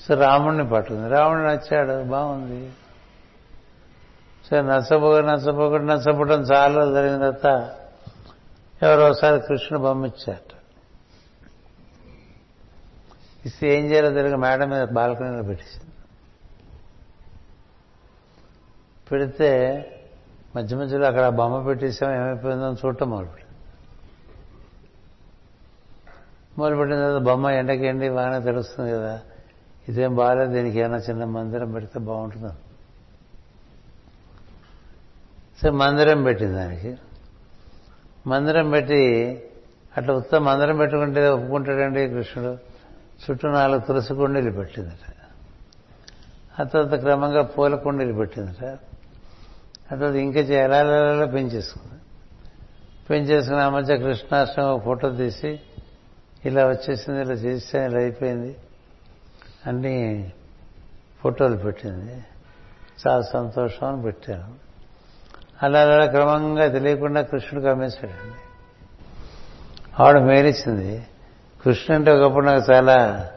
సో 0.07 0.15
రాముడిని 0.15 0.69
పట్టుకుంది 0.69 1.09
రాముడు 1.09 1.41
నచ్చాడు 1.41 2.05
బాగుంది 2.05 2.73
సరే 4.45 4.63
నచ్చపోక 4.63 5.25
నచ్చపోక 5.25 5.75
నచ్చపోవడం 5.75 6.41
చాలా 6.41 6.85
జరిగిన 6.93 7.19
తర్వాత 7.19 7.71
ఎవరోసారి 8.83 9.41
కృష్ణుడు 9.41 9.83
బొమ్మిచ్చారట 9.83 10.58
ఇస్తే 13.49 13.77
ఏం 13.77 13.85
చేయాలో 13.87 14.11
తెలియదు 14.11 14.37
మేడం 14.37 14.71
మీద 14.71 14.85
బాల్కనీలో 14.89 15.43
పెట్టేసింది 15.43 15.85
పెడితే 19.11 19.51
మధ్య 20.57 20.77
మధ్యలో 20.77 21.07
అక్కడ 21.07 21.29
బొమ్మ 21.29 21.67
పెట్టేసాం 21.67 22.11
ఏమైపోయిందో 22.13 22.69
చూడటం 22.73 23.11
మొదలుపెట్టింది 23.11 23.47
మొదలుపెట్టిన 26.59 26.97
తర్వాత 26.97 27.23
బొమ్మ 27.23 27.51
ఎండకి 27.51 27.87
ఎండి 27.87 28.09
బాగానే 28.11 28.45
తెలుస్తుంది 28.45 28.91
కదా 28.93 29.23
ఇదేం 29.89 30.17
బాగాలేదు 30.17 30.53
దీనికి 30.53 30.79
ఏమైనా 30.79 30.99
చిన్న 30.99 31.25
మందిరం 31.25 31.73
పెడితే 31.73 31.99
బాగుంటుంది? 31.99 32.53
సరే 35.63 35.71
మందిరం 35.71 36.25
పెట్టింది 36.25 36.55
దానికి. 36.55 36.91
మందిరం 38.27 38.71
పెట్టి 38.71 39.03
అట్లా 39.97 40.15
ఉత్తమ 40.15 40.39
మందిరం 40.51 40.77
పెట్టుకుంటే 40.79 41.29
ఒప్పుకుంటాడండి 41.29 42.09
కృష్ణుడు? 42.09 42.53
చుట్టూ 43.23 43.49
నాలుగు 43.49 43.81
తులసి 43.81 44.15
కుండీలు 44.15 44.51
పెట్టిందట 44.51 45.15
ఆ 46.61 46.65
తర్వాత 46.65 47.01
క్రమంగా 47.01 47.43
పూల 47.43 47.75
కుండీలు 47.75 48.13
పెట్టిందట 48.13 48.65
ఆ 49.93 49.97
తర్వాత 49.97 50.15
ఇంకా 50.15 50.41
ఎలా 50.41 51.27
పెంచేసుకుంది 51.27 52.01
పెంచేసుకుని 53.11 53.61
ఆ 53.61 53.69
మధ్య 53.69 53.97
కృష్ణాష్టమి 53.97 54.81
ఫోటో 54.81 55.11
తీసి 55.11 55.61
ఇలా 56.45 56.67
వచ్చేసింది 56.67 57.21
ఇలా 57.21 57.35
చేస్తే 57.35 57.85
ఇలా 57.85 57.99
అయిపోయింది. 57.99 58.57
అన్ని 59.67 60.33
ఫోటోలు 61.21 61.57
పెట్టింది. 61.57 62.25
చాలా 63.09 63.23
సంతోషం 63.23 63.87
అని 63.87 64.03
పెట్టాను. 64.03 64.55
అలా 65.63 65.81
అలా 65.81 66.07
క్రమంగా 66.07 66.69
తెలియకుండా 66.69 67.23
కృష్ణుడికి 67.23 67.71
అమ్మేశాడండి 67.71 68.37
ఆవిడ 70.03 70.19
మేలిచ్చింది. 70.19 71.07
కృష్ణ 71.65 71.95
అంటే 71.95 72.11
ఒకప్పుడు 72.13 72.47
నాకు 72.47 72.73
చాలా 72.73 73.29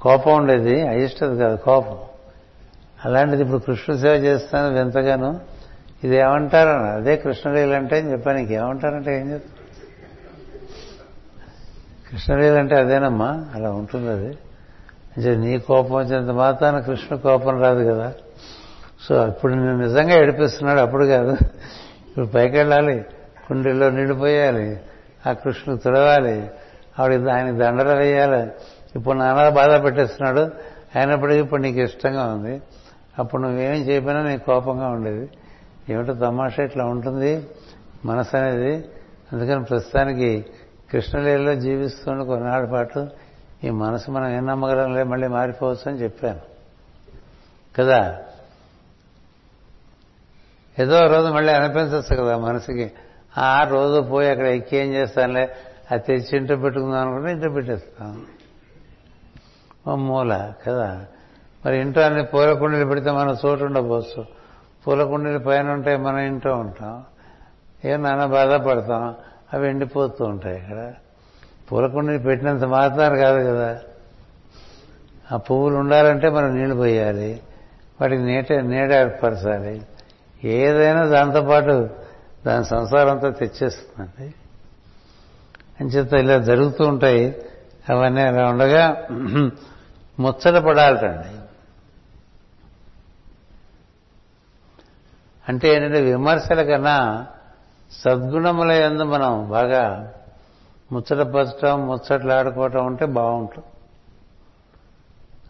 కోపం 0.00 0.36
ఉండేది 0.36 0.88
అయిష్టది 0.88 1.38
కాదు 1.38 1.56
కోపం. 1.56 1.98
అలాంటిది 3.04 3.42
ఇప్పుడు 3.42 3.58
కృష్ణుడు 3.58 4.00
సేవ 4.00 4.14
చేస్తాను 4.14 4.74
వింతగాను 4.74 5.40
ఇది 6.04 6.16
ఏమంటారు 6.16 6.68
అదే 6.68 7.16
కృష్ణలీల 7.16 7.74
అంటే 7.74 8.00
అని 8.00 8.12
చెప్పాను 8.12 8.38
ఇంకేమంటారంటే 8.38 9.20
ఏం 9.20 9.32
చెప్తాను 9.32 9.58
కృష్ణలీల 12.10 12.58
అంటే 12.58 12.74
అదేనమ్మా 12.76 13.46
అలా 13.54 13.70
ఉంటుంది 13.70 14.08
అది. 14.08 14.38
అంటే 15.16 15.36
నీ 15.36 15.58
కోపం 15.58 15.94
వచ్చినంత 15.94 16.30
మాత్రాన 16.30 16.80
కృష్ణ 16.80 17.16
కోపం 17.16 17.60
రాదు 17.60 17.92
కదా. 17.92 18.12
సో 19.08 19.14
అప్పుడు 19.14 19.54
నేను 19.54 19.78
నిజంగా 19.78 20.14
ఏడిపిస్తున్నాడు 20.14 20.80
అప్పుడు 20.80 21.04
కాదు. 21.04 21.30
ఇప్పుడు 22.08 22.26
పైకి 22.26 22.56
వెళ్ళాలి 22.56 23.04
కుండీల్లో 23.48 23.90
నిండిపోయాలి 23.90 24.80
ఆ 25.26 25.32
కృష్ణుడు 25.32 25.80
తుడవాలి 25.80 26.50
ఆవిడ 26.98 27.28
ఆయన 27.28 27.50
దండలు 27.50 27.96
వేయాలి. 27.96 28.50
ఇప్పుడు 28.96 29.18
నానా 29.18 29.48
బాధ 29.48 29.84
పెట్టేస్తున్నాడు. 29.84 30.40
అయినప్పటికీ 30.94 31.38
ఇప్పుడు 31.38 31.62
నీకు 31.62 31.78
ఇష్టంగా 31.78 32.24
ఉంది. 32.24 32.62
అప్పుడు 33.18 33.42
నువ్వేం 33.42 33.72
చెప్పినా 33.72 34.22
నీకు 34.22 34.44
కోపంగా 34.44 34.88
ఉండేది. 34.88 35.30
ఏమిటో 35.90 36.14
తమాషా 36.14 36.62
ఇట్లా 36.62 36.84
ఉంటుంది 36.84 37.46
మనసు 38.04 38.36
అనేది. 38.36 38.88
అందుకని 39.32 39.64
ప్రస్తుతానికి 39.64 40.46
కృష్ణలీలలో 40.92 41.54
జీవిస్తున్న 41.54 42.22
కొన్నాళ్ళ 42.22 42.70
పాటు 42.70 43.08
ఈ 43.64 43.70
మనసు 43.70 44.10
మనం 44.10 44.28
ఏం 44.28 44.46
నమ్మగలం 44.46 44.94
లే 44.94 45.02
మళ్ళీ 45.02 45.28
మారిపోవచ్చు 45.28 45.90
అని 45.90 46.02
చెప్పాను. 46.02 46.40
కదా? 47.78 48.18
ఏదో 50.78 51.06
రోజు 51.06 51.28
మళ్ళీ 51.28 51.52
అనిపించచ్చు 51.52 52.16
కదా 52.16 52.38
మనసుకి. 52.38 52.92
ఆ 53.38 53.64
రోజు 53.64 54.00
పోయి 54.00 54.30
అక్కడ 54.30 54.46
ఎక్కి 54.46 54.76
ఏం 54.76 54.94
చేస్తానులే? 54.94 55.50
అది 55.90 56.02
తెచ్చి 56.02 56.38
ఇంట్లో 56.38 56.56
పెట్టుకుందాం 56.56 57.00
అనుకుంటే 57.00 57.32
ఇంట్లో 57.32 57.52
పెట్టేస్తాం. 57.52 58.26
మూల 60.06 60.52
కదా? 60.66 61.04
మరి 61.66 61.80
ఇంట్లో 61.80 62.04
అన్ని 62.04 62.24
పూల 62.24 62.52
కుండీలు 62.52 62.84
పెడితే 62.84 63.10
మనం 63.10 63.36
చోటు 63.46 63.64
ఉండబోచ్చు 63.64 64.26
పూల 64.86 65.04
కుండీలు 65.04 65.38
పైన 65.38 65.70
ఉంటాయి 65.70 65.96
మనం 65.96 66.18
ఇంట్లో 66.18 66.56
ఉంటాం. 66.56 67.04
ఏం 67.84 68.02
నాన్న 68.02 68.24
బాధపడతాం 68.24 69.14
అవి 69.54 69.68
ఎండిపోతూ 69.68 70.24
ఉంటాయి 70.24 70.58
ఇక్కడ. 70.58 70.92
పూల 71.72 71.86
కుండీలు 71.86 72.18
పెట్టినంత 72.18 72.64
మాత్రం 72.64 73.16
కాదు 73.16 73.48
కదా? 73.48 73.80
ఆ 75.32 75.36
పువ్వులు 75.36 75.76
ఉండాలంటే 75.76 76.28
మనం 76.28 76.56
నీళ్ళు 76.56 76.74
పోయాలి. 76.74 77.42
వాటికి 78.00 78.22
నీట 78.22 78.52
నీడ 78.52 78.92
ఏర్పరచాలి. 78.92 79.82
ఏదైనా 80.44 81.04
దాంతోపాటు 81.04 81.88
దాని 82.46 82.64
సంసారంతో 82.64 83.30
తెచ్చేస్తుందండి. 83.30 84.34
అంచేత 85.80 86.12
ఇలా 86.12 86.38
జరుగుతూ 86.38 86.84
ఉంటాయి. 86.86 87.24
అవన్నీ 87.88 88.22
అలా 88.22 88.48
ఉండగా 88.50 88.84
ముచ్చట 90.20 90.56
పడాలటండి 90.56 91.30
అంటే 95.48 95.66
ఏంటంటే 95.74 96.00
విమర్శల 96.00 96.62
కన్నా 96.62 97.26
సద్గుణముల 97.92 98.70
ఎందు 98.70 99.04
మనం 99.04 99.48
బాగా 99.48 100.14
ముచ్చటపరచడం 100.92 101.86
ముచ్చట్లాడుకోవటం 101.86 102.86
ఉంటే 102.86 103.06
బాగుంటుంది. 103.06 103.66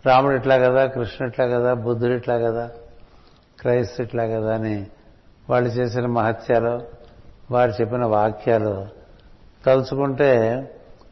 రాముడు 0.06 0.34
ఇట్లా 0.34 0.58
కదా 0.58 0.86
కృష్ణుడు 0.86 1.32
ఇట్లా 1.32 1.46
కదా 1.46 1.74
బుద్ధుడు 1.74 2.12
ఇట్లా 2.12 2.38
కదా 2.38 2.70
క్రైస్తు 3.60 4.02
ఇట్లా 4.02 4.26
కదా 4.26 4.54
అని 4.54 4.86
వాళ్ళు 5.50 5.68
చేసిన 5.68 6.06
మహత్యాలు 6.06 6.74
వారు 7.50 7.70
చెప్పిన 7.70 8.04
వాక్యాలు 8.04 8.74
తలుచుకుంటే 9.66 10.64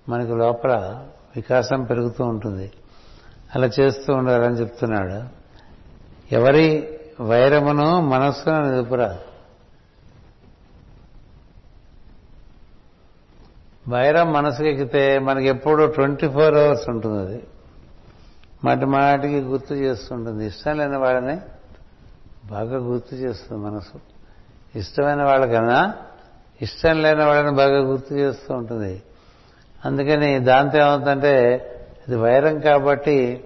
మనకి 0.08 0.32
లోపల 0.32 1.04
వికాసం 1.36 1.82
పెరుగుతూ 1.82 2.24
ఉంటుంది. 2.24 2.72
అలా 3.54 3.70
చేస్తూ 3.80 4.14
ఉండాలని 4.14 4.54
చెప్తున్నాడు. 4.54 5.22
ఎవరి 6.34 6.98
వైరమును 7.20 8.00
మనస్సును 8.00 8.70
నిలుపురా 8.70 9.18
వైరం 13.88 14.32
మనసుకి 14.32 14.68
ఎక్కితే 14.68 15.18
మనకి 15.18 15.46
ఎప్పుడు 15.46 15.92
ట్వంటీ 15.92 16.28
ఫోర్ 16.28 16.54
అవర్స్ 16.54 16.88
ఉంటుంది 16.88 17.18
అది. 17.18 17.44
మాటి 18.64 18.84
మాటికి 18.84 19.40
గుర్తు 19.40 19.74
చేస్తుంటుంది. 19.74 20.46
ఇష్టం 20.46 20.76
లేని 20.76 20.96
వాళ్ళని 20.96 21.40
బాగా 22.46 22.76
గుర్తు 22.76 23.14
చేస్తుంది 23.14 23.62
మనసు. 23.62 24.00
ఇష్టమైన 24.78 25.22
వాళ్ళకన్నా 25.22 25.94
ఇష్టం 26.62 27.02
లేని 27.02 27.24
వాళ్ళని 27.24 27.56
బాగా 27.56 27.78
గుర్తు 27.78 28.14
చేస్తూ 28.14 28.54
ఉంటుంది. 28.54 29.02
అందుకని 29.84 30.38
దాంతో 30.38 30.78
ఏమవుతుందంటే 30.78 31.54
ఇది 32.08 32.16
వైరం 32.16 32.60
కాబట్టి 32.60 33.44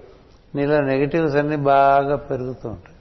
నీలో 0.55 0.81
నెగిటివ్స్ 0.81 1.35
అన్నీ 1.35 1.55
బాగా 1.55 2.15
పెరుగుతూ 2.15 2.69
ఉంటాయి. 2.69 2.95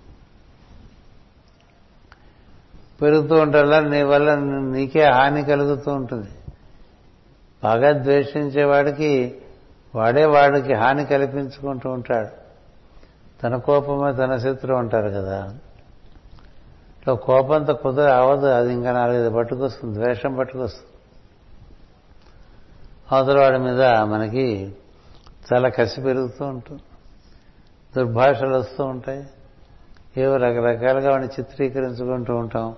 పెరుగుతూ 3.02 3.34
ఉంటల్లా 3.34 3.80
నీ 3.80 4.02
వల్ల 4.02 4.34
నీకే 4.60 5.04
హాని 5.04 5.44
కలుగుతూ 5.44 5.92
ఉంటుంది. 5.92 6.28
బాగా 7.64 7.92
ద్వేషించేవాడికి 7.92 9.34
వాడే 9.94 10.24
వాడికి 10.24 10.74
హాని 10.74 11.04
కల్పించుకుంటూ 11.04 11.90
ఉంటాడు. 11.90 12.28
తన 13.42 13.56
కోపమే 13.56 14.12
తన 14.12 14.36
శత్రువు 14.36 14.78
అంటారు 14.78 15.08
కదా. 15.08 15.54
కోపంతో 17.08 17.74
కుదర 17.74 18.08
అవదు. 18.08 18.46
అది 18.46 18.72
ఇంకా 18.72 18.92
నాలుగైదు 18.92 19.30
పట్టుకొస్తుంది 19.30 19.98
ద్వేషం 19.98 20.36
పట్టుకొస్తుంది. 20.36 20.86
అవతల 23.12 23.40
వాడి 23.40 23.58
మీద 23.58 23.82
మనకి 23.82 24.74
చాలా 25.52 25.68
కసి 25.68 26.00
పెరుగుతూ 26.00 26.44
ఉంటుంది. 26.44 26.82
దుర్భాషలు 27.96 28.56
వస్తూ 28.56 28.84
ఉంటాయి. 28.84 29.26
ఏవో 30.16 30.36
రకరకాలుగా 30.36 31.10
వాడిని 31.10 31.32
చిత్రీకరించుకుంటూ 31.40 32.34
ఉంటాం. 32.34 32.74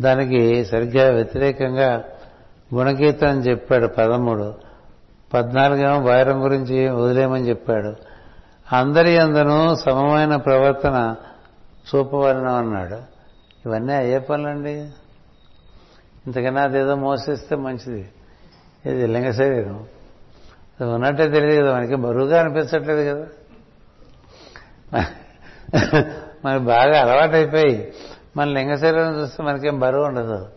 దానికి 0.00 0.64
సరిగ్గా 0.64 1.10
వ్యతిరేకంగా 1.10 2.04
గుణకీర్తనం 2.74 3.30
అని 3.30 3.40
చెప్పాడు 3.40 3.86
పదమూడు. 3.86 4.54
పద్నాలుగేమో 5.34 5.98
వైరం 5.98 6.44
గురించి 6.44 6.88
వదిలేమని 6.88 7.48
చెప్పాడు. 7.48 7.94
అందరి 8.72 9.18
అందనూ 9.18 9.76
సమమైన 9.76 10.36
ప్రవర్తన 10.36 11.16
చూపవలన 11.94 12.48
అన్నాడు. 12.48 13.15
ఇవన్నీ 13.66 13.92
అయ్యే 13.92 14.18
పనులండి. 14.18 14.90
ఇంతకన్నా 16.26 16.62
అదేదో 16.62 16.94
మోసిస్తే 16.94 17.56
మంచిది. 17.56 18.12
ఇది 18.86 19.06
లింగ 19.06 19.30
శరీరం. 19.30 19.86
అది 20.80 20.90
ఉన్నట్టే 20.90 21.28
తెలియదు 21.28 21.62
కదా 21.62 21.74
మనకి 21.74 21.94
బరువుగా 21.94 22.40
అనిపించట్లేదు 22.40 23.14
కదా. 23.14 23.26
మనకి 26.44 26.64
బాగా 26.64 27.00
అలవాటైపోయి 27.00 27.92
మన 28.36 28.48
లింగ 28.48 28.74
శరీరం 28.74 29.20
చూస్తే 29.20 29.42
మనకేం 29.42 29.80
బరువు 29.80 30.04
ఉండదు. 30.04 30.48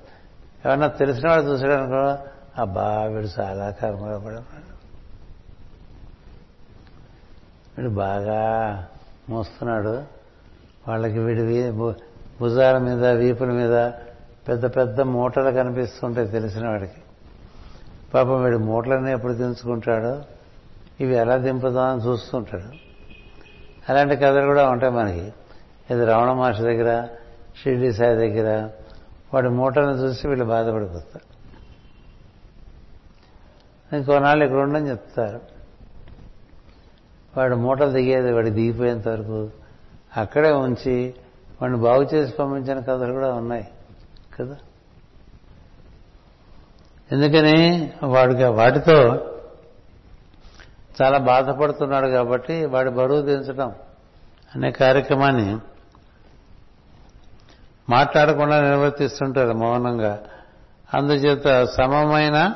ఎవరన్నా 0.66 0.88
తెలిసిన 0.88 1.30
వాడు 1.30 1.42
చూసాడు 1.42 1.72
అనుకో 1.72 2.18
అబ్బా 2.62 3.04
వీడు 3.04 3.42
చాలా 3.42 3.70
కర్మగా 3.72 4.20
పడతాడు 4.20 4.70
వీడు 7.78 7.90
బాగా 7.90 8.42
మోస్తున్నాడు. 9.30 10.04
వాళ్ళకి 10.88 11.20
వీడి 11.20 11.42
భుజాల 12.42 12.78
మీద 12.78 13.06
వీపుల 13.06 13.52
మీద 13.52 13.92
పెద్ద 14.48 14.66
పెద్ద 14.66 15.02
మూటలు 15.02 15.52
కనిపిస్తుంటాయి 15.52 16.28
తెలిసిన 16.28 16.68
వాడికి. 16.68 17.02
పాపం 18.14 18.44
వీడు 18.44 18.58
మూటలన్నీ 18.58 19.12
ఎప్పుడు 19.12 19.34
దించుకుంటాడో 19.34 20.24
ఇవి 21.02 21.16
ఎలా 21.16 21.38
దింపుదామని 21.38 22.02
చూస్తుంటాడు. 22.02 22.90
అలాంటి 23.90 24.16
కథలు 24.16 24.46
కూడా 24.46 24.70
ఉంటాయి 24.70 24.94
మనకి. 24.94 25.34
ఇది 25.92 26.06
రావణ 26.06 26.32
మహర్షి 26.32 26.62
దగ్గర 26.62 27.08
షిర్డీ 27.64 27.92
సాయి 27.92 28.16
దగ్గర 28.16 28.70
వాడి 29.34 29.50
మూటలను 29.50 29.92
చూసి 29.92 30.28
వీళ్ళు 30.28 30.46
బాధపడిపోతారు. 30.46 31.30
ఇంకోనాళ్ళు 33.96 34.46
ఇక్కడ 34.46 34.58
ఉండని 34.58 34.90
చెప్తారు. 34.90 35.40
వాడు 37.38 37.56
మూటలు 37.56 37.92
దిగేది 37.92 38.32
వాడి 38.32 38.50
దిగిపోయేంత 38.50 39.08
వరకు 39.08 39.50
అక్కడే 40.18 40.52
ఉంచి 40.52 41.14
వాడిని 41.62 41.80
బాగు 41.80 42.04
చేసి 42.04 42.34
పంపించిన 42.34 42.80
కథలు 42.80 43.14
కూడా 43.14 43.34
ఉన్నాయి 43.34 43.68
కదా? 44.40 44.58
ఎందుకని? 47.12 47.92
వాడికి 48.04 48.44
వాటితో 48.44 49.26
చాలా 51.02 51.18
బాధపడుతున్నాడు 51.18 52.08
కాబట్టి 52.08 52.66
వాడి 52.66 52.90
బరువు 52.90 53.22
దించడం 53.22 53.76
అనే 54.56 54.72
కార్యక్రమాన్ని 54.72 55.58
మాట్లాడకుండా 57.90 58.62
నిర్వర్తిస్తుంటారు 58.62 59.54
మౌనంగా. 59.54 60.24
అందుచేత 60.94 61.64
సమమైన 61.64 62.54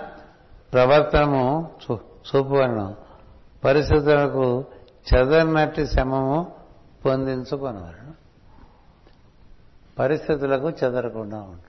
ప్రవర్తనము 0.73 1.71
చూపువలను 1.91 2.95
పరిస్థితులకు 3.63 4.65
చెదరినట్టి 5.13 5.87
శమము 5.87 6.51
పొందించుకొనవలను. 7.05 8.13
పరిస్థితులకు 9.99 10.69
చెదరకుండా 10.69 11.37
ఉంటుంది. 11.37 11.63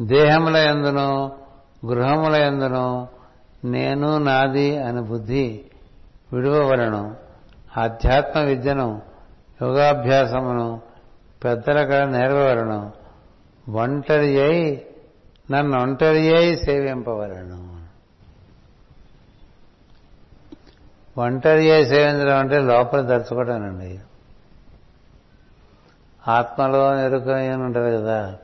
దేహముల 0.00 0.56
ఎందును 0.56 1.38
గృహముల 1.86 2.34
ఎందును 2.34 3.08
నేను 3.64 4.18
నాది 4.18 4.78
అని 4.78 5.02
బుద్ధి 5.02 5.64
విడువవలను. 6.32 7.16
ఆధ్యాత్మ 7.78 8.40
విద్యను 8.40 9.02
యోగాభ్యాసమును 9.62 10.80
పెద్దల 11.44 11.84
కళ 11.84 12.04
నేర్వవలను 12.04 12.92
ఒంటరి 13.70 14.40
అయి 14.40 14.86
నన్ను 15.50 15.82
ఒంటరి 15.82 16.36
అయి 16.36 16.56
సేవింపవలను. 16.56 17.71
ఒంటరి 21.18 21.86
సేవించడం 21.86 22.38
అంటే 22.38 22.58
లోపల 22.58 23.00
దర్చుకోవడానండి 23.00 24.00
ఆత్మలో 26.28 26.98
ఎరుకని 26.98 27.56
ఉంటుంది 27.56 27.96
కదా 27.96 28.38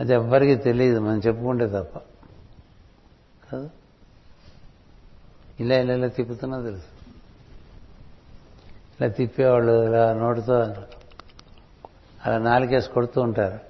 అది 0.00 0.12
ఎవ్వరికీ 0.12 0.54
తెలియదు 0.54 1.00
మనం 1.00 1.18
చెప్పుకుంటే 1.18 1.66
తప్ప. 1.66 1.98
కదా? 3.52 3.68
ఇలా 5.60 5.76
ఇలా 5.76 5.94
ఇలా 5.94 6.06
తిప్పుతున్నా 6.06 6.60
తెలుసు. 6.60 6.84
ఇలా 9.00 9.08
తిప్పేవాళ్ళు 9.08 9.82
ఇలా 9.82 10.12
నోటితో 10.12 10.54
అలా 12.26 12.38
నాలుకేసి 12.38 12.90
కొడుతూ 12.90 13.20
ఉంటారు. 13.20 13.60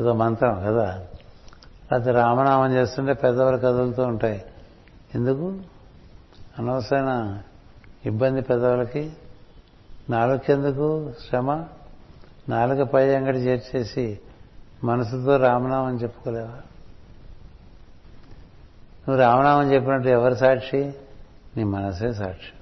ఏదో 0.00 0.12
మంత్రం 0.12 0.54
కదా. 0.54 0.96
లేకపోతే 1.92 2.10
రామనామం 2.10 2.72
చేస్తుంటే 2.72 3.12
పెద్దవారు 3.12 3.56
కదులుతూ 3.56 4.02
ఉంటాయి. 4.02 4.44
ఎందుకు? 5.14 5.60
అనవసరమైన 6.58 7.42
ఇబ్బంది 8.06 8.42
పెదవులకి 8.42 9.12
నాలుగెందుకు 10.10 11.12
శ్రమ? 11.28 11.64
నాలుగు 12.48 12.84
పై 12.84 13.14
అంగడి 13.14 13.38
చేర్చేసి 13.38 14.18
మనసుతో 14.84 15.36
రామనామం 15.36 15.96
చెప్పుకోలేవా? 15.96 16.60
నువ్వు 19.08 19.16
రామనామం 19.16 19.72
చెప్పినట్టు 19.72 20.08
ఎవరు 20.08 20.34
సాక్షి? 20.34 20.94
నీ 21.56 21.64
మనసే 21.64 22.12
సాక్షి. 22.12 22.52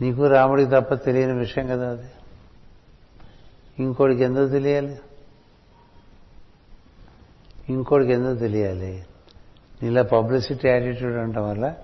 నీకు 0.00 0.26
రాముడికి 0.26 0.70
తప్ప 0.70 0.94
తెలియని 0.94 1.32
విషయం 1.32 1.66
కదా 1.66 1.90
అది. 1.90 2.10
ఇంకోడికి 3.78 4.22
ఎందుకు 4.22 4.48
తెలియాలి? 4.48 4.98
ఇంకోడికి 7.68 8.12
ఎందుకు 8.12 8.34
తెలియాలి? 8.34 9.04
నీలా 9.82 10.02
పబ్లిసిటీ 10.02 10.68
యాటిట్యూడ్ 10.68 11.16
ఉండటం 11.16 11.50
వల్ల 11.50 11.74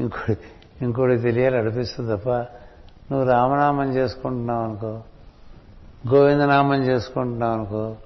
ఇంకోటి 0.00 0.38
ఇంకోటి 0.82 1.18
తెలియాలి 1.18 1.58
అనిపిస్తుంది 1.58 2.16
తప్ప. 2.16 2.28
నువ్వు 3.12 3.24
రామనామం 3.24 3.94
చేసుకుంటున్నావు 3.94 4.64
అనుకో 4.64 5.00
గోవిందనామం 6.14 6.82
చేసుకుంటున్నావు 6.82 7.52
అనుకో 7.52 7.96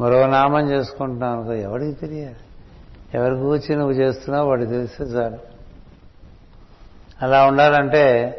మరో 0.00 0.26
నామం 0.26 0.70
చేసుకుంటున్నావు 0.70 1.36
అనుకో 1.36 1.52
ఎవరికి 1.52 1.92
తెలియాలి? 1.92 2.36
ఎవరి 3.14 3.34
గురించి 3.34 3.76
నువ్వు 3.76 3.92
చేస్తున్నావు 3.92 4.48
వాడికి 4.48 4.70
తెలిస్తే 4.70 5.04
చాలు. 5.04 5.38
అలా 7.22 7.46
ఉండాలంటే 7.46 8.32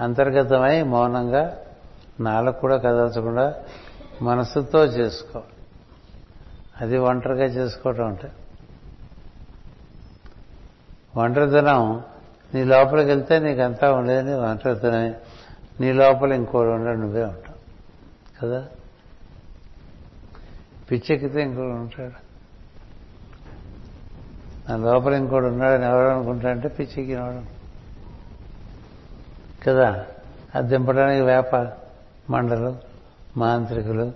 అంతర్గతమై 0.00 0.82
మౌనంగా 0.82 1.58
నాలకు 2.20 2.60
కూడా 2.60 2.76
కదల్చకుండా 2.76 3.54
మనసుతో 4.22 4.84
చేసుకో. 4.84 5.42
అది 6.80 6.98
ఒంటరిగా 6.98 7.44
చేసుకోవటం 7.44 8.06
అంటే. 8.06 8.32
ఒంటరితనం 11.16 12.02
నీ 12.54 12.64
లోపలికి 12.64 13.10
వెళ్తే 13.10 13.38
నీకంతా 13.38 13.92
ఉండేది 13.92 14.34
ఒంటరితనమే 14.34 15.14
నీ 15.80 15.92
లోపల 15.92 16.32
ఇంకోటి 16.32 16.68
ఉండడు 16.68 16.96
నువ్వే 16.96 17.24
ఉంటావు. 17.24 17.58
కదా? 18.42 18.66
పిచ్చెక్కితే 20.90 21.42
ఇంకోటి 21.42 21.68
ఉంటాడు. 21.68 22.28
నా 24.70 24.92
లోపల 24.92 25.14
ఇంకోటి 25.14 25.46
ఉన్నాడని 25.46 25.86
ఎవరు 25.86 26.08
అనుకుంటా 26.08 26.50
అంటే 26.50 26.68
పిచ్చెక్కినవాడు 26.68 27.58
కదా? 29.64 30.06
అది 30.54 30.68
దింపడానికి 30.68 31.22
వేప 31.22 31.72
మండలు 32.30 32.76
మాంత్రికులు 33.36 34.12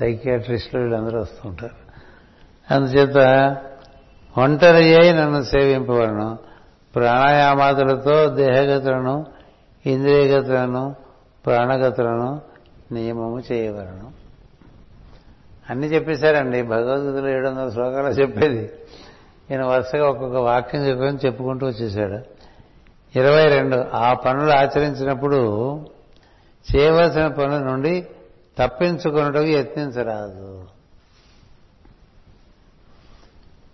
సైకియాట్రిస్టులు 0.00 0.82
వీళ్ళందరూ 0.82 1.20
వస్తుంటారు. 1.20 1.84
అందుచేత 2.74 3.16
ఒంటరి 4.38 4.96
అయి 4.96 5.12
నన్ను 5.12 5.42
సేవింపవలను. 5.42 6.53
ప్రాణాయామాదులతో 6.94 8.28
దేహగతులను 8.28 9.26
ఇంద్రియగతులను 9.86 10.94
ప్రాణగతులను 11.46 12.40
నియమము 12.92 13.42
చేయవలను. 13.52 14.12
అన్ని 15.70 15.86
చెప్పేశారండి. 15.86 16.62
భగవద్గీతలో 16.62 17.28
ఏడు 17.28 17.48
వందల 17.48 17.68
శ్లోకాలు 17.68 18.06
చెప్పేది. 18.06 18.72
ఈయన 19.50 19.64
వరుసగా 19.64 20.08
ఒక్కొక్క 20.08 20.36
వాక్యం 20.36 20.86
చెప్పని 20.86 21.26
చెప్పుకుంటూ 21.26 21.66
వచ్చేసాడు 21.66 22.34
ఇరవై 23.18 23.44
రెండు 23.44 23.76
ఆ 23.76 24.14
పనులు 24.14 24.50
ఆచరించినప్పుడు 24.50 25.36
చేయవలసిన 26.74 27.26
పనుల 27.26 27.58
నుండి 27.58 28.06
తప్పించుకున్నట్టుకు 28.58 29.44
యత్నించరాదు. 29.44 30.64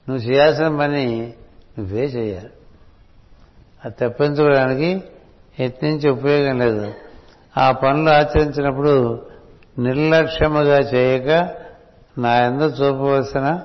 నువ్వు 0.08 0.16
చేయాల్సిన 0.16 0.78
పని 0.78 1.34
నువ్వే 1.78 2.04
చేయాలి. 2.04 2.50
అది 3.84 3.94
తప్పించుకోవడానికి 4.00 5.02
యత్నించి 5.60 6.10
ఉపయోగం 6.10 6.58
లేదు. 6.58 6.94
ఆ 7.56 7.70
పనులు 7.70 8.10
ఆచరించినప్పుడు 8.10 9.22
నిర్లక్ష్యముగా 9.78 10.78
చేయక 10.78 11.50
నా 12.18 12.36
ఎందు 12.36 12.64
చూపవలసిన 12.64 13.62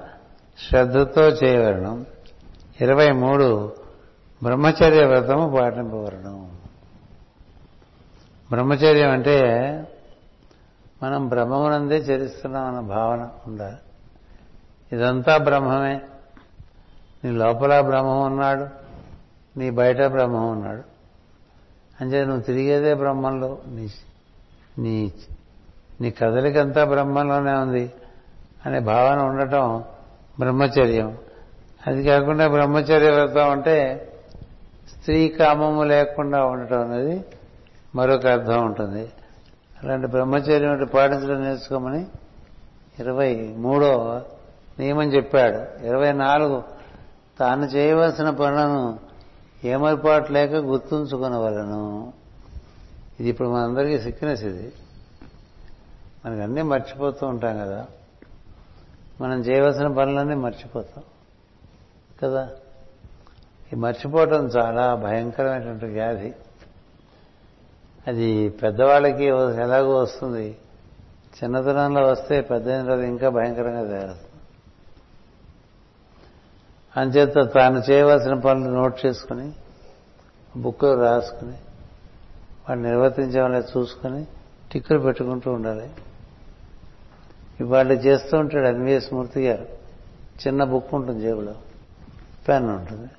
శ్రద్ధతో 0.70 1.22
చేయవలను. 1.22 2.05
ఇరవై 2.82 3.11
మూడు. 3.11 3.76
బ్రహ్మచర్య 4.43 5.05
వ్రతము 5.05 5.57
పాటింపవలను 5.57 6.49
బ్రహ్మచర్యం 8.49 9.11
అంటే 9.11 9.38
మనం 11.03 11.28
బ్రహ్మమునందే 11.28 11.95
చరిస్తున్నాం 11.95 12.66
అన్న 12.66 12.80
భావన 12.80 13.30
ఉండాలి 13.47 13.76
ఇదంతా 14.95 15.38
బ్రహ్మమే. 15.38 16.01
నీ 17.24 17.32
లోపల 17.32 17.82
బ్రహ్మం 17.82 18.22
ఉన్నాడు. 18.22 18.84
నీ 19.58 19.70
బయట 19.70 20.01
బ్రహ్మం 20.01 20.51
ఉన్నాడు. 20.51 20.84
అంటే 22.01 22.26
నువ్వు 22.26 22.41
తిరిగేదే 22.41 22.93
బ్రహ్మంలో. 22.93 23.58
నీ 23.68 23.89
నీ 24.80 25.14
నీ 26.01 26.12
కదలికంతా 26.12 26.84
బ్రహ్మంలోనే 26.84 27.53
ఉంది 27.53 27.93
అనే 28.66 28.80
భావన 28.80 29.22
ఉండటం 29.22 29.84
బ్రహ్మచర్యం. 30.39 31.18
అది 31.88 32.03
కాకుండా 32.03 32.47
బ్రహ్మచర్య 32.47 33.10
వ్రతం 33.10 33.49
అంటే 33.49 34.10
స్త్రీ 34.97 35.28
కామము 35.28 35.84
లేకుండా 35.84 36.45
ఉండటం 36.45 36.91
అనేది 36.91 37.26
మరొక 37.95 38.26
అర్థం 38.26 38.66
ఉంటుంది. 38.66 39.12
అలాంటి 39.84 40.08
బ్రహ్మచర్యం 40.08 40.74
ఒకటి 40.74 40.86
పాటించడం 40.86 41.43
నేర్చుకోమని 41.43 42.06
ఇరవై 42.99 43.53
మూడో 43.58 44.22
నియమం 44.80 45.03
చెప్పాడు. 45.03 45.86
ఇరవై 45.86 46.12
నాలుగు 46.12 46.64
తాను 47.39 47.66
చేయవలసిన 47.66 48.30
పనులను 48.30 49.05
ఏమర్పాటు 49.66 50.32
లేక 50.32 50.51
గుర్తుంచుకునవలను 50.51 52.13
ఇది 53.20 53.30
ఇప్పుడు 53.30 53.49
మనందరికీ 53.49 53.99
సిక్నెస్ 53.99 54.43
ఇది. 54.43 54.74
మనకి 56.26 56.41
అన్నీ 56.41 56.61
మర్చిపోతూ 56.61 57.28
ఉంటాం 57.28 57.57
కదా. 57.57 57.86
మనం 59.22 59.39
చేయవలసిన 59.39 59.88
పనులన్నీ 59.88 60.36
మర్చిపోతాం. 60.36 61.03
కదా? 62.24 62.49
ఈ 63.74 63.76
మర్చిపోవటం 63.76 64.47
చాలా 64.47 64.95
భయంకరమైనటువంటి 64.95 65.86
వ్యాధి. 65.86 66.34
అది 68.07 68.49
పెద్దవాళ్ళకి 68.49 69.24
ఎలాగో 69.61 69.99
వస్తుంది. 69.99 70.57
చిన్నతనంలో 71.43 72.07
వస్తే 72.07 72.41
పెద్ద 72.41 72.68
ఇంకా 72.99 73.30
భయంకరంగా 73.30 73.88
తయారు 73.88 74.24
అంచేత 76.97 77.53
తాను 77.53 77.91
చేయవలసిన 77.91 78.33
పనులు 78.33 78.75
నోట్ 78.75 79.05
చేసుకుని 79.05 79.51
బుక్లో 80.57 81.03
రాసుకుని 81.03 81.53
వాడు 82.69 82.79
నిర్వర్తించే 82.79 83.41
చూసుకొని 83.41 83.63
చూసుకుని 83.77 84.27
టిక్కులు 84.71 84.99
పెట్టుకుంటూ 84.99 85.51
ఉండాలి. 85.51 85.89
ఇవాళ్ళు 87.59 87.93
చేస్తూ 87.93 88.37
ఉంటాడు 88.37 88.67
ఎన్విఎస్ 88.67 89.13
మూర్తి 89.13 89.47
గారు. 89.47 89.65
చిన్న 90.47 90.63
బుక్ 90.63 90.93
ఉంటుంది 90.93 91.21
జేబులో. 91.21 91.55
పెన్ 92.47 92.69
ఉంటుంది. 92.69 93.09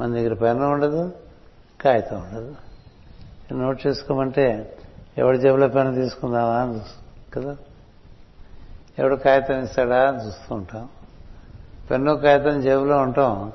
మన 0.00 0.14
దగ్గర 0.14 0.34
పెన్ 0.34 0.60
ఉండదు 0.60 1.12
కాగితం 1.80 2.16
ఉండదు. 2.16 2.56
నోట్ 3.52 3.86
చేసుకోమంటే 3.86 4.76
ఎవడి 5.18 5.38
జేబులో 5.38 5.68
పెన్ 5.68 5.94
తీసుకుందామా 5.94 6.54
అని 6.54 6.80
కదా? 7.34 7.56
ఎవడు 8.98 9.16
కాగితం 9.16 9.64
ఇస్తాడా 9.64 10.08
అని 10.08 10.26
చూస్తూ 10.26 10.54
ఉంటాం. 10.54 10.88
పెన్ను 11.92 12.16
కాగితం 12.16 12.60
జేబులో 12.60 12.98
ఉంటాం. 12.98 13.52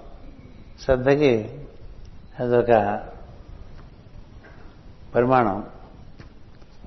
శ్రద్ధకి 0.85 1.65
అదొక 2.39 3.01
పరిమాణం. 5.15 5.63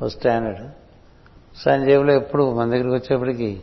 ఓ 0.03 0.09
స్టాండర్డ్. 0.09 0.69
సో 1.57 1.71
ఆయన 1.71 1.85
జేబులో 1.85 2.13
ఎప్పుడు 2.13 2.55
మన 2.55 2.71
దగ్గరికి 2.71 2.95
వచ్చేప్పటికి 2.95 3.63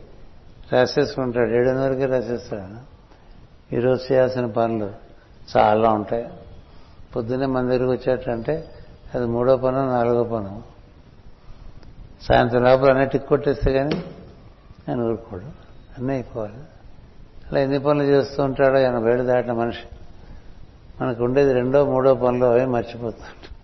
రాసేసుకుంటాడు. 0.72 1.50
ఏడున్న 1.50 1.80
వరకే 1.80 2.06
రాసేస్తాడు. 2.06 2.98
ఈరోజు 3.74 4.12
చేయాల్సిన 4.12 4.46
పనులు 4.46 4.90
చాలా 5.56 5.90
ఉంటాయి. 5.90 6.28
పొద్దున్నే 7.16 7.46
మన 7.46 7.62
దగ్గరికి 7.62 8.10
వచ్చేటంటే 8.10 8.70
అది 9.14 9.26
మూడో 9.26 9.56
పను 9.56 9.88
నాలుగో 9.88 10.24
పను. 10.24 10.62
సాయంత్రం 12.22 12.62
లోపల 12.62 12.90
అన్నీ 12.90 13.06
టిక్ 13.06 13.26
కొట్టేస్తే 13.26 13.72
కానీ 13.72 14.04
ఆయన 14.88 15.00
ఊరుకోడు. 15.00 15.44
అన్నీ 15.98 16.12
అయిపోవాలి. 16.12 16.54
అలా 17.52 17.60
ఎన్ని 17.60 17.78
పనులు 17.78 18.04
చేస్తూ 18.04 18.42
ఉంటాడో 18.42 18.78
ఎనభై 18.78 19.10
ఏళ్ళు 19.10 19.24
దాటిన 19.24 19.52
మనిషి. 19.52 19.84
మనకు 21.00 21.24
ఉండేది 21.24 21.52
రెండో 21.52 21.84
మూడో 21.84 22.14
పనులు 22.14 22.46
అవి 22.46 22.66
మర్చిపోతుంటాడు. 22.66 23.58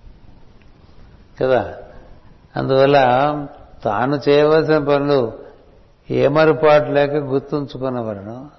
కదా? 1.42 1.74
అందువల్ల 2.56 2.98
తాను 3.84 4.20
చేయవలసిన 4.28 4.78
పనులు 4.78 5.32
ఏమరుపాటు 6.10 6.84
లేక 6.84 7.10
గుర్తుంచుకున్నవరను 7.10 8.50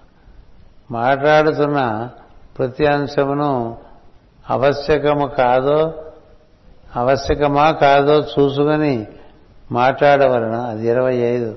మాట్లాడుతున్న 0.91 2.09
ప్రతి 2.57 2.85
అంశమును 2.85 3.77
ఆవశ్యకము 4.49 5.27
కాదో 5.27 6.05
ఆవశ్యకమా 6.97 7.71
కాదో 7.71 8.13
చూసుకొని 8.13 9.07
మాట్లాడవలన. 9.71 10.55
అది 10.55 10.87
ఇరవై 10.87 11.15
ఐదు. 11.15 11.55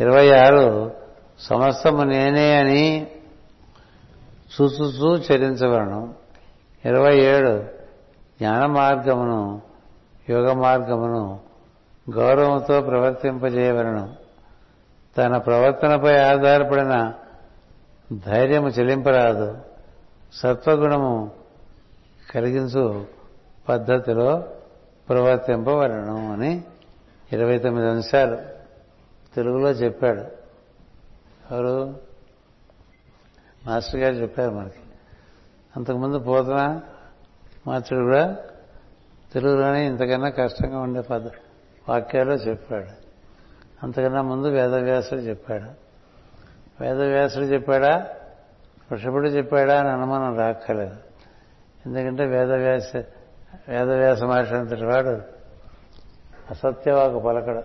ఇరవై 0.00 0.30
ఆరు 0.30 0.92
సమస్తము 1.40 2.02
నేనే 2.02 2.56
అని 2.56 3.06
చూచుచూ 4.54 5.16
చరించవలను 5.16 6.14
ఇరవై 6.84 7.16
ఏడు 7.16 7.58
జ్ఞాన 8.38 8.66
మార్గమును 8.66 9.62
యోగ 10.30 10.52
మార్గమును 10.52 11.40
గౌరవంతో 12.14 12.80
ప్రవర్తింపజేయవలను. 12.80 14.14
తన 15.18 15.36
ప్రవర్తనపై 15.36 16.16
ఆధారపడిన 16.16 17.12
ధైర్యము 18.26 18.68
చెల్లింపరాదు. 18.68 19.58
సత్వగుణము 20.34 21.30
కలిగించు 22.30 23.06
పద్ధతిలో 23.68 24.44
ప్రవర్తింపవలను 25.08 26.32
అని 26.32 26.64
ఇరవై 27.32 27.58
తొమ్మిది 27.58 27.88
అంశాలు 27.88 28.36
తెలుగులో 29.34 29.70
చెప్పాడు. 29.70 30.45
ఎవరు? 31.52 32.00
మాస్టర్ 33.66 34.00
గారు 34.00 34.14
చెప్పారు 34.14 34.50
మనకి. 34.50 34.78
అంతకుముందు 35.76 36.18
పోతన? 36.18 36.80
మాస్టర్ 37.66 38.02
కూడా 38.02 38.36
తెలుగులోనే 39.32 39.86
ఇంతకన్నా 39.86 40.28
కష్టంగా 40.28 40.80
ఉండే 40.80 41.00
పద 41.00 41.26
వాక్యాల్లో 41.88 42.34
చెప్పాడు. 42.34 43.06
అంతకన్నా 43.82 44.22
ముందు 44.22 44.48
వేదవ్యాసుడు 44.48 45.20
చెప్పాడు. 45.20 45.86
వేదవ్యాసుడు 46.82 47.44
చెప్పాడా? 47.44 48.08
వృషభుడు 48.92 49.28
చెప్పాడా 49.28 49.80
అని 49.80 49.88
అనుమానం 49.88 50.38
రాక్కలేదు 50.38 50.96
ఎందుకంటే 51.86 52.24
వేదవ్యాస 52.24 52.96
వేదవ్యాస 53.68 54.22
మహర్షి 54.22 54.54
అంతటి 54.54 54.84
వాడు 54.84 55.08
అసత్యవాకు 56.50 57.18
పలకడు. 57.20 57.62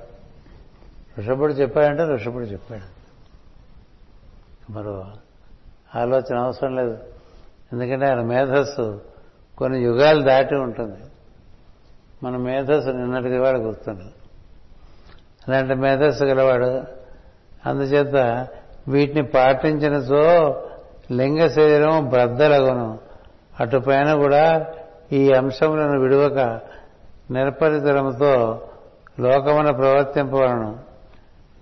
ఋషభుడు 1.20 1.54
చెప్పాడంటే 1.54 2.04
ఋషభుడు 2.04 2.44
చెప్పాడు. 2.44 2.91
మరో 4.72 5.06
ఆలోచన 5.96 6.38
అవసరం 6.38 6.76
లేదు. 6.76 6.98
ఎందుకంటే 7.74 8.06
ఆయన 8.06 8.22
మేధస్సు 8.22 9.02
కొన్ని 9.58 9.80
యుగాలు 9.80 10.22
దాటి 10.22 10.56
ఉంటుంది. 10.56 10.98
మన 12.24 12.38
మేధస్సు 12.38 12.90
నిన్నటిది 12.90 13.38
వాడు 13.38 13.58
గుర్తుండదు 13.58 14.10
అలాంటి 15.48 15.74
మేధస్సు 15.74 16.24
గలవాడు 16.24 16.84
అందుచేత 17.70 18.48
వీటిని 18.88 19.24
పాటించినచో 19.24 20.56
లింగ 21.12 21.48
శరీరం 21.48 22.10
బ్రద్దలగును. 22.10 23.00
అటుపైన 23.60 24.14
కూడా 24.14 24.66
ఈ 25.14 25.32
అంశములను 25.32 26.00
విడువక 26.00 26.60
నిర్పరితరముతో 27.32 28.62
లోకమున 29.20 29.72
ప్రవర్తింపవలను. 29.72 30.80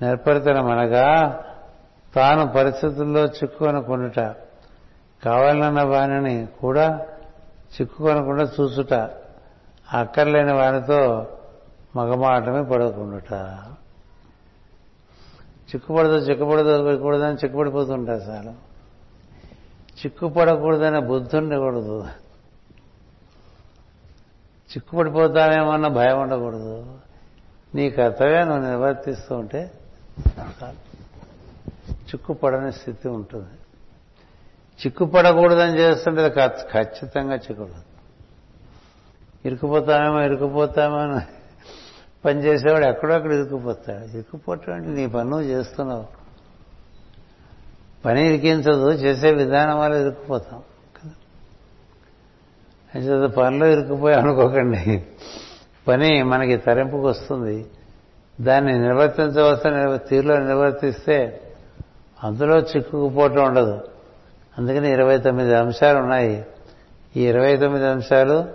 నిర్పరితనం 0.02 0.72
అనగా 0.72 1.40
తాను 2.16 2.48
పరిస్థితుల్లో 2.48 3.26
చిక్కుకొనకుండుట. 3.26 4.20
కావాలన్న 5.26 5.82
వాణిని 5.84 6.48
కూడా 6.62 7.06
చిక్కుకొనకుండా 7.76 8.44
చూసుట. 8.44 8.94
అక్కర్లేని 9.94 10.54
వానితో 10.54 11.28
మగమాటమే 11.96 12.62
పడకుండుట. 12.62 13.34
చిక్కుపడదు 15.70 16.16
చిక్కుపడదు 16.16 16.96
కూడదని 16.96 17.36
చిక్కుపడిపోతుంటారు 17.36 18.22
చాలు 18.22 18.52
చిక్కుపడకూడదనే 20.00 21.00
బుద్ధి 21.00 21.38
ఉండకూడదు 21.38 22.08
చిక్కుపడిపోతానేమన్న 24.70 25.88
భయం 25.88 26.22
ఉండకూడదు. 26.22 26.98
నీ 27.76 27.90
కర్తవ్యం 27.90 28.48
నువ్వు 28.48 28.66
నిర్వర్తిస్తూ 28.70 29.36
ఉంటే 29.36 29.72
చాలు. 30.40 30.89
చిక్కుపడని 32.10 32.72
స్థితి 32.74 33.08
ఉంటుంది. 33.08 33.48
చిక్కుపడకూడదని 34.86 35.80
చేస్తుంటే 35.80 36.24
అది 36.24 36.34
ఖచ్చితంగా 36.74 37.36
చిక్కుపడదు. 37.36 37.84
ఇరుకుపోతామేమో 39.46 40.22
ఇరుకుపోతామో 40.22 40.98
అని 40.98 41.26
పని 42.26 42.40
చేసేవాడు 42.40 42.86
ఎక్కడో 42.86 43.14
అక్కడ 43.14 43.32
ఇరుక్కుపోతాడు. 43.32 44.06
ఇరుక్కుపోవటం 44.06 44.74
అంటే 44.74 44.90
నీ 44.90 45.08
పని 45.08 45.30
నువ్వు 45.30 45.48
చేస్తున్నావు. 45.48 46.06
పని 48.06 48.28
ఇరికించదు 48.28 48.92
చేసే 48.92 49.32
విధానం 49.32 49.80
వల్ల 49.80 49.96
ఇరుక్కుపోతాం. 49.96 50.64
అయితే 52.96 53.28
పనిలో 53.28 53.68
ఇరుక్కుపోయి 53.68 54.16
అనుకోకండి. 54.16 55.08
పని 55.88 56.24
మనకి 56.24 56.58
తరింపుకు 56.58 57.08
వస్తుంది 57.08 57.66
దాన్ని 58.42 58.80
నిర్వర్తించవలసిన 58.80 59.96
తీరులో 59.96 60.38
నిర్వర్తిస్తే 60.38 61.46
అందులో 62.24 62.60
చిక్కుకుపోవటం 62.60 63.44
ఉండదు. 63.44 63.82
అందుకని 64.58 64.92
ఇరవై 64.92 65.18
తొమ్మిది 65.18 65.56
అంశాలు 65.56 65.98
ఉన్నాయి. 65.98 66.46
ఈ 67.16 67.28
ఇరవై 67.28 67.58
తొమ్మిది 67.58 67.88
అంశాలు 67.88 68.46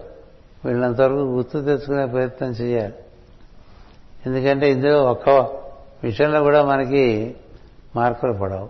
వీళ్ళంతవరకు 0.64 1.14
గుర్తు 1.14 1.58
తెచ్చుకునే 1.58 2.06
ప్రయత్నం 2.06 2.50
చేయాలి. 2.50 2.94
ఎందుకంటే 4.26 4.70
ఇందులో 4.70 5.04
ఒక్క 5.04 5.28
విషయంలో 6.04 6.42
కూడా 6.42 6.64
మనకి 6.64 7.36
మార్కులు 7.96 8.32
పడవు. 8.32 8.68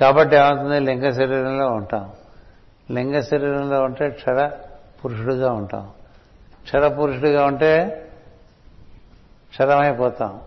కాబట్టి 0.00 0.36
ఏమవుతుంది? 0.36 0.80
లింగ 0.80 1.10
శరీరంలో 1.10 1.66
ఉంటాం. 1.68 2.12
లింగ 2.90 3.20
శరీరంలో 3.20 3.82
ఉంటే 3.82 4.08
క్షర 4.08 4.50
పురుషుడిగా 5.04 5.52
ఉంటాం. 5.52 5.90
క్షర 6.64 6.88
పురుషుడిగా 6.88 7.46
ఉంటే 7.46 8.04
క్షరమైపోతాం. 9.50 10.40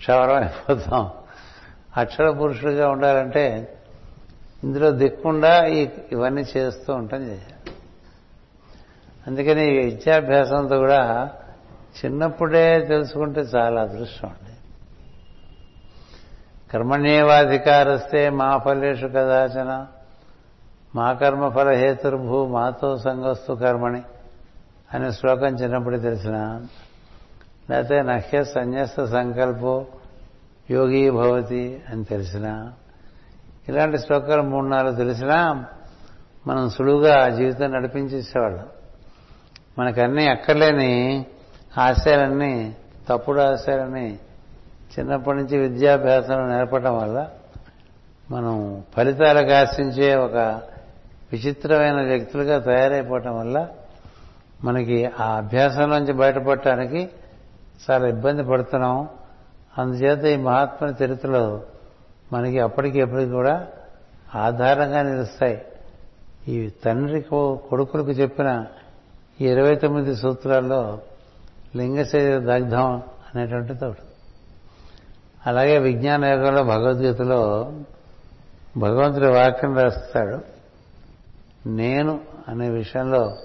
క్షవరమైపోతాం 0.00 1.10
అక్షర 1.96 2.30
పురుషుడిగా 2.30 2.88
ఉండాలంటే 2.88 3.76
ఇందులో 4.64 4.90
దిక్కుండా 4.90 5.66
ఈ 5.66 5.88
ఇవన్నీ 6.12 6.44
చేస్తూ 6.56 6.94
ఉంటాం 6.94 7.22
చేయాలి. 7.22 7.72
అందుకని 9.26 9.70
విద్యాభ్యాసంతో 9.70 10.78
కూడా 10.78 11.30
చిన్నప్పుడే 12.04 12.86
తెలుసుకుంటే 12.86 13.40
చాలా 13.40 13.82
అదృష్టం 13.82 14.28
అండి. 14.28 14.54
కర్మణ్యేవాధికారస్తే 16.72 18.30
మా 18.30 18.58
ఫలేషు 18.58 19.06
కదాచన 19.06 19.86
మా 20.94 21.12
కర్మ 21.12 21.48
ఫలహేతుర్భూ 21.48 22.46
మాతో 22.46 22.96
సంగస్తు 22.98 23.52
కర్మణి 23.52 24.02
అనే 24.94 25.10
శ్లోకం 25.10 25.46
చిన్నప్పుడు 25.46 25.96
తెలిసిన 25.96 26.60
లేకపోతే 27.70 28.02
నహ్య 28.02 28.44
సన్యాస 28.44 29.00
సంకల్పో 29.00 29.86
యోగి 30.70 31.10
భవతి 31.10 31.82
అని 31.88 32.04
తెలిసిన. 32.04 32.72
ఇలాంటి 33.68 33.98
శ్లోకాలు 33.98 34.42
మూడు 34.42 34.66
నాలుగు 34.66 34.96
తెలిసినా 34.96 35.64
మనం 36.46 36.70
సులువుగా 36.70 37.28
జీవితం 37.28 37.72
నడిపించేసేవాళ్ళం. 37.72 38.66
మనకన్నీ 39.78 40.28
అక్కర్లేని 40.28 41.26
ఆశయాలన్నీ 41.78 42.76
తప్పుడు 43.08 43.40
ఆశయాలని 43.40 44.18
చిన్నప్పటి 44.98 45.36
నుంచి 45.36 45.58
విద్యాభ్యాసం 45.58 46.48
నేర్పడం 46.48 46.98
వల్ల 46.98 47.30
మనం 48.30 48.84
ఫలితాలకు 48.96 49.52
ఆశించే 49.52 50.14
ఒక 50.14 50.36
విచిత్రమైన 51.32 52.02
వ్యక్తులుగా 52.02 52.58
తయారైపోవటం 52.58 53.38
వల్ల 53.38 53.68
మనకి 54.64 55.06
ఆ 55.20 55.36
అభ్యాసం 55.36 55.90
నుంచి 55.90 56.12
బయటపడటానికి 56.12 57.08
చాలా 57.86 58.08
ఇబ్బంది 58.08 58.42
పడుతున్నాం. 58.44 59.08
అందుచేత 59.78 60.24
ఈ 60.24 60.36
మహాత్ముని 60.36 61.04
చరిత్రలో 61.04 61.62
మనకి 62.32 62.58
అప్పటికి 62.60 62.98
ఎప్పటికి 62.98 63.30
కూడా 63.30 63.66
ఆధారంగా 64.34 65.02
నిలుస్తాయి. 65.02 65.62
ఈ 66.48 66.70
తండ్రి 66.84 67.20
కొడుకులకు 67.20 68.10
చెప్పిన 68.10 68.66
ఈ 69.40 69.48
ఇరవై 69.48 69.74
తొమ్మిది 69.74 70.16
సూత్రాల్లో 70.16 70.98
లింగ 71.76 72.02
శరీర 72.02 72.38
దగ్ధం 72.38 73.02
అనేటువంటిది 73.34 73.84
ఒకటి 73.84 74.02
అలాగే 75.46 75.78
విజ్ఞాన 75.78 76.24
యోగంలో 76.24 76.62
భగవద్గీతలో 76.62 77.72
భగవంతుడి 78.76 79.26
వాక్యం 79.26 79.76
రాస్తాడు. 79.76 80.38
నేను 81.68 82.20
అనే 82.48 82.68
విషయంలో 82.70 83.36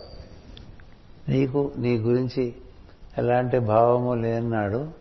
నీకు 1.30 1.72
నీ 1.78 1.98
గురించి 1.98 2.56
ఎలాంటి 3.18 3.60
భావము 3.60 4.14
లేనాడు 4.14 4.92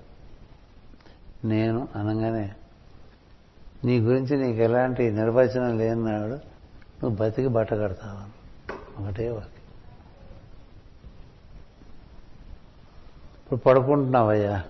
నేను 1.45 1.89
అనగానే 1.97 2.55
నీ 3.85 3.99
గురించి 4.01 4.37
నీకు 4.37 4.59
ఎలాంటి 4.59 5.11
నిర్వచనం 5.11 5.79
లేనాడు 5.79 6.33
నువ్వు 6.33 7.17
బతికి 7.17 7.49
బట్ట 7.49 7.75
కడతావు? 7.75 8.35
ఒకటే 9.03 9.31
వాక్యం. 9.31 9.51
ఇప్పుడు 13.43 13.61
పడుకుంటున్నావయ్యా. 13.61 14.65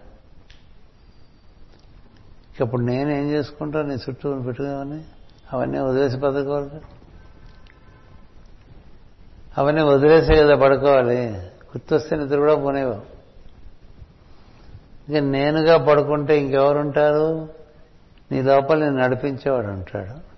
ఇప్పుడు 2.61 2.83
నేనేం 2.83 3.31
చేసుకుంటా? 3.31 3.83
నీ 3.83 3.95
చుట్టూ 3.95 4.41
పెట్టుకోవని 4.41 5.05
అవన్నీ 5.53 5.79
వదిలేసి 5.79 6.17
బతకవాలి. 6.17 6.81
అవన్నీ 9.59 9.83
వదిలేసే 9.83 10.37
కదా 10.37 10.57
పడుకోవాలి. 10.57 11.33
గుర్తొస్తే 11.75 12.17
నిద్ర 12.17 12.37
కూడా 12.37 12.55
పోనేవా 12.55 13.01
ఇంకా 15.09 15.21
నేనుగా 15.21 15.85
పడుకుంటే 15.85 16.39
ఇంకెవరుంటారు? 16.39 17.49
నీ 18.33 18.43
లోపల 18.43 18.79
నేను 18.79 18.97
నడిపించేవాడు 18.97 19.67
ఉంటాడు. 19.67 20.35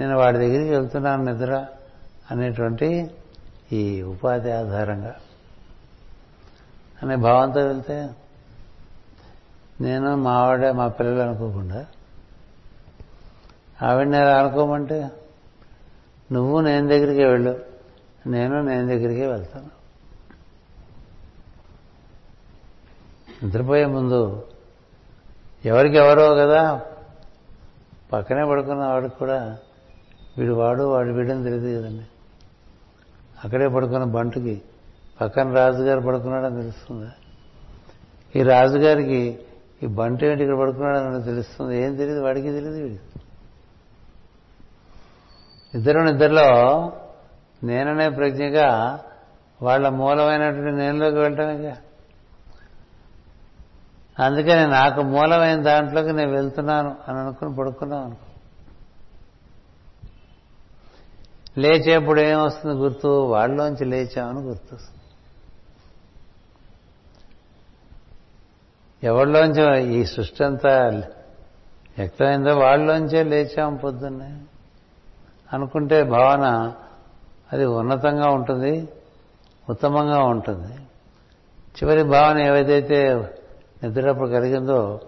నేను 0.00 0.18
వాడి 0.18 0.38
దగ్గరికి 0.38 0.70
వెళ్తున్నాను 0.70 1.24
నిద్ర 1.24 1.66
అనేటువంటి 2.30 3.10
ఈ 3.72 4.02
ఉపాధి 4.02 4.50
ఆధారంగా. 4.50 5.14
అనే 7.02 7.16
భావంతో 7.16 7.60
వెళ్తే 7.60 8.10
నేను 9.80 10.16
మా 10.16 10.32
ఆవిడ 10.32 10.70
మా 10.70 10.88
పిల్లలు 10.88 11.20
అనుకోకుండా 11.20 11.86
ఆవిడ 13.82 14.06
నేను 14.06 14.26
అనుకోమంటే 14.26 15.10
నువ్వు 16.32 16.60
నేను 16.60 16.88
దగ్గరికే 16.88 17.24
వెళ్ళు. 17.24 17.60
నేను 18.26 18.62
నేను 18.62 18.86
దగ్గరికే 18.86 19.26
వెళ్తాను. 19.26 19.79
నిద్రపోయే 23.44 23.86
ముందు 23.86 24.46
ఎవరికెవరో 25.64 26.34
కదా 26.34 26.80
పక్కనే 28.12 28.44
పడుకున్న 28.44 28.86
వాడికి 28.86 29.18
కూడా 29.18 29.58
వీడు 30.38 30.52
వాడు 30.52 30.82
వాడు 30.82 31.10
వీడని 31.10 31.44
తెలియదు 31.44 31.80
కదండి. 31.80 32.04
అక్కడే 33.44 33.68
పడుకున్న 33.68 34.04
బంటుకి 34.04 34.62
పక్కన 35.20 35.54
రాజుగారు 35.54 36.00
పడుకున్నాడని 36.00 36.62
తెలుస్తుంది? 36.62 37.08
ఈ 38.38 38.42
రాజుగారికి 38.42 39.38
ఈ 39.82 39.86
బంటు 39.86 40.24
ఏంటి 40.24 40.42
ఇక్కడ 40.42 40.58
పడుకున్నాడని 40.58 41.24
తెలుస్తుంది? 41.24 41.82
ఏం 41.82 41.96
తెలియదు 41.96 42.20
వాడికి 42.20 42.46
తెలియదు 42.46 42.76
వీడికి. 42.76 43.20
ఇద్దరు 45.74 46.00
నిద్రలో 46.00 46.48
నేననే 47.64 48.08
ప్రజ్ఞగా 48.08 49.00
వాళ్ళ 49.62 49.88
మూలమైనటువంటి 49.88 50.76
నేనులోకి 50.76 51.16
వెళ్ళటమేగా? 51.16 51.76
అందుకని 54.18 54.66
నాకు 54.66 55.02
మూలమైన 55.02 55.62
దాంట్లోకి 55.62 56.12
నేను 56.12 56.30
వెళ్తున్నాను 56.30 56.96
అని 57.08 57.18
అనుకుని 57.18 57.54
పడుకున్నాం 57.54 58.04
అనుకో. 58.04 58.26
లేచేప్పుడు 61.60 62.20
ఏమొస్తుంది 62.20 62.74
గుర్తు? 62.74 63.08
వాళ్ళలోంచి 63.08 63.84
లేచామని 63.84 64.38
గుర్తు 64.38 64.76
ఎవరిలోంచి 69.02 69.94
ఈ 69.94 70.04
సృష్టి 70.04 70.44
అంతా 70.44 71.02
వ్యక్తమైందో? 71.98 72.58
వాళ్ళలోంచే 72.58 73.22
లేచాం 73.22 73.76
పొద్దున్నే. 73.76 74.36
అనుకుంటే 75.52 76.02
భావన 76.02 76.72
అది 77.52 77.64
ఉన్నతంగా 77.64 78.30
ఉంటుంది 78.30 78.88
ఉత్తమంగా 79.70 80.22
ఉంటుంది. 80.22 80.74
చివరి 81.76 82.02
భావన 82.02 82.38
ఏవైతే 82.38 82.80
నిద్రప్పుడు 83.84 84.28
కలిగిందో 84.28 85.00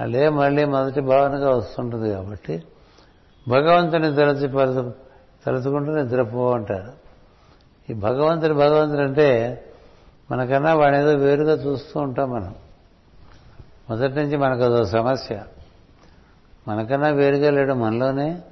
అదే 0.00 0.28
మళ్ళీ 0.28 0.64
మొదటి 0.64 1.00
భావనగా 1.00 1.50
వస్తుంటుంది 1.50 2.14
కాబట్టి 2.14 2.62
భగవంతుని 3.48 4.14
తలచి 4.14 4.48
పరచ 4.48 4.90
తలుచుకుంటూ 5.46 5.92
నిద్రపో 5.92 6.50
అంటారు. 6.50 6.92
ఈ 7.90 7.94
భగవంతుడు 7.94 8.54
భగవంతుడు 8.54 9.00
అంటే 9.00 9.64
మనకన్నా 10.30 10.74
వాడు 10.74 10.96
ఏదో 10.96 11.14
వేరుగా 11.14 11.54
చూస్తూ 11.54 12.00
ఉంటాం 12.00 12.30
మనం. 12.30 12.54
మొదటి 13.90 14.14
నుంచి 14.14 14.36
మనకు 14.36 14.62
అదో 14.62 14.84
సమస్య. 14.84 15.42
మనకన్నా 16.68 17.08
వేరుగా 17.08 17.50
లేడు 17.50 17.72
మనలోనే 17.72 18.42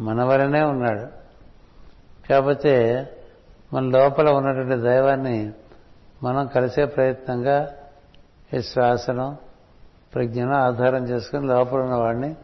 మన 0.00 0.24
వలనే 0.24 0.62
ఉన్నాడు. 0.62 1.06
కాకపోతే 2.28 3.06
మన 3.72 3.84
లోపల 3.84 4.30
ఉన్నటువంటి 4.30 4.82
దైవాన్ని 4.82 5.52
మనం 6.22 6.46
కలిసే 6.46 6.84
ప్రయత్నంగా 6.84 7.68
ఈ 8.54 8.62
శ్వాసను 8.62 9.36
ప్రజ్ఞను 10.14 10.54
ఆధారం 10.54 11.04
చేసుకుని 11.04 11.46
లోపల 11.46 11.78
ఉన్న 11.78 11.94
వాడిని 11.94 12.34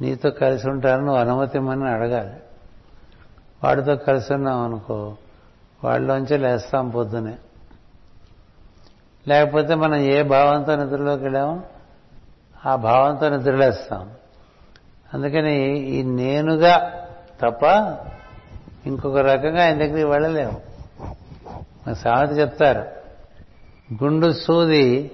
నీతో 0.00 0.30
కలిసి 0.30 0.70
ఉంటాను 0.70 1.04
నువ్వు 1.04 1.20
అనుమతిమని 1.20 1.88
అడగాలి. 1.88 2.34
వాడితో 3.64 3.96
కలిసి 3.96 4.34
ఉన్నాం 4.34 4.60
అనుకో 4.60 5.16
వాళ్ళలోంచి 5.84 6.38
లేస్తాం 6.38 6.88
పొద్దునే. 6.88 7.34
లేకపోతే 9.28 9.74
మనం 9.74 9.94
ఏ 9.94 10.22
భావంతో 10.22 10.76
నిద్రలోకి 10.76 11.22
వెళ్ళామో 11.22 11.60
ఆ 12.66 12.76
భావంతో 12.76 13.28
నిద్రలేస్తాం. 13.28 14.10
అందుకని 15.14 15.78
ఈ 15.78 16.02
నేనుగా 16.02 17.06
తప్ప 17.40 17.64
ఇంకొక 18.86 19.16
రకంగా 19.16 19.64
ఆయన 19.64 19.78
దగ్గరికి 19.78 20.04
వెళ్ళలేము. 20.04 20.60
సామెత 21.94 22.38
చెప్తారు 22.38 22.84
గుండు 24.04 24.32
సూది 24.32 25.10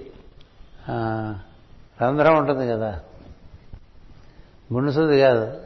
రంధ్రం 2.03 2.37
ఉంటుంది 2.37 2.67
కదా. 2.67 2.99
గుండుసూది 4.73 5.19
కాదు. 5.19 5.61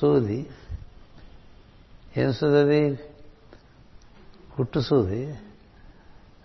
సూది. 0.00 0.46
ఏం 2.16 2.32
సూది 2.32 2.58
అది? 2.58 2.98
కుట్టు 4.56 4.80
సూది. 4.80 5.38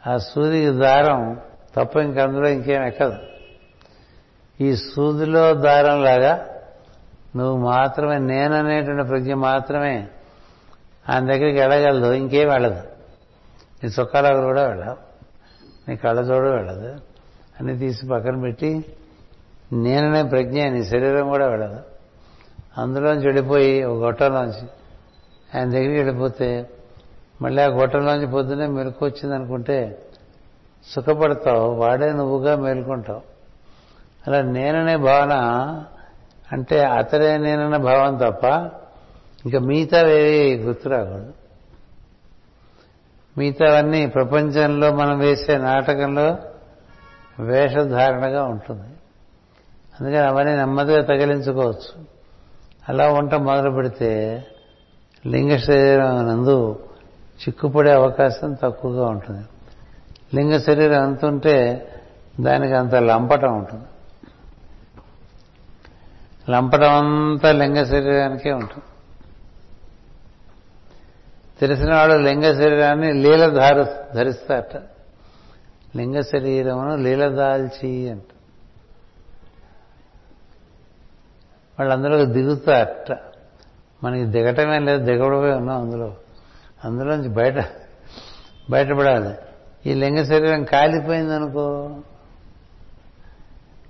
ఆ 0.08 0.18
సూదికి 0.18 0.80
దారం 0.80 1.42
తప్ప 1.76 1.98
ఇంకందులో 1.98 2.50
ఇంకేం 2.50 2.84
ఎక్కదు. 2.84 3.18
ఈ 4.62 4.76
సూదిలో 4.76 5.54
దారంలాగా 5.54 6.48
నువ్వు 7.36 7.58
మాత్రమే 7.58 8.18
నేననేటువంటి 8.18 9.08
ప్రజ్ఞ 9.08 9.34
మాత్రమే 9.34 10.08
ఆయన 11.10 11.26
దగ్గరికి 11.26 11.60
వెళ్ళగలదు. 11.60 12.14
ఇంకేం 12.14 12.50
వెళ్ళదు. 12.50 12.82
నీ 13.84 13.90
చొక్కాలకు 14.00 14.42
కూడా 14.42 14.68
వెళ్ళవు. 14.68 14.98
నీ 15.90 15.96
కళ్ళజోడు 15.96 16.50
వెళ్ళదు. 16.50 17.11
అన్ని 17.62 17.78
తీసి 17.78 18.08
పక్కన 18.08 18.42
పెట్టి 18.42 18.86
నేననే 19.74 20.24
ప్రజ్ఞ 20.24 20.70
నీ 20.70 20.84
శరీరం 20.84 21.28
కూడా 21.28 21.48
వెళ్ళదు. 21.48 21.80
అందులోంచి 22.78 23.26
వెళ్ళిపోయి 23.26 23.84
ఒక 23.84 24.04
గొట్టంలోంచి 24.04 24.68
ఆయన 25.56 25.70
దగ్గరికి 25.70 25.98
వెళ్ళిపోతే 25.98 26.70
మళ్ళీ 27.42 27.62
ఆ 27.62 27.66
గొట్టంలోంచి 27.66 28.28
పొద్దునే 28.28 28.68
మెలకు 28.68 29.06
వచ్చింది 29.06 29.36
అనుకుంటే 29.36 30.08
సుఖపడతావు 30.88 31.72
వాడే 31.72 32.14
నువ్వుగా 32.14 32.56
మేలుకుంటావు. 32.56 33.22
అలా 34.28 34.42
నేననే 34.42 34.96
భావన 34.96 35.34
అంటే 36.52 36.84
అతడే 36.84 37.38
నేనన్న 37.38 37.78
భావం 37.78 38.16
తప్ప 38.16 38.46
ఇంకా 39.46 39.60
మిగతావేవి 39.60 40.56
గుర్తు 40.56 40.90
రాకూడదు 40.90 41.34
మిగతావన్నీ 43.38 44.06
ప్రపంచంలో 44.06 44.94
మనం 44.94 45.20
వేసే 45.20 45.58
నాటకంలో 45.58 46.38
వేషధారణగా 47.40 48.44
ఉంటుంది. 48.44 48.88
అందుకని 50.00 50.26
అవన్నీ 50.28 50.56
నెమ్మదిగా 50.56 51.02
తగిలించుకోవచ్చు. 51.02 52.06
అలా 52.90 53.12
వంట 53.12 53.34
మొదలు 53.34 53.70
పెడితే 53.70 54.44
లింగ 55.28 55.58
శరీరం 55.58 56.28
నందు 56.28 56.80
చిక్కుపడే 57.42 57.92
అవకాశం 57.92 58.54
తక్కువగా 58.54 59.06
ఉంటుంది. 59.06 59.46
లింగ 60.36 60.58
శరీరం 60.58 61.04
ఎంత 61.04 61.26
ఉంటే 61.26 61.88
దానికి 62.40 62.74
అంత 62.74 62.96
లంపటం 62.96 63.58
ఉంటుంది. 63.58 63.84
లంపటం 66.52 66.90
అంతా 66.90 67.52
లింగ 67.52 67.84
శరీరానికే 67.84 68.52
ఉంటుంది. 68.52 68.84
తెలిసిన 71.60 71.96
వాడు 71.96 72.14
లింగ 72.14 72.42
శరీరాన్ని 72.42 73.14
లీల 73.14 73.50
ధారు 73.50 73.86
ధరిస్తారట. 74.16 74.82
లింగ 75.96 76.22
శరీరమును 76.22 76.96
అంట. 78.10 78.22
వాళ్ళు 81.80 81.94
అంట 81.94 82.04
వాళ్ళందరూ 82.04 82.26
దిగుతారట. 82.26 83.18
మనకి 84.04 84.26
దిగటమే 84.26 84.80
లేదు 84.80 85.04
దిగడమే 85.04 85.52
ఉన్నాం 85.52 85.82
అందులో. 85.82 86.16
అందులోంచి 86.86 87.30
బయట 87.30 87.66
బయటపడాలి. 88.70 89.36
ఈ 89.92 89.94
లింగ 89.94 90.24
శరీరం 90.24 90.64
కాలిపోయిందనుకో. 90.64 91.98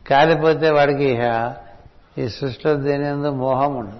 కాలిపోతే 0.09 0.69
వాడికి 0.69 1.03
ఈ 2.17 2.29
సృష్టిలో 2.29 2.75
దేని 2.75 3.07
ఎందో 3.07 3.31
మోహం 3.31 3.75
ఉండదు. 3.75 3.99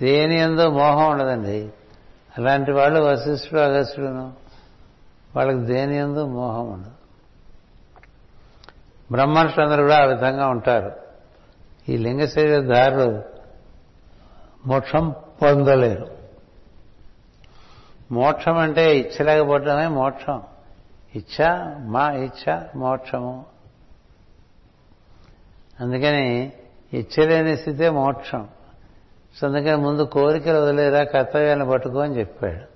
దేని 0.00 0.38
ఎందో 0.38 0.70
మోహం 0.70 1.10
ఉండదండి. 1.10 1.70
అలాంటి 2.38 2.72
వాళ్ళు 2.72 3.00
వశిష్ఠుడు 3.00 3.60
అగస్టుడును 3.60 4.41
వాళ్ళకి 5.36 5.58
దేని 5.58 5.96
ఎందు 5.96 6.26
మోహం 6.26 6.72
ఉండదు. 6.72 6.90
బ్రహ్మర్షులందరూ 9.10 9.82
కూడా 9.82 9.98
ఆ 9.98 10.04
విధంగా 10.04 10.48
ఉంటారు. 10.48 10.92
ఈ 11.88 11.96
లింగ 11.96 12.24
శరీరధారులు 12.26 13.22
మోక్షం 14.66 15.14
పొందలేరు. 15.42 16.10
మోక్షం 18.12 18.58
అంటే 18.58 18.98
ఇచ్చలేకపోవటమే 18.98 19.88
మోక్షం. 19.88 20.42
ఇచ్చ 21.14 21.46
మా 21.78 22.10
ఇచ్చ 22.10 22.60
మోక్షము. 22.76 23.44
అందుకని 25.80 26.52
ఇచ్చలేని 26.92 27.56
స్థితే 27.56 27.90
మోక్షం. 27.90 28.48
సో 29.40 29.46
అందుకని 29.46 29.76
ముందు 29.76 30.02
కోరికలు 30.02 30.58
వదిలేరా 30.58 31.04
కర్తవ్యాన్ని 31.04 31.70
పట్టుకో 31.70 31.98
అని 31.98 32.18
చెప్పాడు. 32.18 32.71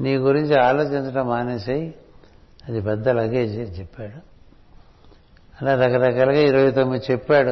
నీ 0.00 0.16
గురించి 0.16 0.60
ఆలోచించడం 0.60 1.28
మానేసేయి. 1.28 1.94
అది 2.68 2.80
పెద్ద 2.80 3.08
లగేజ్ 3.08 3.58
అని 3.58 3.68
చెప్పాడు. 3.68 4.34
అలా 5.62 5.86
రకరకాలుగా 5.86 6.40
ఇరవై 6.40 6.70
తొమ్మిది 6.70 7.12
చెప్పాడు. 7.12 7.50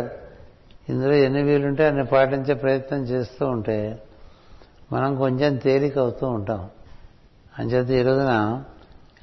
ఇందులో 0.89 1.15
ఎన్ని 1.15 1.43
వీలుంటే 1.43 1.87
అన్ని 1.87 2.05
పాటించే 2.05 2.55
ప్రయత్నం 2.55 3.03
చేస్తూ 3.03 3.47
ఉంటే 3.47 4.03
మనం 4.93 5.17
కొంచెం 5.17 5.57
తేలిక 5.57 5.99
అవుతూ 5.99 6.27
ఉంటాం. 6.27 6.71
అంచేత 7.59 7.91
ఈ 7.91 8.03
రోజున 8.03 8.65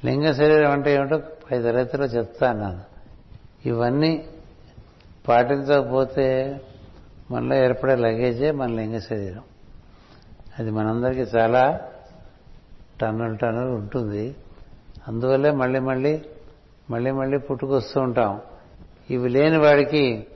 లింగ 0.04 0.32
శరీరం 0.32 0.70
అంటే 0.70 0.94
ఏమిటో 0.94 1.18
పై 1.18 1.62
తరగతిలో 1.62 2.04
చెప్తాను 2.04 2.80
ఇవన్నీ 3.68 4.24
పాటించకపోతే 5.28 6.60
మనలో 7.30 7.56
ఏర్పడే 7.56 7.96
లగేజే 7.96 8.50
మన 8.50 8.68
లింగ 8.68 8.98
శరీరం. 8.98 9.42
అది 10.58 10.70
మనందరికీ 10.70 11.20
చాలా 11.20 11.80
టన్నులు 13.00 13.36
టన్నులు 13.36 13.70
ఉంటుంది. 13.70 14.36
అందువల్లే 15.08 15.50
మళ్ళీ 15.50 15.78
మళ్ళీ 15.78 16.22
మళ్ళీ 16.90 17.10
మళ్ళీ 17.10 17.38
పుట్టుకొస్తూ 17.38 18.00
ఉంటాం. 18.00 18.40
ఇవి 19.10 19.28
లేని 19.28 19.58
వాడికి 19.58 20.26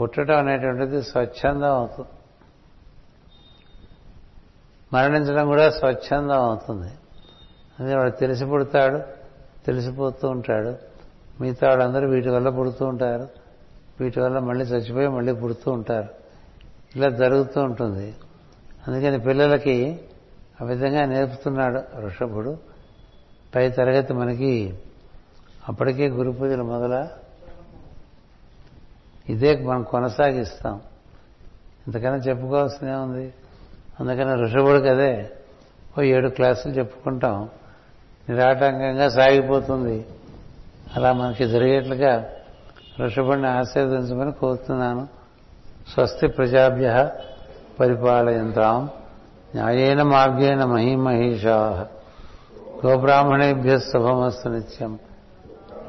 పుట్టడం 0.00 0.38
అనేటువంటిది 0.38 1.02
స్వచ్ఛందం 1.02 1.68
అవుతుంది 1.68 2.08
మరణించడం 4.92 5.46
కూడా 5.46 5.70
స్వచ్ఛందం 5.70 6.42
అవుతుంది. 6.42 6.90
అందుకే 7.80 7.96
వాడు 7.96 8.10
తెలిసి 8.10 8.44
పుడతాడు 8.44 9.00
తెలిసిపోతూ 9.66 10.28
ఉంటాడు. 10.28 10.76
మిగతా 11.40 11.68
వాళ్ళందరూ 11.68 12.08
వీటి 12.08 12.28
వల్ల 12.28 12.48
పుడుతూ 12.48 12.86
ఉంటారు. 12.86 13.28
వీటి 14.00 14.20
వల్ల 14.20 14.38
మళ్ళీ 14.38 14.64
చచ్చిపోయి 14.64 15.08
మళ్ళీ 15.08 15.32
పుడుతూ 15.32 15.72
ఉంటారు. 15.72 16.08
ఇలా 16.96 17.08
జరుగుతూ 17.08 17.62
ఉంటుంది. 17.62 18.14
అందుకని 18.88 19.20
పిల్లలకి 19.20 20.00
ఆ 20.62 20.64
విధంగా 20.64 21.04
నేర్పుతున్నాడు 21.04 21.82
ఋషభుడు. 22.06 22.58
పై 23.54 23.70
తరగతి 23.70 24.12
మనకి 24.12 24.78
అప్పటికే 25.68 26.08
గురు 26.08 26.30
పూజలు 26.30 26.62
మొదల 26.62 27.08
ఇదే 29.28 29.56
మనం 29.56 29.82
కొనసాగిస్తాం. 29.82 30.80
ఇంతకన్నా 31.86 32.16
చెప్పుకోవాల్సిందే 32.16 32.92
ఉంది. 32.92 33.34
అందుకని 34.00 34.42
ఋషభుడికి 34.42 34.88
అదే 34.88 35.30
ఓ 35.98 36.02
ఏడు 36.02 36.28
క్లాసులు 36.28 36.72
చెప్పుకుంటాం. 36.72 37.48
నిరాటంకంగా 38.28 39.08
సాగిపోతుంది. 39.08 40.06
అలా 40.96 41.12
మనకి 41.12 41.48
జరిగేట్లుగా 41.48 42.28
ఋషభుడిని 43.00 43.48
ఆశీర్వదించమని 43.48 44.32
కోరుతున్నాను. 44.32 45.08
స్వస్తి 45.88 46.28
ప్రజాభ్య 46.28 47.10
పరిపాలయంతాం. 47.80 48.90
న్యాయేన 49.54 50.02
మార్గేణ 50.02 50.64
మహిమహీషా. 50.64 51.86
గోబ్రాహ్మణేభ్య 52.86 53.78
శుభమస్తు 53.78 54.48
నిత్యం. 54.48 54.98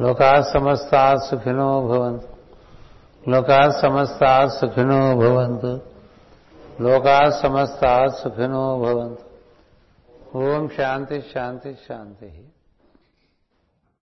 లోకా 0.02 0.42
సమస్తా 0.42 1.16
సుఖినో 1.16 1.82
భవంతు. 1.82 2.28
లోకా 3.30 3.70
సమస్తా 3.70 4.48
సుఖినో 4.48 5.16
భవంతు. 5.16 5.82
లోకా 6.82 7.30
సమస్తా 7.30 8.08
సుఖినో 8.08 8.78
భవంతు. 8.78 9.30
ఓం 10.38 10.70
శాంతి 10.78 11.24
శాంతి 11.34 11.78
శాంతి. 11.90 12.49